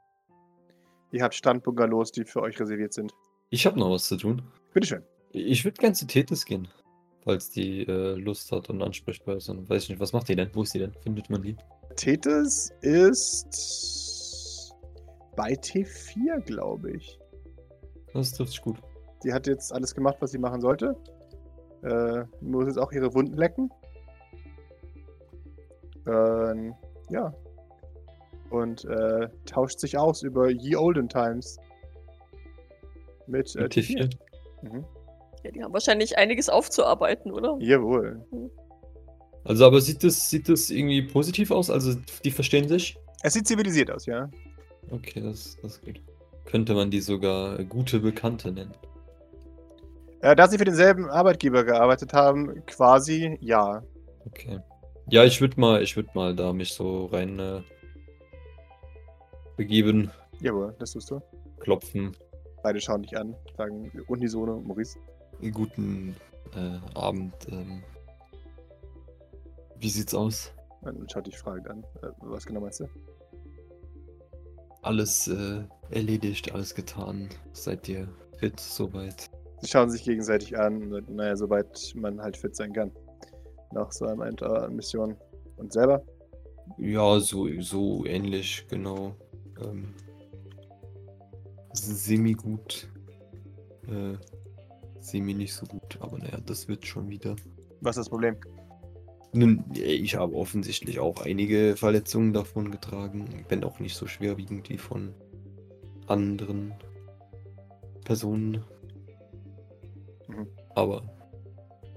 Ihr 1.11 1.23
habt 1.23 1.35
Strandbungalows, 1.35 2.11
die 2.11 2.25
für 2.25 2.41
euch 2.41 2.59
reserviert 2.59 2.93
sind. 2.93 3.13
Ich 3.49 3.65
habe 3.65 3.79
noch 3.79 3.91
was 3.91 4.07
zu 4.07 4.17
tun. 4.17 4.41
Bitteschön. 4.73 5.03
Ich 5.31 5.63
würde 5.63 5.77
gern 5.79 5.95
zu 5.95 6.05
Tethys 6.07 6.45
gehen. 6.45 6.67
falls 7.23 7.49
die 7.49 7.81
äh, 7.87 8.15
Lust 8.15 8.51
hat 8.51 8.69
und 8.69 8.81
ansprechbar 8.83 9.37
ist. 9.37 9.49
Und 9.49 9.69
weiß 9.69 9.83
ich 9.83 9.89
nicht, 9.89 9.99
was 9.99 10.13
macht 10.13 10.27
die 10.29 10.35
denn? 10.35 10.49
Wo 10.53 10.63
ist 10.63 10.73
die 10.73 10.79
denn? 10.79 10.93
Findet 11.01 11.29
man 11.29 11.41
die? 11.41 11.55
Tethys 11.95 12.71
ist 12.81 14.73
bei 15.35 15.53
T4, 15.53 16.41
glaube 16.41 16.91
ich. 16.91 17.17
Das 18.13 18.31
trifft 18.33 18.51
sich 18.51 18.61
gut. 18.61 18.77
Sie 19.21 19.33
hat 19.33 19.47
jetzt 19.47 19.73
alles 19.73 19.95
gemacht, 19.95 20.17
was 20.19 20.31
sie 20.31 20.37
machen 20.37 20.61
sollte. 20.61 20.95
Äh, 21.83 22.23
muss 22.41 22.65
jetzt 22.67 22.77
auch 22.77 22.91
ihre 22.91 23.13
Wunden 23.13 23.35
lecken. 23.37 23.69
Ähm, 26.07 26.73
ja. 27.09 27.33
Und 28.49 28.85
äh, 28.85 29.27
tauscht 29.45 29.79
sich 29.79 29.97
aus 29.97 30.21
über 30.21 30.49
Ye 30.49 30.75
Olden 30.75 31.09
Times. 31.09 31.57
Mit 33.27 33.55
äh, 33.55 33.63
Mit 33.63 33.73
T4. 33.73 34.09
Mhm. 34.61 34.85
Ja, 35.43 35.51
die 35.51 35.63
haben 35.63 35.73
wahrscheinlich 35.73 36.17
einiges 36.17 36.49
aufzuarbeiten, 36.49 37.31
oder? 37.31 37.57
Jawohl. 37.59 38.23
Also, 39.43 39.65
aber 39.65 39.79
sieht 39.81 40.03
das, 40.03 40.29
sieht 40.29 40.49
das 40.49 40.69
irgendwie 40.69 41.03
positiv 41.03 41.51
aus? 41.51 41.69
Also, 41.69 41.95
die 42.23 42.31
verstehen 42.31 42.67
sich? 42.67 42.97
Es 43.23 43.33
sieht 43.33 43.47
zivilisiert 43.47 43.91
aus, 43.91 44.05
ja. 44.05 44.29
Okay, 44.89 45.21
das, 45.21 45.57
das 45.61 45.73
ist 45.73 45.85
gut. 45.85 46.01
Könnte 46.45 46.73
man 46.73 46.91
die 46.91 47.01
sogar 47.01 47.63
gute 47.63 47.99
Bekannte 47.99 48.51
nennen. 48.51 48.73
Äh, 50.21 50.35
da 50.35 50.47
sie 50.47 50.57
für 50.57 50.65
denselben 50.65 51.09
Arbeitgeber 51.09 51.63
gearbeitet 51.63 52.13
haben, 52.13 52.65
quasi 52.65 53.37
ja. 53.41 53.83
Okay. 54.25 54.59
Ja, 55.09 55.23
ich 55.23 55.39
würde 55.39 55.59
mal, 55.59 55.83
ich 55.83 55.95
würde 55.95 56.09
mal 56.15 56.35
da 56.35 56.51
mich 56.51 56.73
so 56.73 57.05
rein 57.05 57.39
äh, 57.39 57.61
begeben, 59.55 60.11
Jawohl, 60.41 60.75
das 60.79 60.91
tust 60.91 61.11
du. 61.11 61.21
klopfen. 61.59 62.15
Beide 62.63 62.81
schauen 62.81 63.03
dich 63.03 63.15
an, 63.17 63.35
sagen 63.57 63.91
unisono, 64.07 64.59
Maurice. 64.61 64.97
Guten 65.53 66.15
äh, 66.55 66.79
Abend. 66.97 67.33
Ähm. 67.51 67.83
Wie 69.77 69.89
sieht's 69.89 70.15
aus? 70.15 70.51
Man 70.81 71.07
schaut 71.09 71.27
dich 71.27 71.37
fragend 71.37 71.69
an. 71.69 71.83
Äh, 72.01 72.07
was 72.21 72.45
genau 72.45 72.61
meinst 72.61 72.79
du? 72.79 72.87
Alles 74.81 75.27
äh, 75.27 75.63
erledigt, 75.91 76.51
alles 76.53 76.73
getan. 76.73 77.29
Seid 77.53 77.87
ihr 77.87 78.07
fit 78.39 78.59
soweit? 78.59 79.29
Sie 79.61 79.67
schauen 79.67 79.89
sich 79.89 80.03
gegenseitig 80.03 80.57
an. 80.57 80.93
und 80.93 81.09
Naja, 81.09 81.35
soweit 81.35 81.93
man 81.95 82.19
halt 82.21 82.37
fit 82.37 82.55
sein 82.55 82.73
kann. 82.73 82.91
Nach 83.75 83.91
so 83.91 84.05
einer 84.05 84.69
Mission. 84.69 85.15
Und 85.57 85.73
selber? 85.73 86.01
Ja, 86.77 87.19
so, 87.19 87.47
so 87.61 88.05
ähnlich, 88.05 88.65
genau. 88.69 89.15
Ähm, 89.63 89.93
semi-gut. 91.73 92.87
Äh, 93.87 94.17
semi 94.99 95.33
nicht 95.33 95.53
so 95.53 95.65
gut, 95.65 95.97
aber 95.99 96.17
naja, 96.17 96.39
das 96.45 96.67
wird 96.67 96.85
schon 96.85 97.09
wieder. 97.09 97.35
Was 97.81 97.97
ist 97.97 98.05
das 98.05 98.09
Problem? 98.09 98.37
Nun, 99.33 99.65
ich 99.73 100.15
habe 100.15 100.33
offensichtlich 100.35 100.99
auch 100.99 101.21
einige 101.21 101.75
Verletzungen 101.75 102.31
davon 102.31 102.71
getragen, 102.71 103.45
wenn 103.49 103.65
auch 103.65 103.79
nicht 103.79 103.95
so 103.97 104.07
schwerwiegend 104.07 104.69
wie 104.69 104.77
von 104.77 105.13
anderen 106.07 106.73
Personen. 108.05 108.63
Mhm. 110.29 110.47
Aber, 110.73 111.03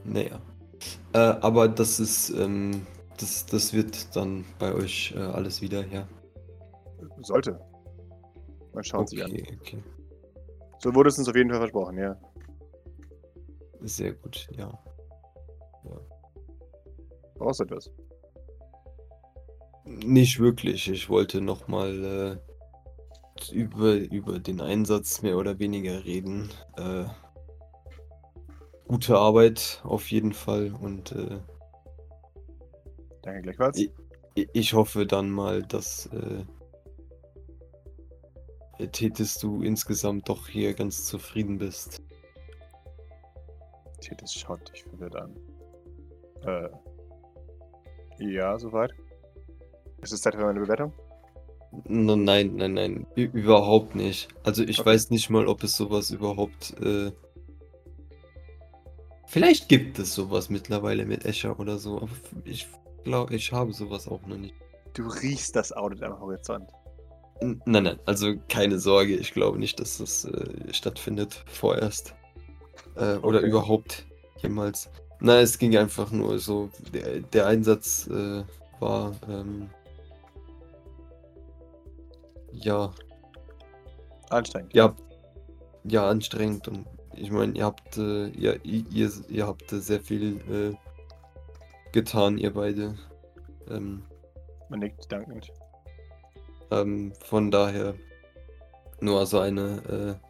naja. 0.05 0.41
Äh, 1.13 1.19
aber 1.19 1.69
das 1.69 2.01
ist, 2.01 2.31
ähm, 2.31 2.87
das, 3.19 3.47
das 3.47 3.73
wird 3.73 4.15
dann 4.15 4.45
bei 4.59 4.75
euch 4.75 5.15
äh, 5.17 5.21
alles 5.21 5.63
wieder, 5.63 5.87
ja. 5.87 6.07
Sollte. 7.21 7.61
Man 8.73 8.85
schaut 8.85 9.09
sich 9.09 9.25
an. 9.25 9.31
Okay, 9.31 9.59
okay. 9.61 9.83
So 10.81 10.95
wurde 10.95 11.09
es 11.09 11.19
uns 11.19 11.29
auf 11.29 11.37
jeden 11.37 11.51
Fall 11.51 11.59
versprochen, 11.59 11.99
ja. 11.99 12.17
Sehr 13.81 14.13
gut, 14.13 14.49
ja. 14.57 14.73
Brauchst 17.39 17.61
du 17.61 17.65
etwas? 17.65 17.91
Nicht 19.85 20.39
wirklich. 20.39 20.89
Ich 20.89 21.09
wollte 21.09 21.41
nochmal 21.41 22.39
äh, 23.49 23.53
über, 23.53 23.95
über 23.95 24.39
den 24.39 24.61
Einsatz 24.61 25.23
mehr 25.23 25.37
oder 25.37 25.59
weniger 25.59 26.05
reden. 26.05 26.51
Äh, 26.77 27.05
gute 28.89 29.17
Arbeit 29.17 29.81
auf 29.85 30.11
jeden 30.11 30.33
Fall 30.33 30.73
und 30.81 31.13
äh, 31.13 31.39
Danke 33.23 33.43
gleichfalls. 33.43 33.79
I- 33.79 33.93
i- 34.37 34.49
ich 34.53 34.73
hoffe 34.75 35.07
dann 35.07 35.31
mal, 35.31 35.63
dass 35.63 36.07
äh, 36.07 36.45
Tethys 38.89 39.39
du 39.39 39.63
insgesamt 39.63 40.29
doch 40.29 40.49
hier 40.49 40.73
ganz 40.75 41.05
zufrieden 41.05 41.59
bist. 41.59 42.01
Tethys 44.01 44.33
schaut 44.33 44.73
dich 44.73 44.85
verwirrt 44.85 45.17
an. 45.17 45.37
Äh. 46.47 46.69
Ja, 48.21 48.59
soweit. 48.59 48.93
Ist 50.01 50.13
es 50.13 50.23
Zeit 50.23 50.35
für 50.35 50.45
meine 50.45 50.61
Bewertung? 50.61 50.93
Nein, 51.85 52.55
nein, 52.57 52.73
nein, 52.75 53.07
überhaupt 53.15 53.95
nicht. 53.95 54.29
Also 54.45 54.63
ich 54.63 54.79
Okay. 54.81 54.91
weiß 54.91 55.11
nicht 55.11 55.29
mal, 55.29 55.47
ob 55.47 55.63
es 55.65 55.77
sowas 55.77 56.11
überhaupt. 56.11 56.75
Äh... 56.81 57.13
Vielleicht 59.29 59.69
gibt 59.69 59.99
es 59.99 60.15
sowas 60.15 60.49
mittlerweile 60.49 61.05
mit 61.05 61.27
Escher 61.27 61.61
oder 61.61 61.79
so, 61.79 61.99
aber 61.99 62.09
ich 62.45 62.67
glaube, 63.05 63.35
ich 63.35 63.53
habe 63.53 63.75
sowas 63.75 64.09
auch 64.09 64.23
noch 64.27 64.39
nicht. 64.39 64.55
Du 64.95 65.07
riechst 65.07 65.55
das 65.55 65.71
Audit 65.71 66.03
am 66.03 66.19
Horizont. 66.19 66.69
N- 67.41 67.61
Nein, 67.67 67.85
nein, 67.85 68.01
also 68.07 68.35
keine 68.49 68.79
Sorge, 68.81 69.15
ich 69.17 69.33
glaube 69.33 69.59
nicht, 69.59 69.79
dass 69.81 69.99
das 69.99 70.25
äh, 70.25 70.73
stattfindet 70.73 71.45
vorerst. 71.47 72.15
Äh, 72.97 73.17
oder 73.19 73.39
Okay. 73.41 73.49
überhaupt 73.49 74.07
jemals. 74.43 74.89
Nein, 75.21 75.45
es 75.45 75.59
ging 75.59 75.77
einfach 75.77 76.11
nur 76.11 76.39
so, 76.39 76.71
der, 76.95 77.21
der 77.21 77.47
Einsatz 77.47 78.07
äh, 78.09 78.43
war, 78.81 79.13
ähm, 79.29 79.69
ja, 82.53 82.93
Anstrengend. 84.31 84.73
ja, 84.75 84.97
ja, 85.85 86.09
anstrengend 86.09 86.67
und 86.69 86.87
ich 87.21 87.31
meine, 87.31 87.57
ihr 87.57 87.65
habt, 87.65 87.97
äh, 87.99 88.29
ihr, 88.29 88.65
ihr, 88.65 89.11
ihr 89.29 89.47
habt 89.47 89.73
äh, 89.73 89.81
sehr 89.81 90.01
viel 90.01 90.41
äh, 90.51 90.75
getan, 91.93 92.39
ihr 92.39 92.53
beide. 92.53 92.97
Ähm, 93.69 94.03
Man 94.69 94.81
nickt 94.81 95.11
dankend. 95.11 95.51
ähm, 96.71 97.13
von 97.21 97.51
daher 97.51 97.95
nur 99.01 99.27
so 99.27 99.41
eine. 99.41 100.19
Äh, 100.21 100.29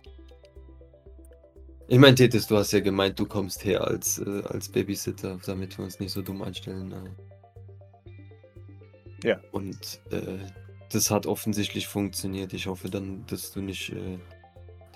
ich 1.90 1.98
meine, 1.98 2.16
Tethys, 2.16 2.46
du 2.46 2.56
hast 2.56 2.72
ja 2.72 2.80
gemeint, 2.80 3.18
du 3.18 3.26
kommst 3.26 3.64
her 3.64 3.86
als, 3.86 4.18
äh, 4.18 4.42
als 4.44 4.68
Babysitter, 4.68 5.38
damit 5.46 5.78
wir 5.78 5.84
uns 5.84 5.98
nicht 6.00 6.12
so 6.12 6.20
dumm 6.20 6.42
anstellen. 6.42 6.92
Äh. 6.92 7.10
Ja. 9.28 9.40
Und 9.52 10.00
das 10.92 11.10
hat 11.10 11.26
offensichtlich 11.26 11.88
funktioniert. 11.88 12.52
Ich 12.52 12.66
hoffe 12.66 12.90
dann, 12.90 13.24
dass 13.26 13.52
du 13.52 13.62
nicht 13.62 13.94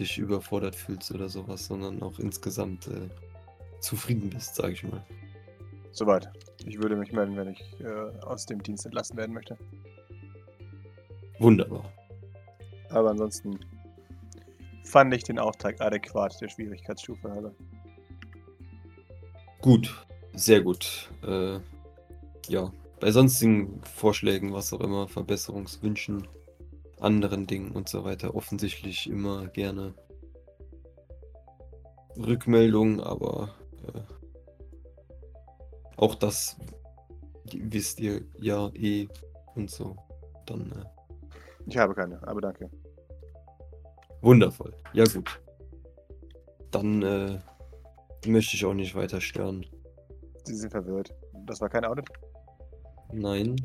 dich 0.02 0.18
überfordert 0.18 0.74
fühlst 0.74 1.12
oder 1.12 1.28
sowas, 1.28 1.66
sondern 1.66 2.02
auch 2.02 2.18
insgesamt 2.18 2.88
äh, 2.88 3.08
zufrieden 3.80 4.30
bist, 4.30 4.56
sage 4.56 4.72
ich 4.72 4.82
mal. 4.82 5.04
Soweit. 5.92 6.28
Ich 6.64 6.80
würde 6.80 6.96
mich 6.96 7.12
melden, 7.12 7.36
wenn 7.36 7.48
ich 7.48 7.80
äh, 7.80 8.24
aus 8.24 8.46
dem 8.46 8.62
Dienst 8.62 8.84
entlassen 8.84 9.16
werden 9.16 9.34
möchte. 9.34 9.56
Wunderbar. 11.38 11.92
Aber 12.90 13.10
ansonsten 13.10 13.58
fand 14.84 15.12
ich 15.14 15.24
den 15.24 15.38
Auftrag 15.38 15.80
adäquat 15.80 16.40
der 16.40 16.48
Schwierigkeitsstufe 16.48 17.30
halber. 17.30 17.52
Gut, 19.60 20.06
sehr 20.34 20.60
gut. 20.60 21.10
Äh, 21.24 21.58
ja, 22.48 22.72
bei 23.00 23.10
sonstigen 23.10 23.80
Vorschlägen, 23.82 24.52
was 24.52 24.72
auch 24.72 24.80
immer, 24.80 25.08
Verbesserungswünschen, 25.08 26.28
anderen 27.02 27.46
Dingen 27.46 27.72
und 27.72 27.88
so 27.88 28.04
weiter, 28.04 28.34
offensichtlich 28.34 29.08
immer 29.08 29.48
gerne 29.48 29.94
Rückmeldungen, 32.16 33.00
aber 33.00 33.54
äh, 33.94 34.00
auch 35.96 36.14
das 36.14 36.56
wisst 37.52 38.00
ihr 38.00 38.22
ja 38.38 38.68
eh 38.74 39.08
und 39.54 39.70
so. 39.70 39.96
Dann 40.46 40.72
äh, 40.72 40.84
Ich 41.66 41.76
habe 41.76 41.94
keine, 41.94 42.20
aber 42.26 42.40
danke. 42.40 42.70
wundervoll. 44.20 44.74
Ja 44.92 45.04
gut. 45.04 45.40
Dann 46.70 47.02
äh, 47.02 47.38
möchte 48.26 48.56
ich 48.56 48.64
auch 48.64 48.74
nicht 48.74 48.94
weiter 48.94 49.20
stören. 49.20 49.66
Sie 50.44 50.54
sind 50.54 50.70
verwirrt. 50.70 51.14
Das 51.46 51.60
war 51.60 51.68
kein 51.68 51.84
Audit? 51.84 52.08
Nein. 53.12 53.56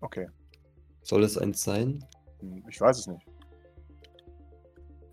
Okay. 0.00 0.28
Soll 1.02 1.24
es 1.24 1.38
eins 1.38 1.62
sein? 1.62 2.04
Ich 2.68 2.80
weiß 2.80 2.98
es 2.98 3.06
nicht. 3.06 3.26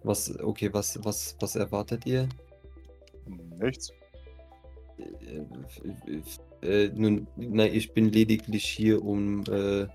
Was, 0.04 0.38
okay, 0.40 0.74
was, 0.74 1.00
was, 1.04 1.36
was 1.40 1.56
erwartet 1.56 2.06
ihr? 2.06 2.28
Nichts. 3.60 3.92
Äh, 6.62 6.86
äh, 6.86 6.92
nun, 6.94 7.28
nein, 7.36 7.74
ich 7.74 7.94
bin 7.94 8.10
lediglich 8.10 8.66
hier, 8.66 9.04
um, 9.04 9.44
äh, 9.46 9.88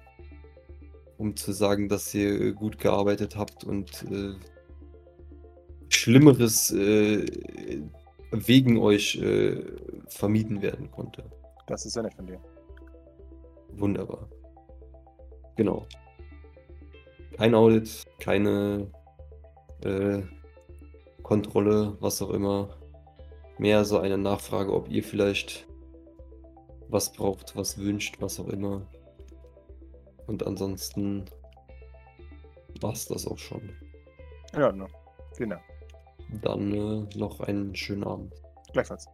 um 1.19 1.37
zu 1.37 1.53
sagen, 1.53 1.89
dass 1.89 2.15
ihr 2.15 2.53
gut 2.53 2.79
gearbeitet 2.79 3.37
habt 3.37 3.65
und 3.65 4.05
äh, 4.11 4.35
Schlimmeres 5.91 6.71
äh, 6.71 7.27
wegen 8.31 8.79
euch 8.79 9.17
äh, 9.17 9.63
vermieden 10.09 10.63
werden 10.63 10.91
konnte. 10.91 11.25
Das 11.67 11.85
ist 11.85 11.97
ja 11.97 12.03
nett 12.03 12.15
von 12.15 12.27
dir. 12.27 12.41
Wunderbar. 13.73 14.29
Genau. 15.57 15.87
Kein 17.39 17.55
Audit, 17.55 18.05
keine 18.19 18.91
äh, 19.85 20.23
Kontrolle, 21.23 21.97
was 22.01 22.21
auch 22.21 22.31
immer. 22.31 22.77
Mehr 23.59 23.85
so 23.85 24.01
eine 24.01 24.19
Nachfrage, 24.19 24.73
ob 24.73 24.89
ihr 24.89 25.05
vielleicht 25.05 25.65
was 26.89 27.13
braucht, 27.13 27.55
was 27.55 27.79
wünscht, 27.79 28.17
was 28.21 28.41
auch 28.41 28.49
immer. 28.49 28.83
Und 30.27 30.45
ansonsten 30.45 31.27
war 32.81 32.93
es 32.93 33.07
das 33.07 33.25
auch 33.25 33.39
schon. 33.39 33.71
Ja, 34.53 34.73
ne. 34.73 34.89
Genau. 35.37 35.59
Dann 36.43 36.73
äh, 36.73 37.17
noch 37.17 37.39
einen 37.39 37.73
schönen 37.77 38.03
Abend. 38.03 38.35
Gleichfalls. 38.73 39.07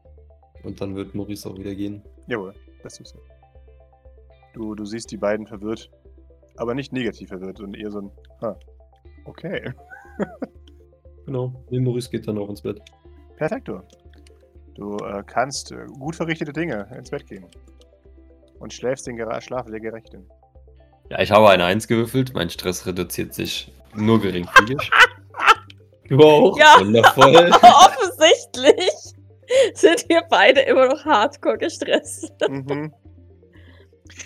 Und 0.63 0.81
dann 0.81 0.97
wird 0.97 1.15
Maurice 1.15 1.47
auch 1.47 1.59
wieder 1.59 1.75
gehen. 1.75 2.03
Jawohl, 2.27 2.55
das 2.83 2.97
tust 2.97 3.17
du. 3.17 3.19
Du, 4.55 4.75
du 4.75 4.87
siehst 4.87 5.11
die 5.11 5.19
beiden 5.19 5.47
verwirrt, 5.47 5.91
aber 6.57 6.75
nicht 6.75 6.93
negativ 6.93 7.29
verwirrt, 7.29 7.59
sondern 7.59 7.81
eher 7.81 7.91
so 7.91 8.01
ein, 8.01 8.11
ha, 8.41 8.57
okay. 9.25 9.73
Genau. 11.27 11.53
Nee, 11.71 11.81
Maurice 11.81 12.11
geht 12.11 12.29
dann 12.29 12.39
auch 12.39 12.49
ins 12.49 12.63
Bett. 12.63 12.81
Perfekto. 13.37 13.81
Du 14.75 14.97
äh, 14.99 15.23
kannst 15.27 15.73
äh, 15.73 15.87
gut 15.99 16.17
verrichtete 16.17 16.53
Dinge 16.53 16.87
ins 16.97 17.11
Bett 17.11 17.27
gehen. 17.27 17.47
Und 18.59 18.73
schläfst 18.73 19.07
den 19.07 19.17
Gera 19.17 19.41
Schlaf 19.41 19.67
der 19.67 19.81
Gerechten. 19.81 20.27
Ja, 21.11 21.21
ich 21.21 21.31
habe 21.31 21.49
eine 21.51 21.65
Eins 21.65 21.87
gewürfelt. 21.87 22.35
Mein 22.35 22.51
Stress 22.51 22.87
reduziert 22.87 23.35
sich 23.35 23.73
nur 23.95 24.21
geringfügig. 24.21 24.91
du 26.09 26.19
auch? 26.19 26.59
Ja. 26.59 26.77
Wundervoll. 26.81 27.51
Offensichtlich 27.63 29.15
sind 29.75 30.09
wir 30.09 30.23
beide 30.29 30.61
immer 30.61 30.89
noch 30.89 31.05
hardcore 31.05 31.59
gestresst. 31.59 32.33
Mhm. 32.49 32.93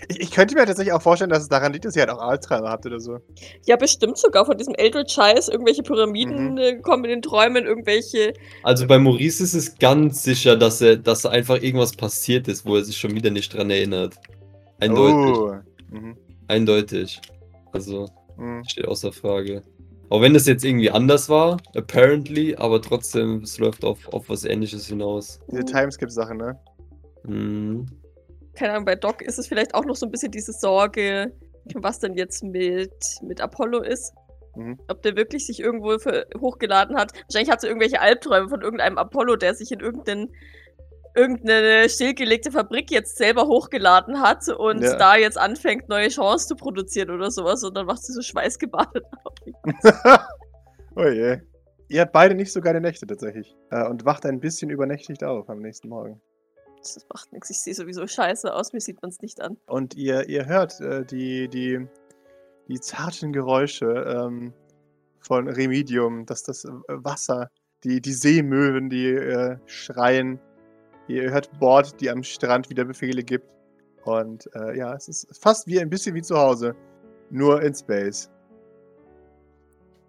Ich, 0.09 0.20
ich 0.20 0.30
könnte 0.30 0.55
mir 0.55 0.64
tatsächlich 0.66 0.93
auch 0.93 1.03
vorstellen, 1.03 1.30
dass 1.30 1.43
es 1.43 1.49
daran 1.49 1.72
liegt, 1.72 1.84
dass 1.84 1.97
ihr 1.97 2.03
halt 2.03 2.11
auch 2.11 2.20
Alzheimer 2.20 2.68
habt 2.68 2.86
oder 2.86 3.01
so. 3.01 3.18
Ja, 3.66 3.76
bestimmt 3.76 4.18
sogar 4.18 4.47
von 4.47 4.57
diesem 4.57 4.74
Eldritch-Scheiß. 4.74 5.49
Irgendwelche 5.49 5.82
Pyramiden 5.82 6.53
Mhm. 6.53 6.59
äh, 6.59 6.76
kommen 6.80 7.05
in 7.05 7.11
den 7.11 7.22
Träumen, 7.22 7.64
irgendwelche. 7.66 8.34
Also 8.62 8.86
bei 8.86 8.99
Maurice 8.99 9.43
ist 9.43 9.55
es 9.55 9.78
ganz 9.78 10.22
sicher, 10.22 10.57
dass 10.57 10.80
er, 10.80 10.97
dass 10.97 11.22
da 11.22 11.30
einfach 11.30 11.61
irgendwas 11.62 11.93
passiert 11.93 12.49
ist, 12.49 12.64
wo 12.66 12.76
er 12.76 12.84
sich 12.84 12.97
schon 12.97 13.14
wieder 13.14 13.30
nicht 13.30 13.55
dran 13.55 13.70
erinnert. 13.70 14.14
Eindeutig. 14.80 15.36
Oh. 15.39 15.55
Mhm. 15.91 16.16
Eindeutig. 16.49 17.20
Also 17.72 18.09
Mhm. 18.36 18.64
steht 18.66 18.86
außer 18.86 19.12
Frage. 19.12 19.62
Auch 20.11 20.22
wenn 20.22 20.34
es 20.34 20.47
jetzt 20.47 20.64
irgendwie 20.64 20.91
anders 20.91 21.28
war, 21.28 21.59
apparently, 21.74 22.57
aber 22.57 22.80
trotzdem, 22.80 23.43
es 23.43 23.59
läuft 23.59 23.84
auf, 23.84 24.09
auf 24.09 24.28
was 24.30 24.45
ähnliches 24.45 24.86
hinaus. 24.86 25.39
Diese 25.51 25.64
Timeskip-Sache, 25.66 26.34
ne? 26.34 26.59
Mhm. 27.24 27.86
Keine 28.59 28.72
Ahnung, 28.72 28.84
bei 28.86 28.96
Doc 28.96 29.22
ist 29.22 29.38
es 29.38 29.46
vielleicht 29.46 29.74
auch 29.74 29.84
noch 29.84 29.94
so 29.94 30.06
ein 30.06 30.11
bisschen 30.11 30.32
diese 30.32 30.52
Sorge, 30.52 31.32
was 31.74 32.00
denn 32.00 32.14
jetzt 32.14 32.42
mit, 32.42 32.92
mit 33.22 33.40
Apollo 33.40 33.82
ist. 33.82 34.12
Mhm. 34.56 34.78
Ob 34.88 35.02
der 35.02 35.14
wirklich 35.16 35.46
sich 35.46 35.61
irgendwo 35.61 35.98
für, 35.98 36.26
hochgeladen 36.40 36.96
hat. 36.96 37.12
Wahrscheinlich 37.28 37.50
hat 37.52 37.61
sie 37.61 37.68
irgendwelche 37.68 38.00
Albträume 38.00 38.48
von 38.48 38.61
irgendeinem 38.61 38.98
Apollo, 38.98 39.36
der 39.36 39.54
sich 39.54 39.70
in 39.70 39.78
irgendeinen, 39.78 40.34
irgendeine 41.14 41.88
stillgelegte 41.88 42.50
Fabrik 42.50 42.90
jetzt 42.90 43.16
selber 43.16 43.46
hochgeladen 43.46 44.20
hat 44.20 44.48
und 44.48 44.82
Ja. 44.82 44.96
da 44.96 45.16
jetzt 45.16 45.38
anfängt, 45.38 45.88
neue 45.88 46.09
Chancen 46.09 46.48
zu 46.48 46.56
produzieren 46.56 47.11
oder 47.11 47.30
sowas. 47.30 47.62
Und 47.62 47.76
dann 47.76 47.86
macht 47.86 48.04
sie 48.04 48.12
so 48.12 48.22
schweißgebadet 48.22 49.04
auf. 49.24 49.34
oh 50.96 51.06
je. 51.06 51.38
Ihr 51.90 52.00
habt 52.02 52.12
beide 52.12 52.34
nicht 52.34 52.52
so 52.52 52.61
geile 52.61 52.80
Nächte 52.80 53.06
tatsächlich. 53.06 53.54
Äh, 53.70 53.86
und 53.86 54.04
wacht 54.04 54.26
ein 54.26 54.40
bisschen 54.40 54.70
übernächtigt 54.70 55.22
auf 55.22 55.48
am 55.48 55.61
nächsten 55.61 55.88
Morgen. 55.88 56.20
Das 56.95 57.07
macht 57.12 57.32
nichts. 57.32 57.51
Ich 57.51 57.61
sehe 57.61 57.74
sowieso 57.74 58.07
scheiße 58.07 58.53
aus. 58.53 58.72
Mir 58.72 58.80
sieht 58.80 59.01
man 59.03 59.11
es 59.11 59.20
nicht 59.20 59.41
an. 59.41 59.57
Und 59.66 59.95
ihr, 59.95 60.28
ihr 60.28 60.47
hört 60.47 60.80
äh, 60.80 61.05
die, 61.05 61.49
die, 61.49 61.86
die 62.68 62.80
zarten 62.80 63.32
Geräusche 63.32 63.86
ähm, 63.86 64.53
von 65.20 65.49
Remedium, 65.49 66.26
dass 66.26 66.43
das 66.43 66.64
äh, 66.64 66.70
Wasser, 66.89 67.51
die, 67.84 68.01
die 68.01 68.12
Seemöwen, 68.12 68.91
die 68.91 69.09
äh, 69.09 69.57
schreien. 69.66 70.41
Ihr 71.07 71.30
hört 71.30 71.51
Bord, 71.59 72.01
die 72.01 72.11
am 72.11 72.22
Strand 72.22 72.68
wieder 72.70 72.84
Befehle 72.84 73.22
gibt. 73.22 73.47
Und 74.05 74.49
äh, 74.55 74.76
ja, 74.76 74.95
es 74.95 75.09
ist 75.09 75.28
fast 75.39 75.66
wie 75.66 75.80
ein 75.80 75.91
bisschen 75.91 76.14
wie 76.14 76.22
zu 76.22 76.36
Hause. 76.36 76.74
Nur 77.30 77.62
in 77.62 77.74
Space. 77.74 78.30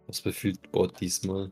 Was 0.07 0.21
befühlt 0.21 0.71
Bord 0.71 0.99
diesmal? 0.99 1.51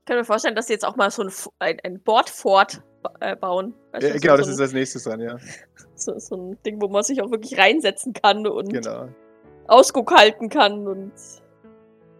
Ich 0.00 0.04
kann 0.06 0.18
mir 0.18 0.24
vorstellen, 0.24 0.54
dass 0.54 0.66
sie 0.66 0.74
jetzt 0.74 0.84
auch 0.84 0.96
mal 0.96 1.10
so 1.10 1.22
ein, 1.22 1.32
ein, 1.58 1.80
ein 1.82 2.00
Bordfort 2.00 2.82
äh, 3.20 3.36
bauen. 3.36 3.74
Weißt 3.92 4.02
du, 4.04 4.12
so- 4.12 4.18
genau, 4.20 4.34
so 4.36 4.38
das 4.42 4.48
ist 4.48 4.60
als 4.60 4.72
nächstes 4.72 5.04
dran, 5.04 5.20
ja. 5.20 5.36
so, 5.94 6.18
so 6.18 6.36
ein 6.36 6.58
Ding, 6.64 6.80
wo 6.80 6.88
man 6.88 7.02
sich 7.02 7.20
auch 7.22 7.30
wirklich 7.30 7.58
reinsetzen 7.58 8.12
kann 8.12 8.46
und 8.46 8.72
Genau. 8.72 9.08
Ausguck 9.66 10.12
halten 10.12 10.48
kann 10.48 10.86
und 10.86 11.12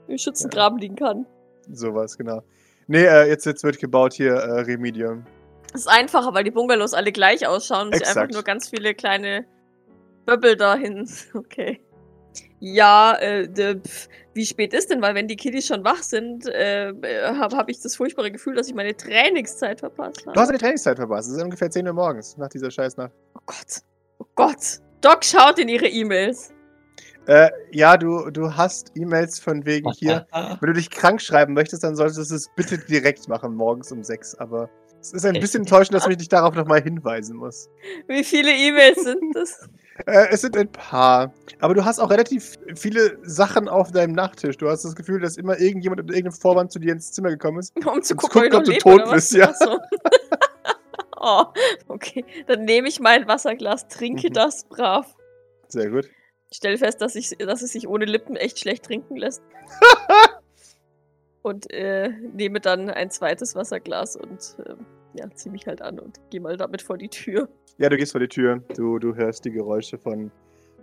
im 0.09 0.19
Schützengraben 0.19 0.79
liegen 0.79 0.97
kann. 0.97 1.27
Sowas, 1.71 2.17
genau. 2.19 2.43
Nee, 2.87 3.05
äh, 3.05 3.29
jetzt, 3.29 3.47
jetzt 3.47 3.65
wird 3.65 3.79
gebaut 3.79 4.13
hier 4.15 4.35
äh, 4.35 4.61
Remedium. 4.61 5.25
Das 5.73 5.83
ist 5.83 5.89
einfacher, 5.89 6.33
weil 6.35 6.45
die 6.45 6.51
Bungalows 6.51 6.95
alle 6.95 7.11
gleich 7.13 7.47
ausschauen 7.47 7.89
und 7.89 7.97
sie 7.97 8.05
einfach 8.05 8.29
nur 8.31 8.43
ganz 8.43 8.69
viele 8.69 8.95
kleine 8.95 9.45
Böbbel 10.27 10.57
dahin. 10.57 11.09
Okay. 11.35 11.81
Ja, 12.61 13.17
äh, 13.21 13.49
de, 13.49 13.81
pf, 13.81 14.09
wie 14.35 14.45
spät 14.47 14.75
ist 14.75 14.91
denn? 14.91 15.01
Weil 15.03 15.15
wenn 15.15 15.29
die 15.29 15.37
Kiddies 15.37 15.67
schon 15.67 15.85
wach 15.85 16.03
sind, 16.03 16.47
äh, 16.47 16.93
habe 17.39 17.57
hab 17.57 17.69
ich 17.69 17.81
das 17.81 17.97
furchtbare 17.97 18.31
Gefühl, 18.31 18.55
dass 18.55 18.69
ich 18.69 18.75
meine 18.75 18.97
Trainingszeit 18.97 19.81
verpasst 19.81 20.27
habe. 20.27 20.33
Du 20.33 20.41
hast 20.41 20.49
deine 20.49 20.59
Trainingszeit 20.59 20.97
verpasst. 20.97 21.31
Es 21.31 21.37
ist 21.37 21.43
ungefähr 21.43 21.71
10 21.71 21.87
Uhr 21.87 21.93
morgens 21.93 22.37
nach 22.37 22.49
dieser 22.49 22.71
Scheißnacht. 22.71 23.13
Oh 23.35 23.41
Gott. 23.47 23.83
Oh 24.19 24.27
Gott. 24.35 24.81
Doc 25.01 25.25
schaut 25.25 25.59
in 25.59 25.69
ihre 25.69 25.87
E-Mails. 25.87 26.53
Äh, 27.27 27.51
ja, 27.71 27.97
du, 27.97 28.31
du 28.31 28.55
hast 28.55 28.93
E-Mails 28.95 29.39
von 29.39 29.65
wegen 29.65 29.91
hier. 29.93 30.27
Wenn 30.33 30.67
du 30.67 30.73
dich 30.73 30.91
krank 30.91 31.23
schreiben 31.23 31.55
möchtest, 31.55 31.85
dann 31.85 31.97
solltest 31.97 32.31
du 32.31 32.35
es 32.35 32.49
bitte 32.55 32.79
direkt 32.79 33.29
machen, 33.29 33.55
morgens 33.55 33.91
um 33.93 34.03
6. 34.03 34.35
Aber 34.37 34.69
es 35.01 35.13
ist 35.13 35.25
ein 35.25 35.35
bisschen 35.41 35.63
enttäuschend, 35.63 35.95
dass 35.95 36.07
ich 36.07 36.17
dich 36.17 36.29
darauf 36.29 36.55
nochmal 36.55 36.83
hinweisen 36.83 37.37
muss. 37.37 37.69
Wie 38.09 38.25
viele 38.25 38.51
E-Mails 38.51 39.05
sind 39.05 39.35
das? 39.35 39.69
Äh, 40.07 40.29
es 40.31 40.41
sind 40.41 40.57
ein 40.57 40.71
paar. 40.71 41.33
Aber 41.61 41.75
du 41.75 41.85
hast 41.85 42.01
auch 42.01 42.11
relativ 42.11 42.55
viele 42.75 43.19
Sachen 43.23 43.69
auf 43.69 43.93
deinem 43.93 44.13
Nachttisch. 44.13 44.57
Du 44.57 44.69
hast 44.69 44.85
das 44.85 44.95
Gefühl, 44.97 45.21
dass 45.21 45.37
immer 45.37 45.59
irgendjemand 45.59 46.01
unter 46.01 46.15
irgendeinem 46.15 46.41
Vorwand 46.41 46.73
zu 46.73 46.79
dir 46.79 46.93
ins 46.93 47.13
Zimmer 47.13 47.31
gekommen 47.31 47.61
ist. 47.61 47.73
Um 47.87 48.03
zu 48.03 48.17
gucken, 48.17 48.45
ich 48.45 48.51
gucken, 48.51 48.59
ob 48.59 48.65
du 48.65 48.79
tot 48.79 49.11
bist, 49.11 49.33
ja. 49.33 49.53
So. 49.55 49.79
oh, 51.21 51.45
okay. 51.89 52.25
Dann 52.47 52.65
nehme 52.65 52.89
ich 52.89 53.01
mein 53.01 53.29
Wasserglas, 53.29 53.89
trinke 53.89 54.29
Mhm. 54.29 54.35
das 54.35 54.65
brav. 54.65 55.15
Sehr 55.69 55.91
gut. 55.91 56.09
Stelle 56.53 56.79
fest, 56.79 57.01
dass, 57.01 57.15
ich, 57.17 57.31
dass 57.39 57.63
es 57.63 57.73
sich 57.73 57.89
ohne 57.89 58.05
Lippen 58.05 58.37
echt 58.37 58.59
schlecht 58.61 58.85
trinken 58.85 59.17
lässt. 59.17 59.43
und 61.43 61.71
äh, 61.73 62.11
nehme 62.33 62.61
dann 62.61 62.91
ein 62.91 63.11
zweites 63.11 63.55
Wasserglas 63.55 64.17
und 64.17 64.57
ähm, 64.67 64.87
ja, 65.15 65.31
ziehe 65.35 65.53
mich 65.53 65.67
halt 65.67 65.83
an 65.83 65.99
und 65.99 66.19
gehe 66.31 66.41
mal 66.41 66.57
damit 66.57 66.83
vor 66.83 66.99
die 66.99 67.09
Tür. 67.09 67.49
Ja, 67.79 67.89
du 67.89 67.97
gehst 67.97 68.13
vor 68.13 68.21
die 68.21 68.29
Tür. 68.29 68.63
Du, 68.77 68.99
du 68.99 69.15
hörst 69.15 69.45
die 69.45 69.51
Geräusche 69.51 69.99
von, 69.99 70.31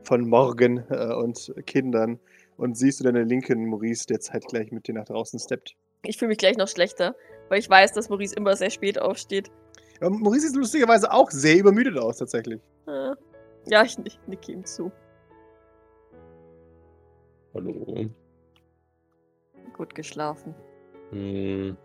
von 0.04 0.28
Morgen 0.28 0.84
äh, 0.90 1.14
und 1.14 1.54
Kindern. 1.66 2.20
Und 2.58 2.78
siehst 2.78 3.00
du 3.00 3.04
deine 3.04 3.24
linken 3.24 3.66
Maurice, 3.66 4.06
der 4.08 4.20
zeitgleich 4.20 4.72
mit 4.72 4.88
dir 4.88 4.94
nach 4.94 5.06
draußen 5.06 5.40
steppt. 5.40 5.76
Ich 6.04 6.18
fühle 6.18 6.30
mich 6.30 6.38
gleich 6.38 6.58
noch 6.58 6.68
schlechter, 6.68 7.16
weil 7.50 7.60
ich 7.60 7.70
weiß, 7.70 7.94
dass 7.94 8.10
Maurice 8.10 8.36
immer 8.36 8.56
sehr 8.56 8.70
spät 8.70 9.00
aufsteht. 9.00 9.52
Ja, 10.02 10.10
Maurice 10.10 10.48
sieht 10.48 10.58
lustigerweise 10.58 11.12
auch 11.12 11.32
sehr 11.32 11.58
übermüdet 11.58 11.98
aus, 11.98 12.18
tatsächlich. 12.18 12.62
Äh, 12.88 13.14
ja, 13.66 13.84
ich, 13.84 13.98
ich 14.04 14.20
nicke 14.28 14.52
ihm 14.52 14.66
zu. 14.66 14.92
Hallo. 17.54 18.10
Gut 19.74 19.96
geschlafen. 19.96 20.56
Hm. 21.12 21.78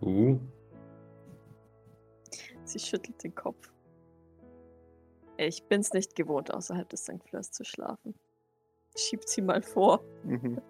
Du? 0.00 0.40
Sie 2.72 2.78
schüttelt 2.78 3.22
den 3.22 3.34
Kopf. 3.34 3.70
Ich 5.36 5.62
bin's 5.64 5.92
nicht 5.92 6.14
gewohnt, 6.14 6.52
außerhalb 6.52 6.88
des 6.88 7.02
St. 7.02 7.22
Fleurs 7.28 7.50
zu 7.50 7.64
schlafen. 7.64 8.14
Schiebt 8.96 9.28
sie 9.28 9.42
mal 9.42 9.62
vor. 9.62 10.00
Mhm. 10.24 10.60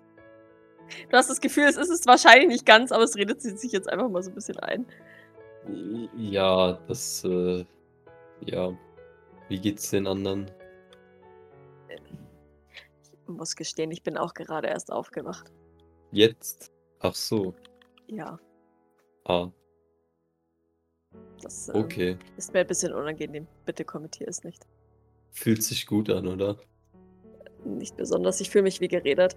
Du 1.08 1.16
hast 1.16 1.30
das 1.30 1.40
Gefühl, 1.40 1.64
es 1.64 1.76
ist 1.76 1.90
es 1.90 2.06
wahrscheinlich 2.06 2.48
nicht 2.48 2.66
ganz, 2.66 2.92
aber 2.92 3.04
es 3.04 3.16
redet 3.16 3.40
sie 3.40 3.56
sich 3.56 3.72
jetzt 3.72 3.88
einfach 3.88 4.08
mal 4.08 4.22
so 4.22 4.30
ein 4.30 4.34
bisschen 4.34 4.58
ein. 4.58 4.86
Ja, 6.16 6.74
das, 6.88 7.24
äh, 7.24 7.64
ja. 8.40 8.76
Wie 9.48 9.60
geht's 9.60 9.90
den 9.90 10.06
anderen? 10.06 10.50
Ich 11.88 13.28
muss 13.28 13.54
gestehen, 13.56 13.90
ich 13.90 14.02
bin 14.02 14.16
auch 14.16 14.34
gerade 14.34 14.68
erst 14.68 14.92
aufgewacht. 14.92 15.52
Jetzt? 16.12 16.72
Ach 17.00 17.14
so. 17.14 17.54
Ja, 18.08 18.38
Ah, 19.24 19.48
das 21.42 21.68
ähm, 21.68 21.76
okay. 21.76 22.16
ist 22.36 22.52
mir 22.52 22.60
ein 22.60 22.66
bisschen 22.66 22.92
unangenehm. 22.92 23.46
Bitte 23.66 23.84
kommentier 23.84 24.28
es 24.28 24.44
nicht. 24.44 24.66
Fühlt 25.30 25.62
sich 25.62 25.86
gut 25.86 26.10
an, 26.10 26.26
oder? 26.26 26.56
Nicht 27.64 27.96
besonders. 27.96 28.40
Ich 28.40 28.50
fühle 28.50 28.64
mich 28.64 28.80
wie 28.80 28.88
geredet. 28.88 29.36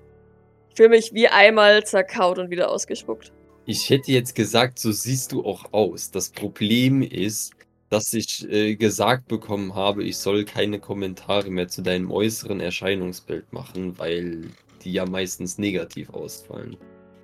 Ich 0.69 0.77
fühle 0.77 0.89
mich 0.89 1.13
wie 1.13 1.27
einmal 1.27 1.83
zerkaut 1.85 2.39
und 2.39 2.49
wieder 2.49 2.71
ausgespuckt. 2.71 3.31
Ich 3.65 3.89
hätte 3.89 4.11
jetzt 4.11 4.35
gesagt, 4.35 4.79
so 4.79 4.91
siehst 4.91 5.31
du 5.31 5.45
auch 5.45 5.71
aus. 5.71 6.11
Das 6.11 6.29
Problem 6.29 7.01
ist, 7.01 7.53
dass 7.89 8.13
ich 8.13 8.49
äh, 8.49 8.75
gesagt 8.75 9.27
bekommen 9.27 9.75
habe, 9.75 10.03
ich 10.03 10.17
soll 10.17 10.45
keine 10.45 10.79
Kommentare 10.79 11.49
mehr 11.49 11.67
zu 11.67 11.81
deinem 11.81 12.11
äußeren 12.11 12.59
Erscheinungsbild 12.59 13.53
machen, 13.53 13.97
weil 13.99 14.49
die 14.83 14.93
ja 14.93 15.05
meistens 15.05 15.57
negativ 15.57 16.09
ausfallen. 16.09 16.75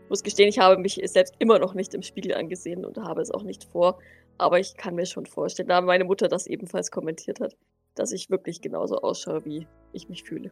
Ich 0.04 0.10
muss 0.10 0.24
gestehen, 0.24 0.48
ich 0.48 0.60
habe 0.60 0.78
mich 0.78 1.02
selbst 1.06 1.34
immer 1.40 1.60
noch 1.60 1.74
nicht 1.74 1.94
im 1.94 2.04
Spiegel 2.04 2.36
angesehen 2.36 2.86
und 2.86 2.98
habe 2.98 3.22
es 3.22 3.32
auch 3.32 3.44
nicht 3.44 3.66
vor. 3.66 4.00
Aber 4.40 4.58
ich 4.58 4.76
kann 4.78 4.96
mir 4.96 5.06
schon 5.06 5.26
vorstellen, 5.26 5.68
da 5.68 5.82
meine 5.82 6.06
Mutter 6.06 6.30
das 6.30 6.48
ebenfalls 6.48 6.92
kommentiert 6.92 7.42
hat, 7.42 7.58
dass 7.94 8.14
ich 8.14 8.30
wirklich 8.30 8.62
genauso 8.62 9.02
ausschaue, 9.02 9.44
wie 9.44 9.68
ich 9.92 10.08
mich 10.08 10.24
fühle. 10.24 10.52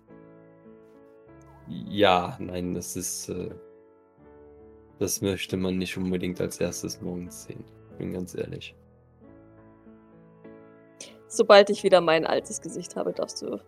Ja, 1.67 2.37
nein, 2.39 2.73
das 2.73 2.95
ist. 2.97 3.29
Äh, 3.29 3.49
das 4.99 5.21
möchte 5.21 5.55
man 5.57 5.77
nicht 5.77 5.95
unbedingt 5.97 6.41
als 6.41 6.59
erstes 6.59 7.01
morgens 7.01 7.43
sehen. 7.43 7.63
Bin 7.97 8.11
ganz 8.11 8.35
ehrlich. 8.35 8.75
Sobald 11.27 11.69
ich 11.69 11.83
wieder 11.83 12.01
mein 12.01 12.25
altes 12.25 12.61
Gesicht 12.61 12.95
habe, 12.95 13.13
darfst 13.13 13.41
du 13.41 13.59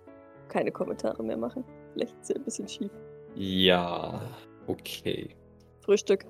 keine 0.50 0.72
Kommentare 0.72 1.24
mehr 1.24 1.38
machen. 1.38 1.64
Vielleicht 1.94 2.20
ist 2.20 2.36
ein 2.36 2.44
bisschen 2.44 2.68
schief. 2.68 2.92
Ja, 3.36 4.22
okay. 4.68 5.36
Frühstück. 5.82 6.26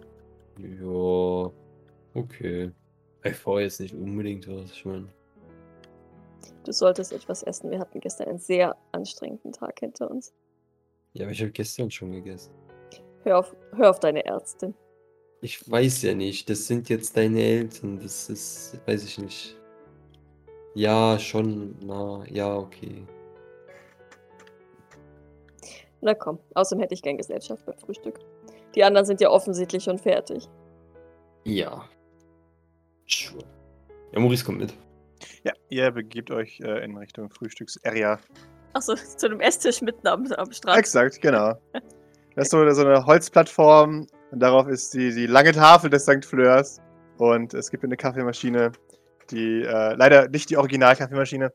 Ja, 0.60 1.52
okay. 2.14 2.72
Ich 3.24 3.44
brauche 3.44 3.62
jetzt 3.62 3.80
nicht 3.80 3.94
unbedingt 3.94 4.48
was, 4.48 4.72
ich 4.72 4.86
meine. 4.86 5.10
Du 6.64 6.72
solltest 6.72 7.12
etwas 7.14 7.44
essen. 7.44 7.72
Wir 7.72 7.80
hatten 7.80 8.00
gestern 8.00 8.30
einen 8.30 8.40
sehr 8.40 8.76
anstrengenden 8.92 9.52
Tag 9.52 9.80
hinter 9.80 10.10
uns. 10.10 10.34
Ja, 11.14 11.24
aber 11.26 11.32
ich 11.32 11.42
habe 11.42 11.52
gestern 11.52 11.90
schon 11.90 12.12
gegessen. 12.12 12.54
Hör 13.24 13.40
auf, 13.40 13.56
hör 13.76 13.90
auf 13.90 14.00
deine 14.00 14.26
Ärztin. 14.26 14.74
Ich 15.42 15.70
weiß 15.70 16.04
ja 16.04 16.14
nicht, 16.14 16.50
das 16.50 16.68
sind 16.68 16.90
jetzt 16.90 17.16
deine 17.16 17.42
Eltern, 17.42 18.00
das 18.00 18.30
ist, 18.30 18.80
weiß 18.86 19.04
ich 19.06 19.18
nicht. 19.20 19.58
Ja, 20.76 21.18
schon, 21.18 21.76
na, 21.82 22.24
ja, 22.30 22.58
okay. 22.58 23.06
Na 26.02 26.14
komm, 26.14 26.40
außerdem 26.54 26.82
hätte 26.82 26.94
ich 26.94 27.02
gern 27.02 27.18
Gesellschaft 27.18 27.66
beim 27.66 27.78
Frühstück. 27.78 28.20
Die 28.76 28.84
anderen 28.84 29.06
sind 29.06 29.22
ja 29.22 29.30
offensichtlich 29.30 29.84
schon 29.84 29.98
fertig. 29.98 30.48
Ja. 31.46 31.90
Sure. 33.10 33.44
Ja, 34.12 34.20
Maurice 34.20 34.46
kommt 34.46 34.60
mit. 34.60 34.74
Ja, 35.44 35.54
ihr 35.70 35.92
begebt 35.92 36.32
euch 36.32 36.60
äh, 36.62 36.84
in 36.84 36.96
Richtung 36.98 37.30
Frühstücksarea. 37.30 38.20
Achso, 38.74 38.96
zu 39.18 39.28
einem 39.28 39.42
Esstisch 39.42 39.82
mitten 39.82 40.08
am, 40.08 40.32
am 40.32 40.52
Strand. 40.52 40.78
Exakt, 40.78 41.22
genau. 41.22 41.56
Das 42.36 42.46
ist 42.46 42.52
so, 42.52 42.70
so 42.72 42.86
eine 42.86 43.06
Holzplattform 43.06 44.08
und 44.32 44.40
darauf 44.40 44.68
ist 44.68 44.94
die, 44.94 45.14
die 45.14 45.26
lange 45.26 45.52
Tafel 45.52 45.90
des 45.90 46.04
St. 46.04 46.24
Fleurs. 46.24 46.80
Und 47.18 47.54
es 47.54 47.70
gibt 47.70 47.84
eine 47.84 47.98
Kaffeemaschine, 47.98 48.72
die 49.30 49.64
äh, 49.64 49.94
leider 49.96 50.30
nicht 50.30 50.50
die 50.50 50.56
Original-Kaffeemaschine, 50.56 51.52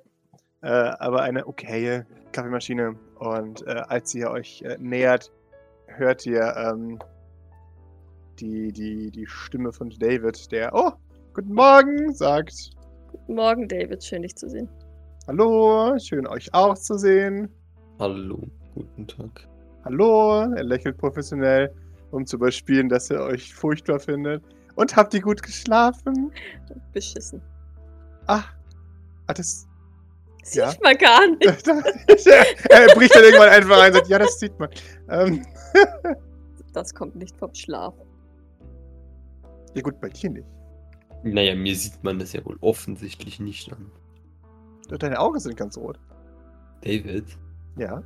äh, 0.62 0.66
aber 0.66 1.22
eine 1.22 1.46
okaye 1.46 2.04
Kaffeemaschine. 2.32 2.96
Und 3.18 3.66
äh, 3.66 3.82
als 3.88 4.14
ihr 4.14 4.30
euch 4.30 4.60
äh, 4.60 4.76
nähert, 4.78 5.32
hört 5.86 6.26
ihr 6.26 6.54
ähm, 6.54 6.98
die, 8.40 8.70
die, 8.72 9.10
die 9.10 9.26
Stimme 9.26 9.72
von 9.72 9.88
David, 9.88 10.52
der, 10.52 10.74
oh, 10.74 10.92
guten 11.34 11.52
Morgen, 11.54 12.12
sagt, 12.14 12.70
Guten 13.10 13.34
Morgen, 13.36 13.68
David. 13.68 14.02
Schön, 14.02 14.22
dich 14.22 14.34
zu 14.36 14.48
sehen. 14.48 14.68
hallo, 15.28 15.96
schön 15.98 16.26
euch 16.26 16.52
auch 16.52 16.74
zu 16.74 16.98
sehen. 16.98 17.48
Hallo, 17.98 18.40
guten 18.74 19.06
Tag. 19.06 19.46
Hallo, 19.84 20.40
er 20.54 20.64
lächelt 20.64 20.98
professionell, 20.98 21.72
um 22.10 22.26
zu 22.26 22.36
überspielen, 22.36 22.88
dass 22.88 23.10
er 23.10 23.22
euch 23.22 23.54
furchtbar 23.54 24.00
findet. 24.00 24.42
Und 24.76 24.96
habt 24.96 25.14
ihr 25.14 25.20
gut 25.22 25.42
geschlafen? 25.42 26.32
Beschissen. 26.92 27.40
Ah, 28.26 28.42
ah 29.28 29.34
das. 29.34 29.66
Sieht 30.42 30.56
Ja. 30.62 30.72
man 30.82 30.96
gar 30.98 31.26
nicht. 31.38 31.66
er 31.68 32.94
bricht 32.94 33.14
dann 33.14 33.24
irgendwann 33.24 33.48
einfach 33.50 33.80
ein 33.80 33.88
und 33.92 33.94
sagt, 33.98 34.08
ja, 34.08 34.18
das 34.18 34.38
sieht 34.40 34.58
man. 34.58 34.68
Ähm, 35.08 35.46
Das 36.72 36.92
kommt 36.92 37.14
nicht 37.14 37.36
vom 37.38 37.54
Schlaf. 37.54 37.94
ja 39.74 39.82
gut, 39.82 40.00
bei 40.00 40.08
dir 40.08 40.30
nicht. 40.30 40.46
Naja, 41.24 41.54
mir 41.54 41.74
sieht 41.74 42.02
man 42.04 42.18
das 42.18 42.32
ja 42.34 42.44
wohl 42.44 42.58
offensichtlich 42.60 43.40
nicht 43.40 43.72
an. 43.72 43.90
Deine 44.88 45.18
Augen 45.18 45.40
sind 45.40 45.56
ganz 45.56 45.76
rot. 45.78 45.98
David? 46.82 47.24
Ja, 47.76 48.02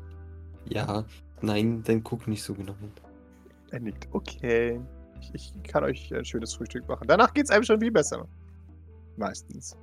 Ja, 0.66 1.04
nein, 1.42 1.82
dann 1.82 2.02
guck 2.04 2.26
nicht 2.28 2.42
so 2.42 2.54
genau 2.54 2.74
hin. 2.76 2.92
er 3.70 3.80
nickt. 3.80 4.08
Okay. 4.12 4.80
Ich, 5.20 5.34
ich 5.34 5.62
kann 5.64 5.82
euch 5.82 6.14
ein 6.14 6.24
schönes 6.24 6.54
Frühstück 6.54 6.86
machen. 6.88 7.06
Danach 7.08 7.34
geht's 7.34 7.50
einem 7.50 7.64
schon 7.64 7.80
viel 7.80 7.90
besser. 7.90 8.26
Meistens. 9.16 9.76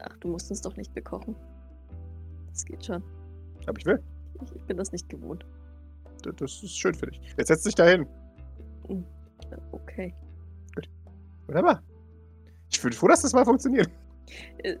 Ach, 0.00 0.16
du 0.18 0.28
musst 0.28 0.48
uns 0.50 0.60
doch 0.62 0.76
nicht 0.76 0.94
bekochen. 0.94 1.34
Das 2.52 2.64
geht 2.64 2.84
schon. 2.86 3.02
Aber 3.66 3.78
ich 3.78 3.84
will. 3.86 4.00
Ich, 4.44 4.54
ich 4.54 4.62
bin 4.62 4.76
das 4.76 4.92
nicht 4.92 5.08
gewohnt. 5.08 5.44
Das, 6.22 6.36
das 6.36 6.62
ist 6.62 6.78
schön 6.78 6.94
für 6.94 7.06
dich. 7.06 7.20
Jetzt 7.36 7.48
setz 7.48 7.64
dich 7.64 7.74
da 7.74 7.84
hin. 7.86 8.06
Okay. 9.72 10.14
Wunderbar. 11.48 11.82
Ich 12.70 12.80
bin 12.82 12.92
froh, 12.92 13.08
dass 13.08 13.22
das 13.22 13.32
mal 13.32 13.44
funktioniert. 13.44 13.88
Äh, 14.58 14.74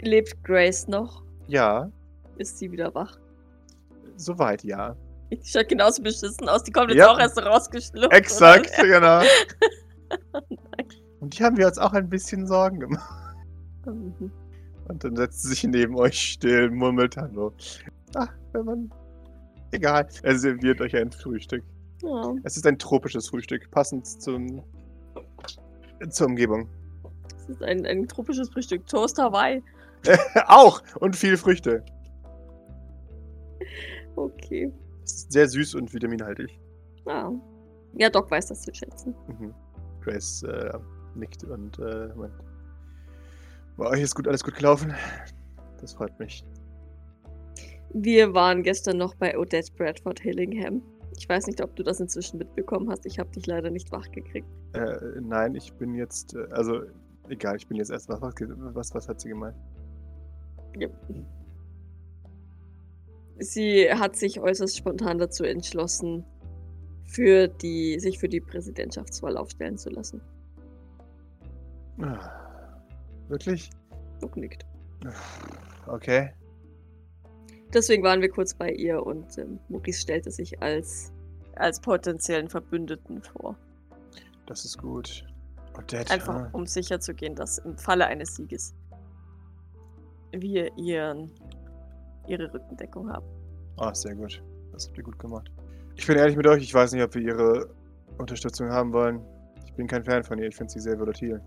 lebt 0.00 0.42
Grace 0.44 0.86
noch? 0.88 1.22
Ja, 1.48 1.90
Ist 2.36 2.58
sie 2.58 2.70
wieder 2.70 2.94
wach? 2.94 3.18
soweit 4.16 4.64
ja. 4.64 4.96
Die 5.30 5.40
schaut 5.44 5.68
genauso 5.68 6.02
beschissen 6.02 6.48
aus. 6.48 6.62
Die 6.64 6.72
kommt 6.72 6.88
jetzt 6.90 6.98
Ja. 6.98 7.12
auch 7.12 7.18
erst 7.18 7.38
rausgeschlüpft. 7.38 8.12
Exakt, 8.12 8.70
oder? 8.78 8.88
genau. 8.88 9.22
Und 11.20 11.38
die 11.38 11.44
haben 11.44 11.56
wir 11.56 11.66
uns 11.66 11.78
auch 11.78 11.92
ein 11.92 12.08
bisschen 12.08 12.46
Sorgen 12.46 12.80
gemacht. 12.80 13.36
Mhm. 13.86 14.30
Und 14.88 15.04
dann 15.04 15.16
setzt 15.16 15.42
sie 15.42 15.48
sich 15.48 15.64
neben 15.64 15.96
euch 15.96 16.18
still, 16.18 16.70
murmelt 16.70 17.16
Hallo. 17.16 17.52
Ach, 18.14 18.28
wenn 18.52 18.64
man. 18.64 18.90
Egal. 19.72 20.08
Er 20.22 20.38
serviert 20.38 20.80
euch 20.80 20.96
ein 20.96 21.12
Frühstück. 21.12 21.62
Ja. 22.02 22.34
Es 22.44 22.56
ist 22.56 22.66
ein 22.66 22.78
tropisches 22.78 23.28
Frühstück, 23.28 23.70
passend 23.70 24.06
zum, 24.06 24.62
zur 26.08 26.26
Umgebung. 26.28 26.68
Das 27.48 27.56
ist 27.56 27.62
ein, 27.62 27.86
ein 27.86 28.06
tropisches 28.06 28.50
Frühstück. 28.50 28.86
Toast 28.86 29.18
Hawaii. 29.18 29.62
auch! 30.46 30.82
Und 31.00 31.16
viele 31.16 31.38
Früchte. 31.38 31.82
Okay. 34.16 34.70
Ist 35.02 35.32
sehr 35.32 35.48
süß 35.48 35.74
und 35.74 35.92
vitaminhaltig. 35.92 36.60
Ja. 37.06 37.32
Ja, 37.94 38.10
Doc 38.10 38.30
weiß 38.30 38.48
das 38.48 38.62
zu 38.62 38.74
schätzen. 38.74 39.14
Mhm. 39.26 39.54
Grace 40.02 40.42
äh, 40.42 40.78
nickt 41.14 41.42
und 41.44 41.78
äh, 41.78 42.08
meint, 42.14 42.34
bei 43.78 43.86
euch 43.86 44.02
ist 44.02 44.14
gut, 44.14 44.28
alles 44.28 44.44
gut 44.44 44.56
gelaufen. 44.56 44.92
Das 45.80 45.94
freut 45.94 46.18
mich. 46.18 46.44
Wir 47.94 48.34
waren 48.34 48.62
gestern 48.62 48.98
noch 48.98 49.14
bei 49.14 49.38
Odette 49.38 49.72
Bradford 49.76 50.20
Hillingham. 50.20 50.82
Ich 51.16 51.28
weiß 51.28 51.46
nicht, 51.46 51.62
ob 51.62 51.74
du 51.76 51.82
das 51.82 52.00
inzwischen 52.00 52.38
mitbekommen 52.38 52.90
hast. 52.90 53.06
Ich 53.06 53.18
habe 53.18 53.30
dich 53.30 53.46
leider 53.46 53.70
nicht 53.70 53.90
wach 53.90 54.10
gekriegt. 54.10 54.46
Äh, 54.74 55.20
nein, 55.20 55.54
ich 55.54 55.72
bin 55.72 55.94
jetzt, 55.94 56.34
äh, 56.34 56.46
also 56.50 56.82
egal, 57.28 57.56
ich 57.56 57.66
bin 57.66 57.76
jetzt 57.76 57.90
erst 57.90 58.08
was, 58.08 58.20
was, 58.20 58.94
was 58.94 59.08
hat 59.08 59.20
sie 59.20 59.30
gemeint? 59.30 59.56
Ja. 60.76 60.88
Sie 63.38 63.92
hat 63.92 64.16
sich 64.16 64.40
äußerst 64.40 64.76
spontan 64.76 65.18
dazu 65.18 65.44
entschlossen, 65.44 66.24
für 67.04 67.48
die, 67.48 67.98
sich 67.98 68.18
für 68.18 68.28
die 68.28 68.40
Präsidentschaftswahl 68.40 69.36
aufstellen 69.36 69.78
zu 69.78 69.90
lassen. 69.90 70.20
Ah, 72.00 72.38
Wirklich? 73.28 73.70
Doc 74.20 74.36
nickt. 74.36 74.66
Okay. 75.86 76.32
Deswegen 77.72 78.02
waren 78.02 78.20
wir 78.20 78.30
kurz 78.30 78.54
bei 78.54 78.70
ihr 78.70 79.04
und 79.04 79.38
ähm, 79.38 79.58
Maurice 79.68 80.00
stellte 80.00 80.30
sich 80.30 80.60
als, 80.62 81.12
als 81.56 81.80
potenziellen 81.80 82.48
Verbündeten 82.48 83.22
vor. 83.22 83.56
Das 84.46 84.64
ist 84.64 84.78
gut. 84.78 85.24
Odette. 85.78 86.12
Einfach 86.12 86.34
ah. 86.34 86.48
um 86.52 86.66
sicher 86.66 87.00
zu 87.00 87.14
gehen, 87.14 87.34
dass 87.34 87.58
im 87.58 87.76
Falle 87.78 88.06
eines 88.06 88.34
Sieges 88.34 88.74
wir 90.32 90.76
ihren, 90.76 91.30
ihre 92.26 92.52
Rückendeckung 92.52 93.10
haben. 93.10 93.26
Ah, 93.78 93.94
sehr 93.94 94.14
gut. 94.14 94.42
Das 94.72 94.86
habt 94.86 94.98
ihr 94.98 95.04
gut 95.04 95.18
gemacht. 95.18 95.50
Ich 95.96 96.06
bin 96.06 96.16
ehrlich 96.16 96.36
mit 96.36 96.46
euch, 96.46 96.62
ich 96.62 96.74
weiß 96.74 96.92
nicht, 96.92 97.02
ob 97.02 97.14
wir 97.14 97.22
ihre 97.22 97.68
Unterstützung 98.18 98.70
haben 98.70 98.92
wollen. 98.92 99.20
Ich 99.64 99.72
bin 99.74 99.86
kein 99.86 100.04
Fan 100.04 100.22
von 100.22 100.38
ihr, 100.38 100.48
ich 100.48 100.56
finde 100.56 100.72
sie 100.72 100.80
sehr 100.80 100.98
volatil. 100.98 101.40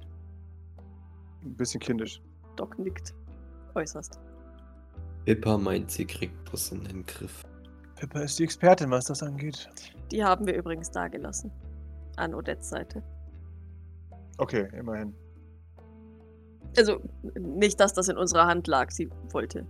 Ein 1.43 1.55
bisschen 1.55 1.79
kindisch. 1.79 2.21
Doc 2.55 2.77
nickt 2.79 3.13
äußerst. 3.75 4.19
Pippa 5.25 5.57
meint, 5.57 5.91
sie 5.91 6.05
kriegt 6.05 6.51
das 6.51 6.71
in 6.71 6.83
den 6.83 7.05
Griff. 7.05 7.45
Pippa 7.95 8.21
ist 8.21 8.39
die 8.39 8.43
Expertin, 8.43 8.89
was 8.89 9.05
das 9.05 9.21
angeht. 9.21 9.69
Die 10.11 10.23
haben 10.23 10.45
wir 10.45 10.55
übrigens 10.55 10.89
dagelassen. 10.91 11.51
An 12.17 12.33
Odettes 12.33 12.69
Seite. 12.69 13.03
Okay, 14.41 14.67
immerhin. 14.75 15.13
Also, 16.75 16.99
nicht, 17.39 17.79
dass 17.79 17.93
das 17.93 18.07
in 18.07 18.17
unserer 18.17 18.47
Hand 18.47 18.65
lag. 18.65 18.89
Sie 18.89 19.07
wollte. 19.29 19.67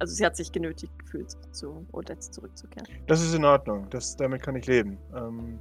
Also, 0.00 0.12
sie 0.12 0.26
hat 0.26 0.34
sich 0.34 0.50
genötigt 0.50 0.92
gefühlt, 0.98 1.30
zu 1.52 1.86
Odette 1.92 2.18
zurückzukehren. 2.18 2.88
Das 3.06 3.22
ist 3.22 3.32
in 3.32 3.44
Ordnung. 3.44 3.88
Das, 3.90 4.16
damit 4.16 4.42
kann 4.42 4.56
ich 4.56 4.66
leben. 4.66 4.98
Ähm, 5.16 5.60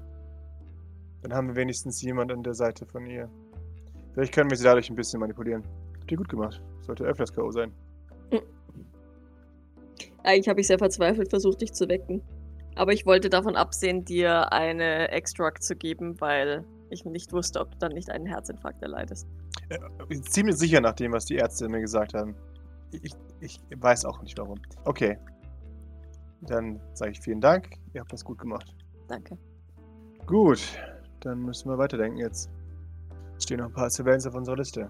Dann 1.21 1.33
haben 1.35 1.49
wir 1.49 1.55
wenigstens 1.55 2.01
jemand 2.01 2.31
an 2.31 2.41
der 2.41 2.55
Seite 2.55 2.87
von 2.87 3.05
ihr. 3.05 3.29
Vielleicht 4.13 4.33
können 4.33 4.49
wir 4.49 4.57
sie 4.57 4.63
dadurch 4.63 4.89
ein 4.89 4.95
bisschen 4.95 5.19
manipulieren. 5.19 5.63
Habt 5.99 6.11
ihr 6.11 6.17
gut 6.17 6.29
gemacht. 6.29 6.63
Sollte 6.79 7.03
öfters 7.03 7.31
K.O. 7.31 7.51
sein. 7.51 7.71
Eigentlich 10.23 10.49
habe 10.49 10.61
ich 10.61 10.67
sehr 10.67 10.79
verzweifelt 10.79 11.29
versucht, 11.29 11.61
dich 11.61 11.73
zu 11.73 11.87
wecken. 11.87 12.23
Aber 12.73 12.91
ich 12.91 13.05
wollte 13.05 13.29
davon 13.29 13.55
absehen, 13.55 14.03
dir 14.03 14.51
eine 14.51 15.11
Extract 15.11 15.61
zu 15.61 15.75
geben, 15.75 16.19
weil 16.19 16.65
ich 16.91 17.05
nicht 17.05 17.33
wusste, 17.33 17.59
ob 17.59 17.71
du 17.71 17.77
dann 17.79 17.93
nicht 17.93 18.09
einen 18.09 18.25
Herzinfarkt 18.25 18.81
erleidest. 18.81 19.27
Ich 19.69 20.07
bin 20.07 20.23
ziemlich 20.23 20.57
sicher 20.57 20.81
nach 20.81 20.93
dem, 20.93 21.13
was 21.13 21.25
die 21.25 21.35
Ärzte 21.35 21.69
mir 21.69 21.81
gesagt 21.81 22.13
haben. 22.13 22.35
Ich, 22.91 23.13
ich 23.39 23.59
weiß 23.75 24.05
auch 24.05 24.21
nicht 24.21 24.37
warum. 24.37 24.59
Okay. 24.83 25.17
Dann 26.41 26.81
sage 26.93 27.11
ich 27.11 27.21
vielen 27.21 27.41
Dank. 27.41 27.69
Ihr 27.93 28.01
habt 28.01 28.11
das 28.11 28.25
gut 28.25 28.37
gemacht. 28.37 28.75
Danke. 29.07 29.37
Gut. 30.25 30.61
Dann 31.21 31.39
müssen 31.39 31.69
wir 31.69 31.77
weiterdenken 31.77 32.17
jetzt. 32.17 32.49
Es 33.37 33.43
stehen 33.43 33.59
noch 33.59 33.67
ein 33.67 33.73
paar 33.73 33.89
Surveillance 33.89 34.27
auf 34.27 34.35
unserer 34.35 34.57
Liste. 34.57 34.89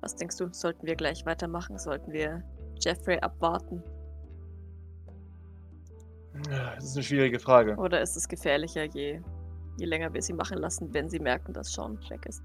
Was 0.00 0.14
denkst 0.14 0.36
du, 0.36 0.52
sollten 0.52 0.86
wir 0.86 0.96
gleich 0.96 1.24
weitermachen? 1.24 1.78
Sollten 1.78 2.12
wir 2.12 2.42
Jeffrey 2.80 3.18
abwarten? 3.20 3.82
Das 6.50 6.84
ist 6.84 6.96
eine 6.96 7.02
schwierige 7.02 7.38
Frage. 7.38 7.76
Oder 7.76 8.00
ist 8.02 8.16
es 8.16 8.28
gefährlicher, 8.28 8.84
je, 8.84 9.20
je 9.76 9.86
länger 9.86 10.12
wir 10.12 10.22
sie 10.22 10.32
machen 10.32 10.58
lassen, 10.58 10.92
wenn 10.92 11.08
sie 11.08 11.18
merken, 11.18 11.52
dass 11.52 11.72
Sean 11.72 11.98
weg 12.08 12.26
ist? 12.26 12.42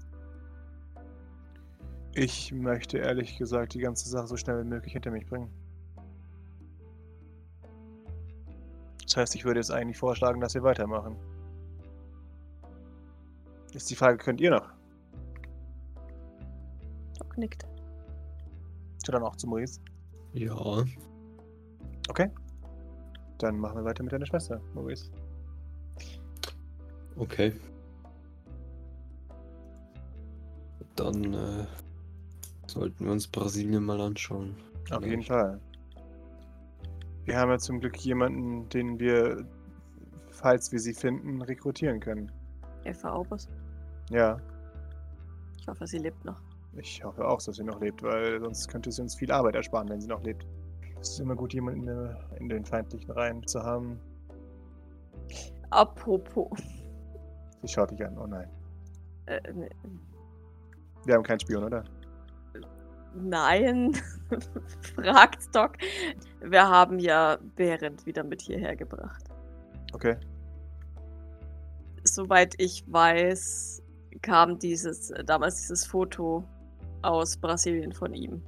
Ich 2.14 2.52
möchte 2.52 2.98
ehrlich 2.98 3.38
gesagt 3.38 3.74
die 3.74 3.78
ganze 3.78 4.08
Sache 4.08 4.26
so 4.26 4.36
schnell 4.36 4.64
wie 4.64 4.68
möglich 4.68 4.92
hinter 4.92 5.10
mich 5.10 5.26
bringen. 5.26 5.48
Das 9.04 9.16
heißt, 9.16 9.34
ich 9.34 9.44
würde 9.44 9.60
jetzt 9.60 9.70
eigentlich 9.70 9.98
vorschlagen, 9.98 10.40
dass 10.40 10.54
wir 10.54 10.62
weitermachen. 10.62 11.16
Ist 13.72 13.90
die 13.90 13.96
Frage, 13.96 14.18
könnt 14.18 14.40
ihr 14.40 14.50
noch? 14.50 14.68
Doc 17.18 17.38
nickt. 17.38 17.64
Zu 19.04 19.12
dann 19.12 19.22
auch 19.22 19.36
zu 19.36 19.46
Maurice. 19.46 19.80
Ja. 20.32 20.84
Dann 23.38 23.58
machen 23.58 23.78
wir 23.78 23.84
weiter 23.84 24.02
mit 24.02 24.12
deiner 24.12 24.26
Schwester, 24.26 24.60
Maurice. 24.74 25.10
Okay. 27.20 27.52
Dann 30.96 31.34
äh, 31.34 31.66
sollten 32.66 33.04
wir 33.04 33.12
uns 33.12 33.28
Brasilien 33.28 33.84
mal 33.84 34.00
anschauen. 34.00 34.56
Auf 34.90 35.04
jeden. 35.04 35.22
Fall. 35.22 35.60
Wir 37.24 37.38
haben 37.38 37.50
ja 37.50 37.58
zum 37.58 37.80
Glück 37.80 37.96
jemanden, 37.98 38.68
den 38.70 38.98
wir, 38.98 39.44
falls 40.30 40.72
wir 40.72 40.80
sie 40.80 40.94
finden, 40.94 41.42
rekrutieren 41.42 42.00
können. 42.00 42.32
Eva 42.84 43.10
Aubers. 43.12 43.48
Ja, 44.10 44.38
Ich 45.60 45.68
hoffe, 45.68 45.86
sie 45.86 45.98
lebt 45.98 46.24
noch. 46.24 46.40
ich 46.76 47.04
hoffe 47.04 47.26
auch, 47.28 47.40
dass 47.42 47.56
sie 47.56 47.64
noch 47.64 47.80
lebt, 47.80 48.02
weil 48.02 48.40
sonst 48.40 48.66
könnte 48.68 48.90
sie 48.90 49.02
uns 49.02 49.14
viel 49.14 49.30
Arbeit 49.30 49.54
ersparen, 49.54 49.88
wenn 49.90 50.00
sie 50.00 50.08
noch 50.08 50.22
lebt. 50.22 50.44
Es 51.00 51.10
ist 51.10 51.20
immer 51.20 51.36
gut, 51.36 51.52
jemanden 51.54 51.84
der- 51.86 52.18
in 52.38 52.48
den 52.48 52.64
feindlichen 52.64 53.10
Reihen 53.12 53.46
zu 53.46 53.62
haben. 53.62 54.00
Apropos. 55.70 56.48
Sie 57.62 57.68
schaut 57.68 57.90
dich 57.90 58.04
an. 58.04 58.16
Oh 58.18 58.26
nein. 58.26 58.48
Äh, 59.26 59.40
ne- 59.52 59.68
Wir 61.04 61.14
haben 61.14 61.22
keinen 61.22 61.40
Spion, 61.40 61.64
oder? 61.64 61.84
nein. 63.14 63.92
Fragt 64.94 65.54
Doc. 65.54 65.72
Wir 66.40 66.68
haben 66.68 66.98
ja 66.98 67.38
Behrendt 67.56 68.06
wieder 68.06 68.22
mit 68.24 68.40
hierher 68.40 68.76
gebracht. 68.76 69.24
Okay. 69.92 70.16
Soweit 72.04 72.54
ich 72.58 72.84
weiß, 72.86 73.82
kam 74.22 74.58
dieses, 74.58 75.10
äh, 75.10 75.24
damals 75.24 75.56
dieses 75.56 75.84
Foto 75.86 76.44
aus 77.02 77.36
Brasilien 77.36 77.92
von 77.92 78.14
ihm. 78.14 78.42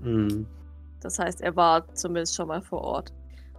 Mhm. 0.00 0.46
Das 1.00 1.18
heißt, 1.18 1.40
er 1.40 1.56
war 1.56 1.92
zumindest 1.94 2.34
schon 2.34 2.48
mal 2.48 2.62
vor 2.62 2.82
Ort. 2.82 3.12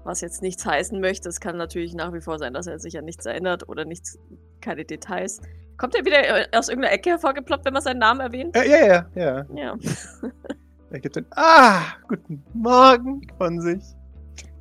Was 0.03 0.21
jetzt 0.21 0.41
nichts 0.41 0.65
heißen 0.65 0.99
möchte, 0.99 1.29
es 1.29 1.39
kann 1.39 1.55
natürlich 1.57 1.93
nach 1.95 2.11
wie 2.13 2.19
vor 2.21 2.37
sein, 2.37 2.53
dass 2.53 2.67
er 2.67 2.77
sich 2.79 2.97
an 2.97 3.05
nichts 3.05 3.25
erinnert 3.25 3.69
oder 3.69 3.85
nichts, 3.85 4.19
keine 4.63 4.85
Details. 4.85 5.41
Kommt 5.77 5.95
er 5.95 6.05
wieder 6.05 6.51
äh, 6.53 6.57
aus 6.57 6.69
irgendeiner 6.69 6.93
Ecke 6.93 7.11
hervorgeploppt, 7.11 7.65
wenn 7.65 7.73
man 7.73 7.81
seinen 7.81 7.99
Namen 7.99 8.21
erwähnt? 8.21 8.55
Äh, 8.55 8.69
ja, 8.69 8.85
ja, 8.85 9.05
ja. 9.15 9.45
Ja. 9.55 9.77
Er 10.91 10.99
gibt 10.99 11.15
dann 11.15 11.25
Ah, 11.31 11.81
guten 12.07 12.43
Morgen 12.53 13.21
von 13.39 13.59
sich. 13.59 13.83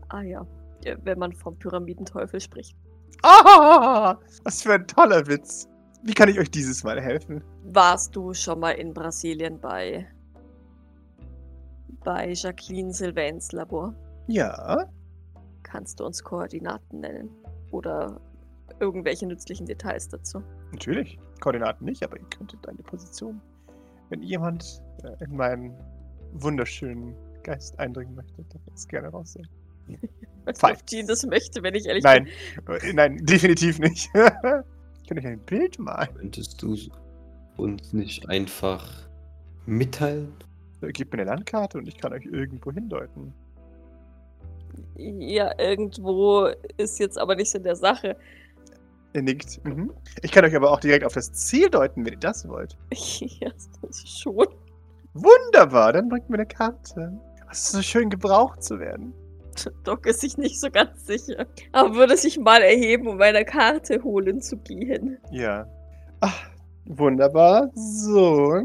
Ah 0.08 0.22
ja. 0.22 0.46
Ja, 0.82 0.96
Wenn 1.04 1.18
man 1.18 1.30
vom 1.34 1.58
Pyramidenteufel 1.58 2.40
spricht. 2.40 2.74
Ah, 3.22 4.16
was 4.42 4.62
für 4.62 4.72
ein 4.72 4.86
toller 4.86 5.26
Witz. 5.26 5.68
Wie 6.02 6.14
kann 6.14 6.30
ich 6.30 6.38
euch 6.40 6.50
dieses 6.50 6.82
Mal 6.84 7.00
helfen? 7.02 7.44
Warst 7.64 8.16
du 8.16 8.32
schon 8.32 8.60
mal 8.60 8.70
in 8.72 8.94
Brasilien 8.94 9.60
bei. 9.60 10.06
bei 12.02 12.32
Jacqueline 12.32 12.94
Sylvains 12.94 13.52
Labor? 13.52 13.94
Ja, 14.26 14.86
Kannst 15.62 16.00
du 16.00 16.06
uns 16.06 16.22
Koordinaten 16.24 17.00
nennen? 17.00 17.30
Oder 17.70 18.20
irgendwelche 18.82 19.26
nützlichen 19.26 19.64
Details 19.66 20.08
dazu? 20.08 20.42
natürlich. 20.72 21.18
Koordinaten 21.40 21.84
nicht, 21.84 22.02
aber 22.02 22.18
ihr 22.18 22.26
könntet 22.26 22.68
eine 22.68 22.82
Position. 22.82 23.40
Wenn 24.10 24.22
jemand 24.22 24.82
äh, 25.02 25.24
in 25.24 25.36
meinen 25.36 25.74
wunderschönen 26.32 27.14
Geist 27.42 27.78
eindringen 27.78 28.14
möchte, 28.14 28.44
er 28.52 28.74
es 28.74 28.86
gerne 28.88 29.08
raussehen. 29.08 29.48
Ob 30.46 30.86
Jean 30.86 31.06
das 31.06 31.24
möchte, 31.24 31.62
wenn 31.62 31.74
ich 31.74 31.86
ehrlich 31.86 32.04
Nein, 32.04 32.28
äh, 32.68 32.92
nein, 32.92 33.18
definitiv 33.22 33.78
nicht. 33.78 34.10
ich 34.14 35.08
kann 35.08 35.18
euch 35.18 35.26
ein 35.26 35.40
Bild 35.40 35.78
malen. 35.78 36.14
Könntest 36.14 36.62
du 36.62 36.76
uns 37.56 37.92
nicht 37.92 38.28
einfach 38.28 39.08
mitteilen? 39.66 40.32
Äh, 40.80 40.92
Gebt 40.92 41.12
mir 41.12 41.20
eine 41.20 41.30
Landkarte 41.30 41.78
und 41.78 41.86
ich 41.88 41.96
kann 41.96 42.12
euch 42.12 42.24
irgendwo 42.24 42.72
hindeuten. 42.72 43.32
bin. 44.94 45.20
Ja, 45.20 45.52
irgendwo 45.58 46.48
ist 46.76 46.98
jetzt 46.98 47.18
aber 47.18 47.34
nicht 47.34 47.54
in 47.54 47.62
der 47.62 47.76
Sache. 47.76 48.16
Er 49.14 49.22
nickt. 49.22 49.64
Mhm. 49.64 49.92
Ich 50.22 50.32
kann 50.32 50.44
euch 50.44 50.56
aber 50.56 50.70
auch 50.70 50.80
direkt 50.80 51.04
auf 51.04 51.12
das 51.12 51.32
Ziel 51.32 51.68
deuten, 51.68 52.04
wenn 52.04 52.14
ihr 52.14 52.18
das 52.18 52.48
wollt. 52.48 52.76
ja, 52.90 53.50
das 53.50 53.98
ist 53.98 54.20
schon. 54.20 54.46
Wunderbar, 55.14 55.92
dann 55.92 56.08
bringt 56.08 56.30
mir 56.30 56.36
eine 56.36 56.46
Karte. 56.46 57.18
Es 57.50 57.64
ist 57.64 57.72
so 57.72 57.82
schön, 57.82 58.08
gebraucht 58.08 58.62
zu 58.62 58.80
werden. 58.80 59.12
Doc 59.84 60.06
ist 60.06 60.20
sich 60.20 60.38
nicht 60.38 60.58
so 60.58 60.70
ganz 60.70 61.06
sicher. 61.06 61.46
Aber 61.72 61.94
würde 61.94 62.16
sich 62.16 62.38
mal 62.38 62.62
erheben, 62.62 63.06
um 63.06 63.20
eine 63.20 63.44
Karte 63.44 64.02
holen 64.02 64.40
zu 64.40 64.56
gehen. 64.56 65.18
Ja. 65.30 65.66
Ach, 66.20 66.48
wunderbar. 66.86 67.70
So. 67.74 68.62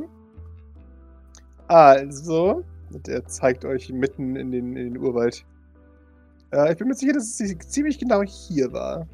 Also. 1.68 2.64
Und 2.94 3.08
er 3.10 3.26
zeigt 3.26 3.66
euch 3.66 3.92
mitten 3.92 4.38
in 4.38 4.52
den, 4.52 4.78
in 4.78 4.94
den 4.94 4.98
Urwald. 4.98 5.46
Äh, 6.54 6.72
ich 6.72 6.78
bin 6.78 6.88
mir 6.88 6.94
sicher, 6.94 7.14
dass 7.14 7.38
es 7.40 7.58
ziemlich 7.70 8.00
genau 8.00 8.24
hier 8.24 8.72
war. 8.72 9.06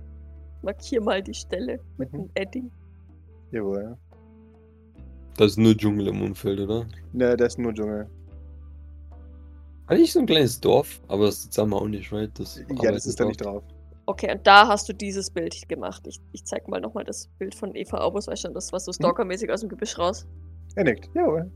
Markier 0.64 1.02
mal 1.02 1.22
die 1.22 1.34
Stelle 1.34 1.80
mit 1.98 2.12
Mhm. 2.14 2.20
einem 2.20 2.30
Edding. 2.36 2.72
Jawohl. 3.52 3.98
Das 5.38 5.52
ist 5.52 5.58
nur 5.58 5.76
Dschungel 5.76 6.08
im 6.08 6.22
Umfeld, 6.22 6.60
oder? 6.60 6.86
Ne, 7.12 7.36
das 7.38 7.54
ist 7.54 7.60
nur 7.60 7.74
Dschungel. 7.74 8.08
Eigentlich 9.88 10.14
so 10.14 10.20
ein 10.20 10.26
kleines 10.26 10.60
Dorf, 10.60 11.02
aber 11.08 11.26
das 11.26 11.44
sagen 11.52 11.70
wir 11.72 11.78
auch 11.78 11.88
nicht, 11.88 12.12
right? 12.12 12.32
Das 12.40 12.62
Ja, 12.82 12.92
das 12.92 13.06
ist 13.06 13.20
da 13.20 13.26
nicht 13.26 13.44
drauf. 13.44 13.64
Okay, 14.06 14.32
und 14.34 14.46
da 14.46 14.68
hast 14.68 14.88
du 14.90 14.94
dieses 14.94 15.30
Bild 15.30 15.68
gemacht. 15.70 16.06
Ich, 16.08 16.20
ich 16.34 16.44
zeig 16.46 16.68
mal 16.68 16.82
nochmal 16.82 17.04
das 17.04 17.28
Bild 17.40 17.56
von 17.56 17.74
Eva 17.76 18.00
Aubus, 18.02 18.28
weißt 18.28 18.42
schon, 18.44 18.54
das 18.54 18.72
was 18.74 18.86
so 18.86 18.92
stalkermäßig 18.94 19.52
aus 19.52 19.62
dem 19.62 19.70
Gebüsch 19.70 19.98
raus. 19.98 20.26
Er 20.76 20.84
nickt. 20.86 21.10
Jawohl. 21.16 21.50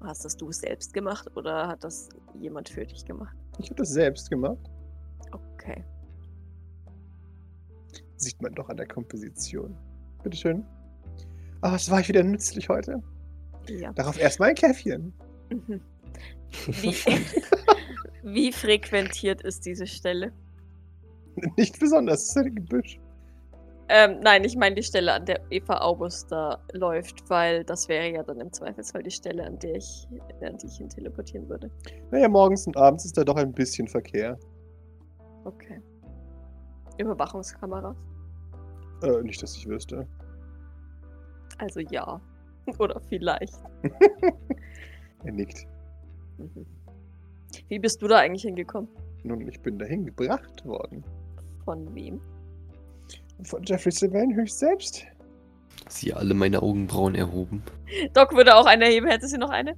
Hast 0.00 0.24
das 0.24 0.36
du 0.36 0.50
selbst 0.52 0.92
gemacht 0.92 1.28
oder 1.36 1.66
hat 1.68 1.82
das 1.84 2.08
jemand 2.40 2.68
für 2.68 2.84
dich 2.86 3.04
gemacht? 3.04 3.36
Ich 3.58 3.66
habe 3.66 3.76
das 3.76 3.90
selbst 3.90 4.30
gemacht. 4.30 4.58
Okay. 5.32 5.84
Sieht 8.18 8.42
man 8.42 8.52
doch 8.54 8.68
an 8.68 8.76
der 8.76 8.86
Komposition. 8.86 9.76
Bitteschön. 10.22 10.64
Ah, 11.60 11.72
was 11.72 11.90
war 11.90 12.00
ich 12.00 12.08
wieder 12.08 12.22
nützlich 12.22 12.68
heute? 12.68 13.02
Ja. 13.68 13.92
Darauf 13.92 14.18
erstmal 14.18 14.50
ein 14.50 14.54
Käffchen. 14.54 15.12
Mhm. 15.50 15.80
Wie, 16.66 16.94
wie 18.22 18.52
frequentiert 18.52 19.42
ist 19.42 19.66
diese 19.66 19.86
Stelle? 19.86 20.32
Nicht 21.58 21.78
besonders, 21.78 22.22
es 22.22 22.28
ist 22.30 22.36
ein 22.38 22.54
Gebüsch. 22.54 22.98
Ähm, 23.90 24.20
nein, 24.20 24.44
ich 24.44 24.56
meine 24.56 24.74
die 24.74 24.82
Stelle, 24.82 25.12
an 25.12 25.24
der 25.24 25.40
Eva 25.50 25.80
August 25.80 26.30
da 26.30 26.62
läuft, 26.72 27.28
weil 27.30 27.64
das 27.64 27.88
wäre 27.88 28.10
ja 28.10 28.22
dann 28.22 28.40
im 28.40 28.52
Zweifelsfall 28.52 29.02
die 29.02 29.10
Stelle, 29.10 29.44
an 29.44 29.58
der 29.58 29.76
ich, 29.76 30.06
an 30.42 30.58
die 30.58 30.66
ich 30.66 30.80
ihn 30.80 30.88
teleportieren 30.88 31.48
würde. 31.48 31.70
Naja, 32.10 32.28
morgens 32.28 32.66
und 32.66 32.76
abends 32.76 33.06
ist 33.06 33.16
da 33.16 33.24
doch 33.24 33.36
ein 33.36 33.52
bisschen 33.52 33.88
Verkehr. 33.88 34.38
Okay. 35.44 35.80
Überwachungskameras? 36.98 37.96
Äh, 39.02 39.22
nicht, 39.22 39.42
dass 39.42 39.56
ich 39.56 39.66
wüsste. 39.66 40.06
Also 41.58 41.80
ja. 41.80 42.20
Oder 42.78 43.00
vielleicht. 43.08 43.54
Er 45.24 45.32
nickt. 45.32 45.66
Mhm. 46.38 46.64
Wie 47.66 47.78
bist 47.80 48.00
du 48.00 48.06
da 48.06 48.18
eigentlich 48.18 48.42
hingekommen? 48.42 48.88
Nun, 49.24 49.48
ich 49.48 49.60
bin 49.60 49.76
dahin 49.76 50.06
gebracht 50.06 50.64
worden. 50.64 51.02
Von 51.64 51.92
wem? 51.94 52.20
Von 53.42 53.64
Jeffrey 53.64 53.90
Sylvain 53.90 54.34
höchst 54.34 54.60
selbst. 54.60 55.06
Sie 55.88 56.12
alle 56.12 56.34
meine 56.34 56.62
Augenbrauen 56.62 57.14
erhoben. 57.14 57.62
Doc 58.14 58.32
würde 58.34 58.54
auch 58.54 58.66
eine 58.66 58.84
erheben. 58.84 59.08
Hätte 59.08 59.26
sie 59.26 59.38
noch 59.38 59.50
eine? 59.50 59.76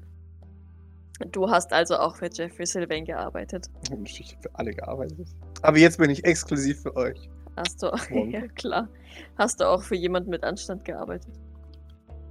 Du 1.33 1.51
hast 1.51 1.73
also 1.73 1.97
auch 1.97 2.16
für 2.16 2.29
Jeffrey 2.33 2.66
Sylvain 2.66 3.05
gearbeitet. 3.05 3.68
Ich 3.85 3.91
habe 4.33 4.43
für 4.43 4.55
alle 4.55 4.73
gearbeitet. 4.73 5.29
Aber 5.63 5.79
jetzt 5.79 5.99
bin 5.99 6.11
ich 6.11 6.25
exklusiv 6.25 6.83
für 6.83 6.97
euch. 6.97 7.29
Hast 7.57 7.83
du, 7.83 7.91
Und? 8.11 8.31
ja 8.31 8.47
klar. 8.49 8.89
Hast 9.37 9.61
du 9.61 9.65
auch 9.69 9.83
für 9.83 9.97
jemanden 9.97 10.31
mit 10.31 10.43
Anstand 10.45 10.85
gearbeitet? 10.85 11.33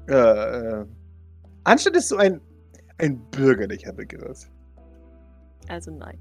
Äh, 0.07 0.13
äh, 0.13 0.85
Anstand 1.65 1.95
ist 1.97 2.09
so 2.09 2.17
ein, 2.17 2.41
ein 2.97 3.19
bürgerlicher 3.31 3.93
Begriff. 3.93 4.49
Also 5.67 5.91
nein. 5.91 6.17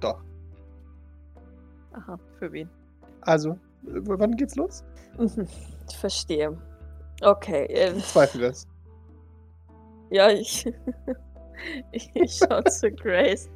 Doch. 0.00 0.22
Aha, 1.92 2.18
für 2.38 2.52
wen? 2.52 2.68
Also, 3.22 3.58
wann 3.82 4.36
geht's 4.36 4.54
los? 4.56 4.84
Mhm, 5.18 5.46
ich 5.88 5.96
verstehe. 5.96 6.56
Okay, 7.22 7.64
äh, 7.66 7.92
Ich 7.96 8.06
zweifle 8.06 8.42
das. 8.48 8.66
ja, 10.10 10.28
ich, 10.30 10.66
ich 11.92 12.32
schau 12.36 12.60
zu 12.62 12.90
Grace. 12.92 13.48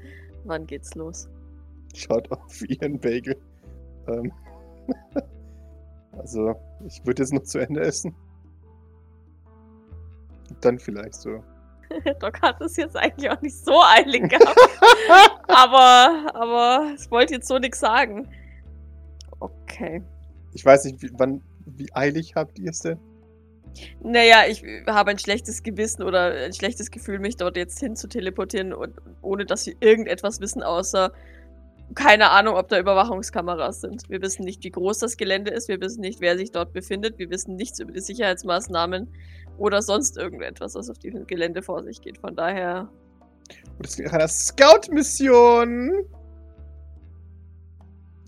Wann 0.45 0.67
geht's 0.67 0.95
los? 0.95 1.29
Schaut 1.99 2.31
auf 2.31 2.63
ihren 2.69 2.99
Bagel. 3.01 3.37
Ähm, 4.07 4.33
also, 6.13 6.55
ich 6.87 7.05
würde 7.05 7.23
jetzt 7.23 7.33
noch 7.33 7.43
zu 7.43 7.59
Ende 7.59 7.81
essen. 7.81 8.15
Dann 10.61 10.79
vielleicht 10.79 11.15
so. 11.15 11.43
Doc 12.21 12.41
hat 12.43 12.61
es 12.61 12.77
jetzt 12.77 12.97
eigentlich 12.97 13.31
auch 13.31 13.41
nicht 13.41 13.57
so 13.57 13.83
eilig 13.83 14.29
gehabt. 14.29 14.59
aber, 15.49 16.31
aber 16.35 16.93
es 16.95 17.11
wollte 17.11 17.35
jetzt 17.35 17.49
so 17.49 17.59
nichts 17.59 17.81
sagen. 17.81 18.29
Okay. 19.41 20.03
Ich 20.53 20.65
weiß 20.65 20.85
nicht, 20.85 21.03
wie, 21.03 21.11
wann, 21.15 21.43
wie 21.67 21.93
eilig 21.95 22.35
habt 22.37 22.59
ihr 22.59 22.71
es 22.71 22.81
denn? 22.81 22.99
Naja, 24.03 24.45
ich 24.49 24.65
habe 24.87 25.11
ein 25.11 25.19
schlechtes 25.19 25.63
Gewissen 25.63 26.03
oder 26.03 26.33
ein 26.33 26.53
schlechtes 26.53 26.91
Gefühl, 26.91 27.19
mich 27.19 27.37
dort 27.37 27.57
jetzt 27.57 27.79
hin 27.79 27.97
zu 27.97 28.09
teleportieren, 28.09 28.73
und, 28.73 28.95
ohne 29.23 29.45
dass 29.45 29.67
wir 29.67 29.75
irgendetwas 29.81 30.41
wissen, 30.41 30.63
außer 30.63 31.13
keine 31.95 32.30
Ahnung, 32.30 32.57
ob 32.57 32.68
da 32.68 32.78
Überwachungskameras 32.78 33.80
sind. 33.80 34.09
Wir 34.09 34.20
wissen 34.22 34.45
nicht, 34.45 34.62
wie 34.64 34.70
groß 34.70 34.99
das 34.99 35.16
Gelände 35.16 35.51
ist, 35.51 35.68
wir 35.68 35.80
wissen 35.80 36.01
nicht, 36.01 36.20
wer 36.20 36.36
sich 36.36 36.53
dort 36.53 36.72
befindet, 36.72 37.18
wir 37.18 37.30
wissen 37.30 37.57
nichts 37.57 37.80
über 37.80 37.93
die 37.93 38.01
Sicherheitsmaßnahmen 38.01 39.09
oder 39.57 39.82
sonst 39.82 40.16
irgendetwas, 40.16 40.74
was 40.74 40.91
auf 40.91 40.99
diesem 40.99 41.26
Gelände 41.26 41.62
vor 41.62 41.82
sich 41.82 42.01
geht. 42.01 42.18
Von 42.18 42.36
daher, 42.36 42.89
Und 43.78 43.86
es 43.86 43.97
geht 43.97 44.07
nach 44.07 44.14
einer 44.14 44.28
Scout-Mission. 44.28 45.93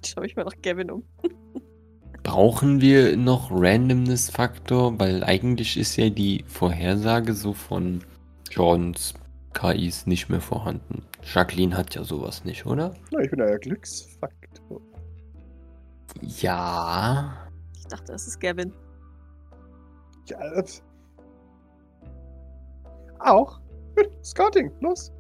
schaue 0.05 0.27
ich 0.27 0.37
mal 0.37 0.45
nach 0.45 0.61
Gavin 0.63 0.91
um. 0.91 1.05
Brauchen 2.23 2.81
wir 2.81 3.17
noch 3.17 3.51
Randomness-Faktor? 3.51 4.99
Weil 4.99 5.25
eigentlich 5.25 5.77
ist 5.77 5.97
ja 5.97 6.11
die 6.11 6.45
Vorhersage 6.47 7.33
so 7.33 7.55
von 7.55 8.05
Jordans 8.51 9.15
KIs 9.55 10.07
nicht 10.07 10.29
mehr 10.29 10.41
vorhanden. 10.41 11.03
Jacqueline 11.23 11.77
hat 11.77 11.95
ja 11.95 12.05
sowas 12.05 12.45
nicht, 12.45 12.67
oder? 12.67 12.95
Na, 13.11 13.21
ich 13.21 13.31
bin 13.31 13.41
euer 13.41 13.59
Glücksfaktor. 13.59 14.81
Ja. 16.23 17.47
Ich 17.77 17.87
dachte, 17.87 18.13
das 18.13 18.27
ist 18.27 18.41
Gavin. 18.41 18.73
Ja, 20.27 20.39
das... 20.55 20.83
Auch? 23.19 23.61
Gut, 23.97 24.09
Scouting, 24.25 24.71
los. 24.81 25.13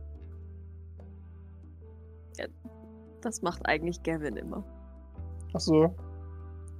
Das 3.20 3.42
macht 3.42 3.66
eigentlich 3.66 4.02
Gavin 4.02 4.36
immer. 4.36 4.64
Ach 5.52 5.60
so, 5.60 5.94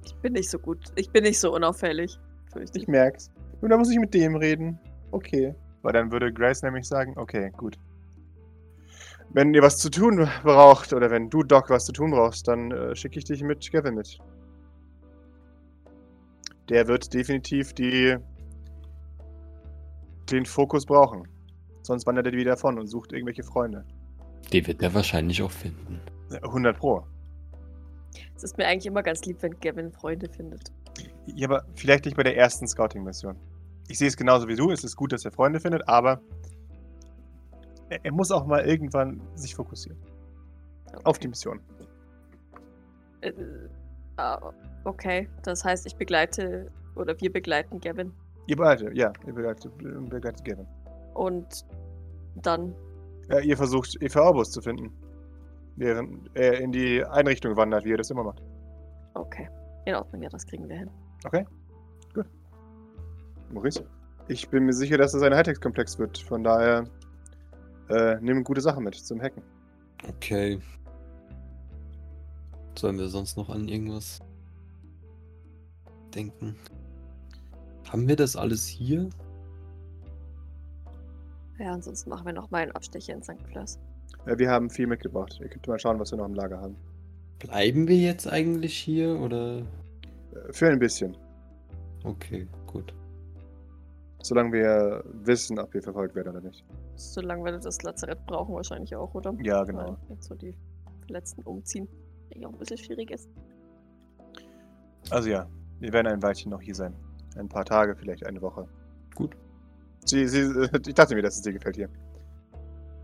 Ich 0.05 0.15
bin 0.15 0.33
nicht 0.33 0.49
so 0.49 0.57
gut. 0.57 0.79
Ich 0.95 1.11
bin 1.11 1.23
nicht 1.23 1.39
so 1.39 1.53
unauffällig. 1.53 2.19
Fürchte 2.51 2.79
ich 2.79 2.83
ich. 2.83 2.87
merk's. 2.87 3.29
Und 3.61 3.69
dann 3.69 3.79
muss 3.79 3.91
ich 3.91 3.99
mit 3.99 4.13
dem 4.13 4.35
reden. 4.35 4.79
Okay. 5.11 5.53
Weil 5.83 5.93
dann 5.93 6.11
würde 6.11 6.33
Grace 6.33 6.63
nämlich 6.63 6.87
sagen, 6.87 7.13
okay, 7.17 7.51
gut. 7.55 7.77
Wenn 9.33 9.53
ihr 9.53 9.61
was 9.61 9.77
zu 9.77 9.89
tun 9.89 10.27
braucht, 10.43 10.91
oder 10.91 11.09
wenn 11.09 11.29
du, 11.29 11.43
Doc, 11.43 11.69
was 11.69 11.85
zu 11.85 11.93
tun 11.93 12.11
brauchst, 12.11 12.47
dann 12.47 12.71
äh, 12.71 12.95
schicke 12.95 13.19
ich 13.19 13.25
dich 13.25 13.41
mit 13.43 13.71
Gavin 13.71 13.95
mit. 13.95 14.19
Der 16.69 16.87
wird 16.87 17.13
definitiv 17.13 17.73
die 17.73 18.17
den 20.29 20.45
Fokus 20.45 20.85
brauchen. 20.85 21.27
Sonst 21.81 22.05
wandert 22.05 22.27
er 22.27 22.33
wieder 22.33 22.51
davon 22.51 22.77
und 22.79 22.87
sucht 22.87 23.11
irgendwelche 23.11 23.43
Freunde. 23.43 23.85
Die 24.51 24.65
wird 24.65 24.81
er 24.81 24.93
wahrscheinlich 24.93 25.41
auch 25.41 25.51
finden. 25.51 25.99
Äh, 26.31 26.37
100 26.43 26.77
Pro. 26.77 27.05
Es 28.35 28.43
ist 28.43 28.57
mir 28.57 28.67
eigentlich 28.67 28.85
immer 28.85 29.03
ganz 29.03 29.25
lieb, 29.25 29.37
wenn 29.41 29.57
Gavin 29.59 29.91
Freunde 29.91 30.29
findet. 30.29 30.71
Ja, 31.25 31.47
aber 31.47 31.65
vielleicht 31.75 32.05
nicht 32.05 32.17
bei 32.17 32.23
der 32.23 32.35
ersten 32.37 32.67
Scouting-Mission. 32.67 33.35
Ich 33.87 33.97
sehe 33.97 34.07
es 34.07 34.17
genauso 34.17 34.47
wie 34.47 34.55
du. 34.55 34.71
Es 34.71 34.83
ist 34.83 34.95
gut, 34.95 35.13
dass 35.13 35.25
er 35.25 35.31
Freunde 35.31 35.59
findet, 35.59 35.87
aber 35.87 36.21
er, 38.03 38.11
muss 38.11 38.31
auch 38.31 38.45
mal 38.45 38.65
irgendwann 38.65 39.21
sich 39.35 39.55
fokussieren. 39.55 39.97
Auf 41.03 41.19
die 41.19 41.27
Mission. 41.27 41.59
Äh, 43.21 43.31
ah, 44.17 44.51
okay, 44.83 45.29
das 45.43 45.63
heißt, 45.63 45.85
ich 45.85 45.95
begleite 45.95 46.71
oder 46.95 47.19
wir 47.19 47.31
begleiten 47.31 47.79
Gavin. 47.79 48.13
Ihr 48.47 48.57
beide, 48.57 48.93
ja, 48.95 49.13
ihr 49.25 49.33
begleitet, 49.33 49.71
begleitet 49.77 50.43
Gavin. 50.43 50.67
Und 51.13 51.65
dann, 52.41 52.73
Ja, 53.29 53.39
ihr 53.39 53.55
versucht, 53.57 54.01
Eva 54.01 54.21
Orbus 54.21 54.51
zu 54.51 54.61
finden. 54.61 54.91
Während 55.77 56.29
er 56.35 56.59
in 56.59 56.71
die 56.71 57.03
Einrichtung 57.03 57.55
wandert, 57.55 57.85
wie 57.85 57.93
er 57.93 57.97
das 57.97 58.09
immer 58.11 58.23
macht. 58.23 58.41
okay. 59.13 59.49
In 59.85 59.95
Ordnung, 59.95 60.21
ja, 60.21 60.29
das 60.29 60.45
kriegen 60.45 60.69
wir 60.69 60.77
hin. 60.77 60.89
Okay? 61.25 61.43
Gut. 62.13 62.27
Maurice? 63.51 63.83
Ich 64.27 64.47
bin 64.49 64.65
mir 64.65 64.73
sicher, 64.73 64.95
dass 64.97 65.15
es 65.15 65.23
ein 65.23 65.33
Hightech-Komplex 65.33 65.97
wird. 65.97 66.19
Von 66.19 66.43
daher, 66.43 66.83
äh, 67.91 68.19
nimm 68.21 68.43
gute 68.43 68.61
Sachen 68.61 68.83
mit 68.83 68.95
zum 68.95 69.21
Hacken. 69.21 69.43
Okay. 70.07 70.59
Sollen 72.77 72.97
wir 72.97 73.09
sonst 73.09 73.37
noch 73.37 73.49
an 73.49 73.67
irgendwas 73.67 74.19
denken? 76.15 76.55
Haben 77.89 78.07
wir 78.07 78.15
das 78.15 78.35
alles 78.35 78.65
hier? 78.65 79.09
Ja, 81.59 81.73
ansonsten 81.73 82.09
machen 82.09 82.25
wir 82.25 82.33
noch 82.33 82.49
mal 82.49 82.63
einen 82.63 82.71
Abstecher 82.71 83.13
in 83.13 83.21
St. 83.21 83.41
Fleurs. 83.51 83.79
Äh, 84.25 84.37
wir 84.37 84.49
haben 84.49 84.69
viel 84.69 84.87
mitgebracht. 84.87 85.39
Ihr 85.41 85.49
könnt 85.49 85.67
mal 85.67 85.79
schauen, 85.79 85.99
was 85.99 86.11
wir 86.11 86.17
noch 86.17 86.25
im 86.25 86.33
Lager 86.33 86.59
haben. 86.59 86.75
Bleiben 87.39 87.87
wir 87.87 87.97
jetzt 87.97 88.27
eigentlich 88.27 88.75
hier 88.77 89.19
oder? 89.19 89.59
Äh, 89.59 89.63
für 90.51 90.69
ein 90.69 90.79
bisschen. 90.79 91.17
Okay, 92.03 92.47
gut. 92.65 92.93
Solange 94.23 94.53
wir 94.53 95.03
wissen, 95.25 95.59
ob 95.59 95.73
wir 95.73 95.81
verfolgt 95.81 96.15
werden 96.15 96.29
oder 96.29 96.41
nicht. 96.41 96.63
Solange 96.95 97.43
wir 97.43 97.57
das 97.57 97.81
Lazarett 97.81 98.25
brauchen, 98.25 98.53
wahrscheinlich 98.53 98.95
auch, 98.95 99.13
oder? 99.13 99.33
Ja, 99.41 99.63
genau. 99.63 99.97
Weil 100.07 100.15
jetzt 100.15 100.27
so 100.27 100.35
die 100.35 100.55
Verletzten 101.05 101.41
umziehen. 101.43 101.87
Ja, 102.35 102.47
auch 102.47 102.53
ein 102.53 102.59
bisschen 102.59 102.77
schwierig 102.77 103.11
ist. 103.11 103.29
Also 105.09 105.29
ja, 105.29 105.47
wir 105.79 105.91
werden 105.91 106.07
ein 106.07 106.21
Weilchen 106.21 106.51
noch 106.51 106.61
hier 106.61 106.75
sein. 106.75 106.95
Ein 107.35 107.49
paar 107.49 107.65
Tage, 107.65 107.95
vielleicht 107.95 108.25
eine 108.25 108.41
Woche. 108.41 108.67
Gut. 109.15 109.35
Sie, 110.05 110.27
sie, 110.27 110.41
ich 110.87 110.93
dachte 110.93 111.15
mir, 111.15 111.21
dass 111.21 111.35
es 111.35 111.41
dir 111.41 111.53
gefällt 111.53 111.75
hier. 111.75 111.89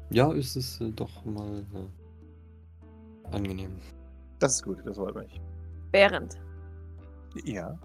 Ja, 0.10 0.32
ist 0.32 0.56
es 0.56 0.80
äh, 0.80 0.92
doch 0.92 1.26
mal 1.26 1.66
äh, 1.74 3.36
angenehm. 3.36 3.78
Das 4.40 4.54
ist 4.56 4.64
gut, 4.64 4.78
das 4.86 4.98
freut 4.98 5.16
mich. 5.16 5.42
Während. 5.92 6.38
Ja. 7.44 7.78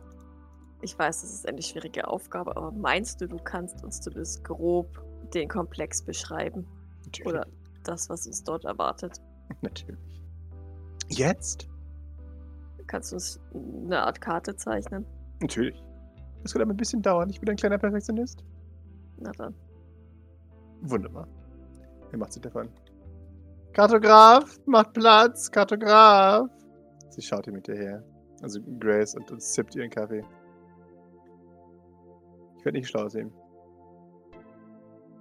Ich 0.83 0.99
weiß, 0.99 1.23
das 1.23 1.33
ist 1.33 1.49
eine 1.49 1.63
schwierige 1.63 2.09
Aufgabe, 2.09 2.57
aber 2.57 2.73
meinst 2.73 3.21
du, 3.21 3.29
du 3.29 3.37
kannst 3.37 3.85
uns 3.85 4.01
zumindest 4.01 4.43
grob 4.43 4.89
den 5.33 5.49
Komplex 5.49 6.03
beschreiben? 6.03 6.67
Natürlich. 7.05 7.33
Oder 7.33 7.47
das, 7.85 8.11
was 8.11 8.27
uns 8.27 8.43
dort 8.43 8.65
erwartet? 8.65 9.21
Natürlich. 9.63 10.21
Jetzt? 11.09 11.69
Kannst 12.89 13.13
du 13.13 13.17
uns 13.17 13.41
eine 13.55 14.03
Art 14.03 14.21
Karte 14.21 14.57
zeichnen? 14.57 15.07
Natürlich. 15.41 15.81
Das 16.43 16.53
wird 16.55 16.63
aber 16.63 16.75
ein 16.75 16.77
bisschen 16.77 17.01
dauern. 17.01 17.31
Ich 17.31 17.41
bin 17.41 17.49
ein 17.49 17.57
kleiner 17.57 17.79
Perfektionist. 17.79 18.43
Na 19.19 19.31
dann. 19.33 19.55
Wunderbar. 20.81 21.29
Er 22.11 22.19
macht 22.19 22.33
sich 22.33 22.43
davon. 22.43 22.69
Kartograf, 23.73 24.59
macht 24.67 24.93
Platz, 24.93 25.51
Kartograf. 25.51 26.51
Sie 27.11 27.23
schaut 27.23 27.47
ihm 27.47 27.55
hinterher. 27.55 28.03
Also 28.43 28.61
Grace 28.81 29.15
und, 29.15 29.31
und 29.31 29.41
sippt 29.41 29.77
ihren 29.77 29.91
Kaffee. 29.91 30.25
Ich 32.63 32.67
werde 32.67 32.79
nicht 32.79 32.91
schlau 32.91 33.09
sehen. 33.09 33.33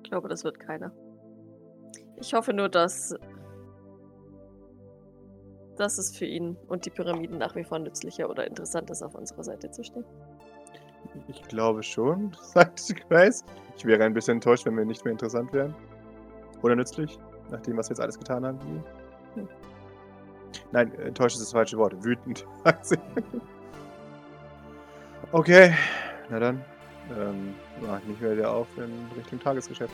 Ich 0.04 0.10
glaube, 0.12 0.30
das 0.30 0.44
wird 0.44 0.60
keiner. 0.60 0.92
Ich 2.18 2.36
hoffe 2.36 2.54
nur, 2.54 2.70
dass, 2.70 3.16
dass 5.76 5.98
es 5.98 6.16
für 6.16 6.26
ihn 6.26 6.56
und 6.68 6.86
die 6.86 6.92
Pyramiden 6.92 7.40
nach 7.40 7.56
wie 7.56 7.64
vor 7.64 7.80
nützlicher 7.80 8.30
oder 8.30 8.46
interessant 8.46 8.92
ist, 8.92 9.02
auf 9.02 9.16
unserer 9.16 9.44
Seite 9.44 9.72
zu 9.72 9.84
stehen. 9.84 10.06
Ich 11.30 11.42
glaube 11.42 11.82
schon, 11.82 12.32
sagt 12.44 12.94
Grace. 13.10 13.44
Ich 13.76 13.86
wäre 13.86 14.04
ein 14.04 14.14
bisschen 14.14 14.36
enttäuscht, 14.36 14.68
wenn 14.68 14.78
wir 14.78 14.86
nicht 14.86 15.04
mehr 15.04 15.14
interessant 15.14 15.52
wären. 15.52 15.74
Oder 16.62 16.76
nützlich, 16.76 17.18
nach 17.50 17.62
dem, 17.62 17.76
was 17.76 17.90
wir 17.90 17.96
jetzt 17.96 18.02
alles 18.02 18.20
getan 18.20 18.46
haben. 18.46 18.60
Hm. 19.34 19.50
Nein, 20.72 20.94
enttäuscht 21.00 21.38
ist 21.38 21.46
das 21.46 21.54
falsche 21.54 21.80
Wort. 21.80 22.04
Wütend, 22.04 22.46
sagt 22.64 22.86
sie. 22.90 22.98
Okay, 25.32 25.74
na 26.30 26.40
dann. 26.40 26.64
Ähm, 27.20 27.54
ich 28.02 28.08
mich 28.08 28.22
wieder 28.22 28.52
auf 28.52 28.68
in 28.78 28.92
Richtung 29.18 29.40
Tagesgeschäft. 29.40 29.94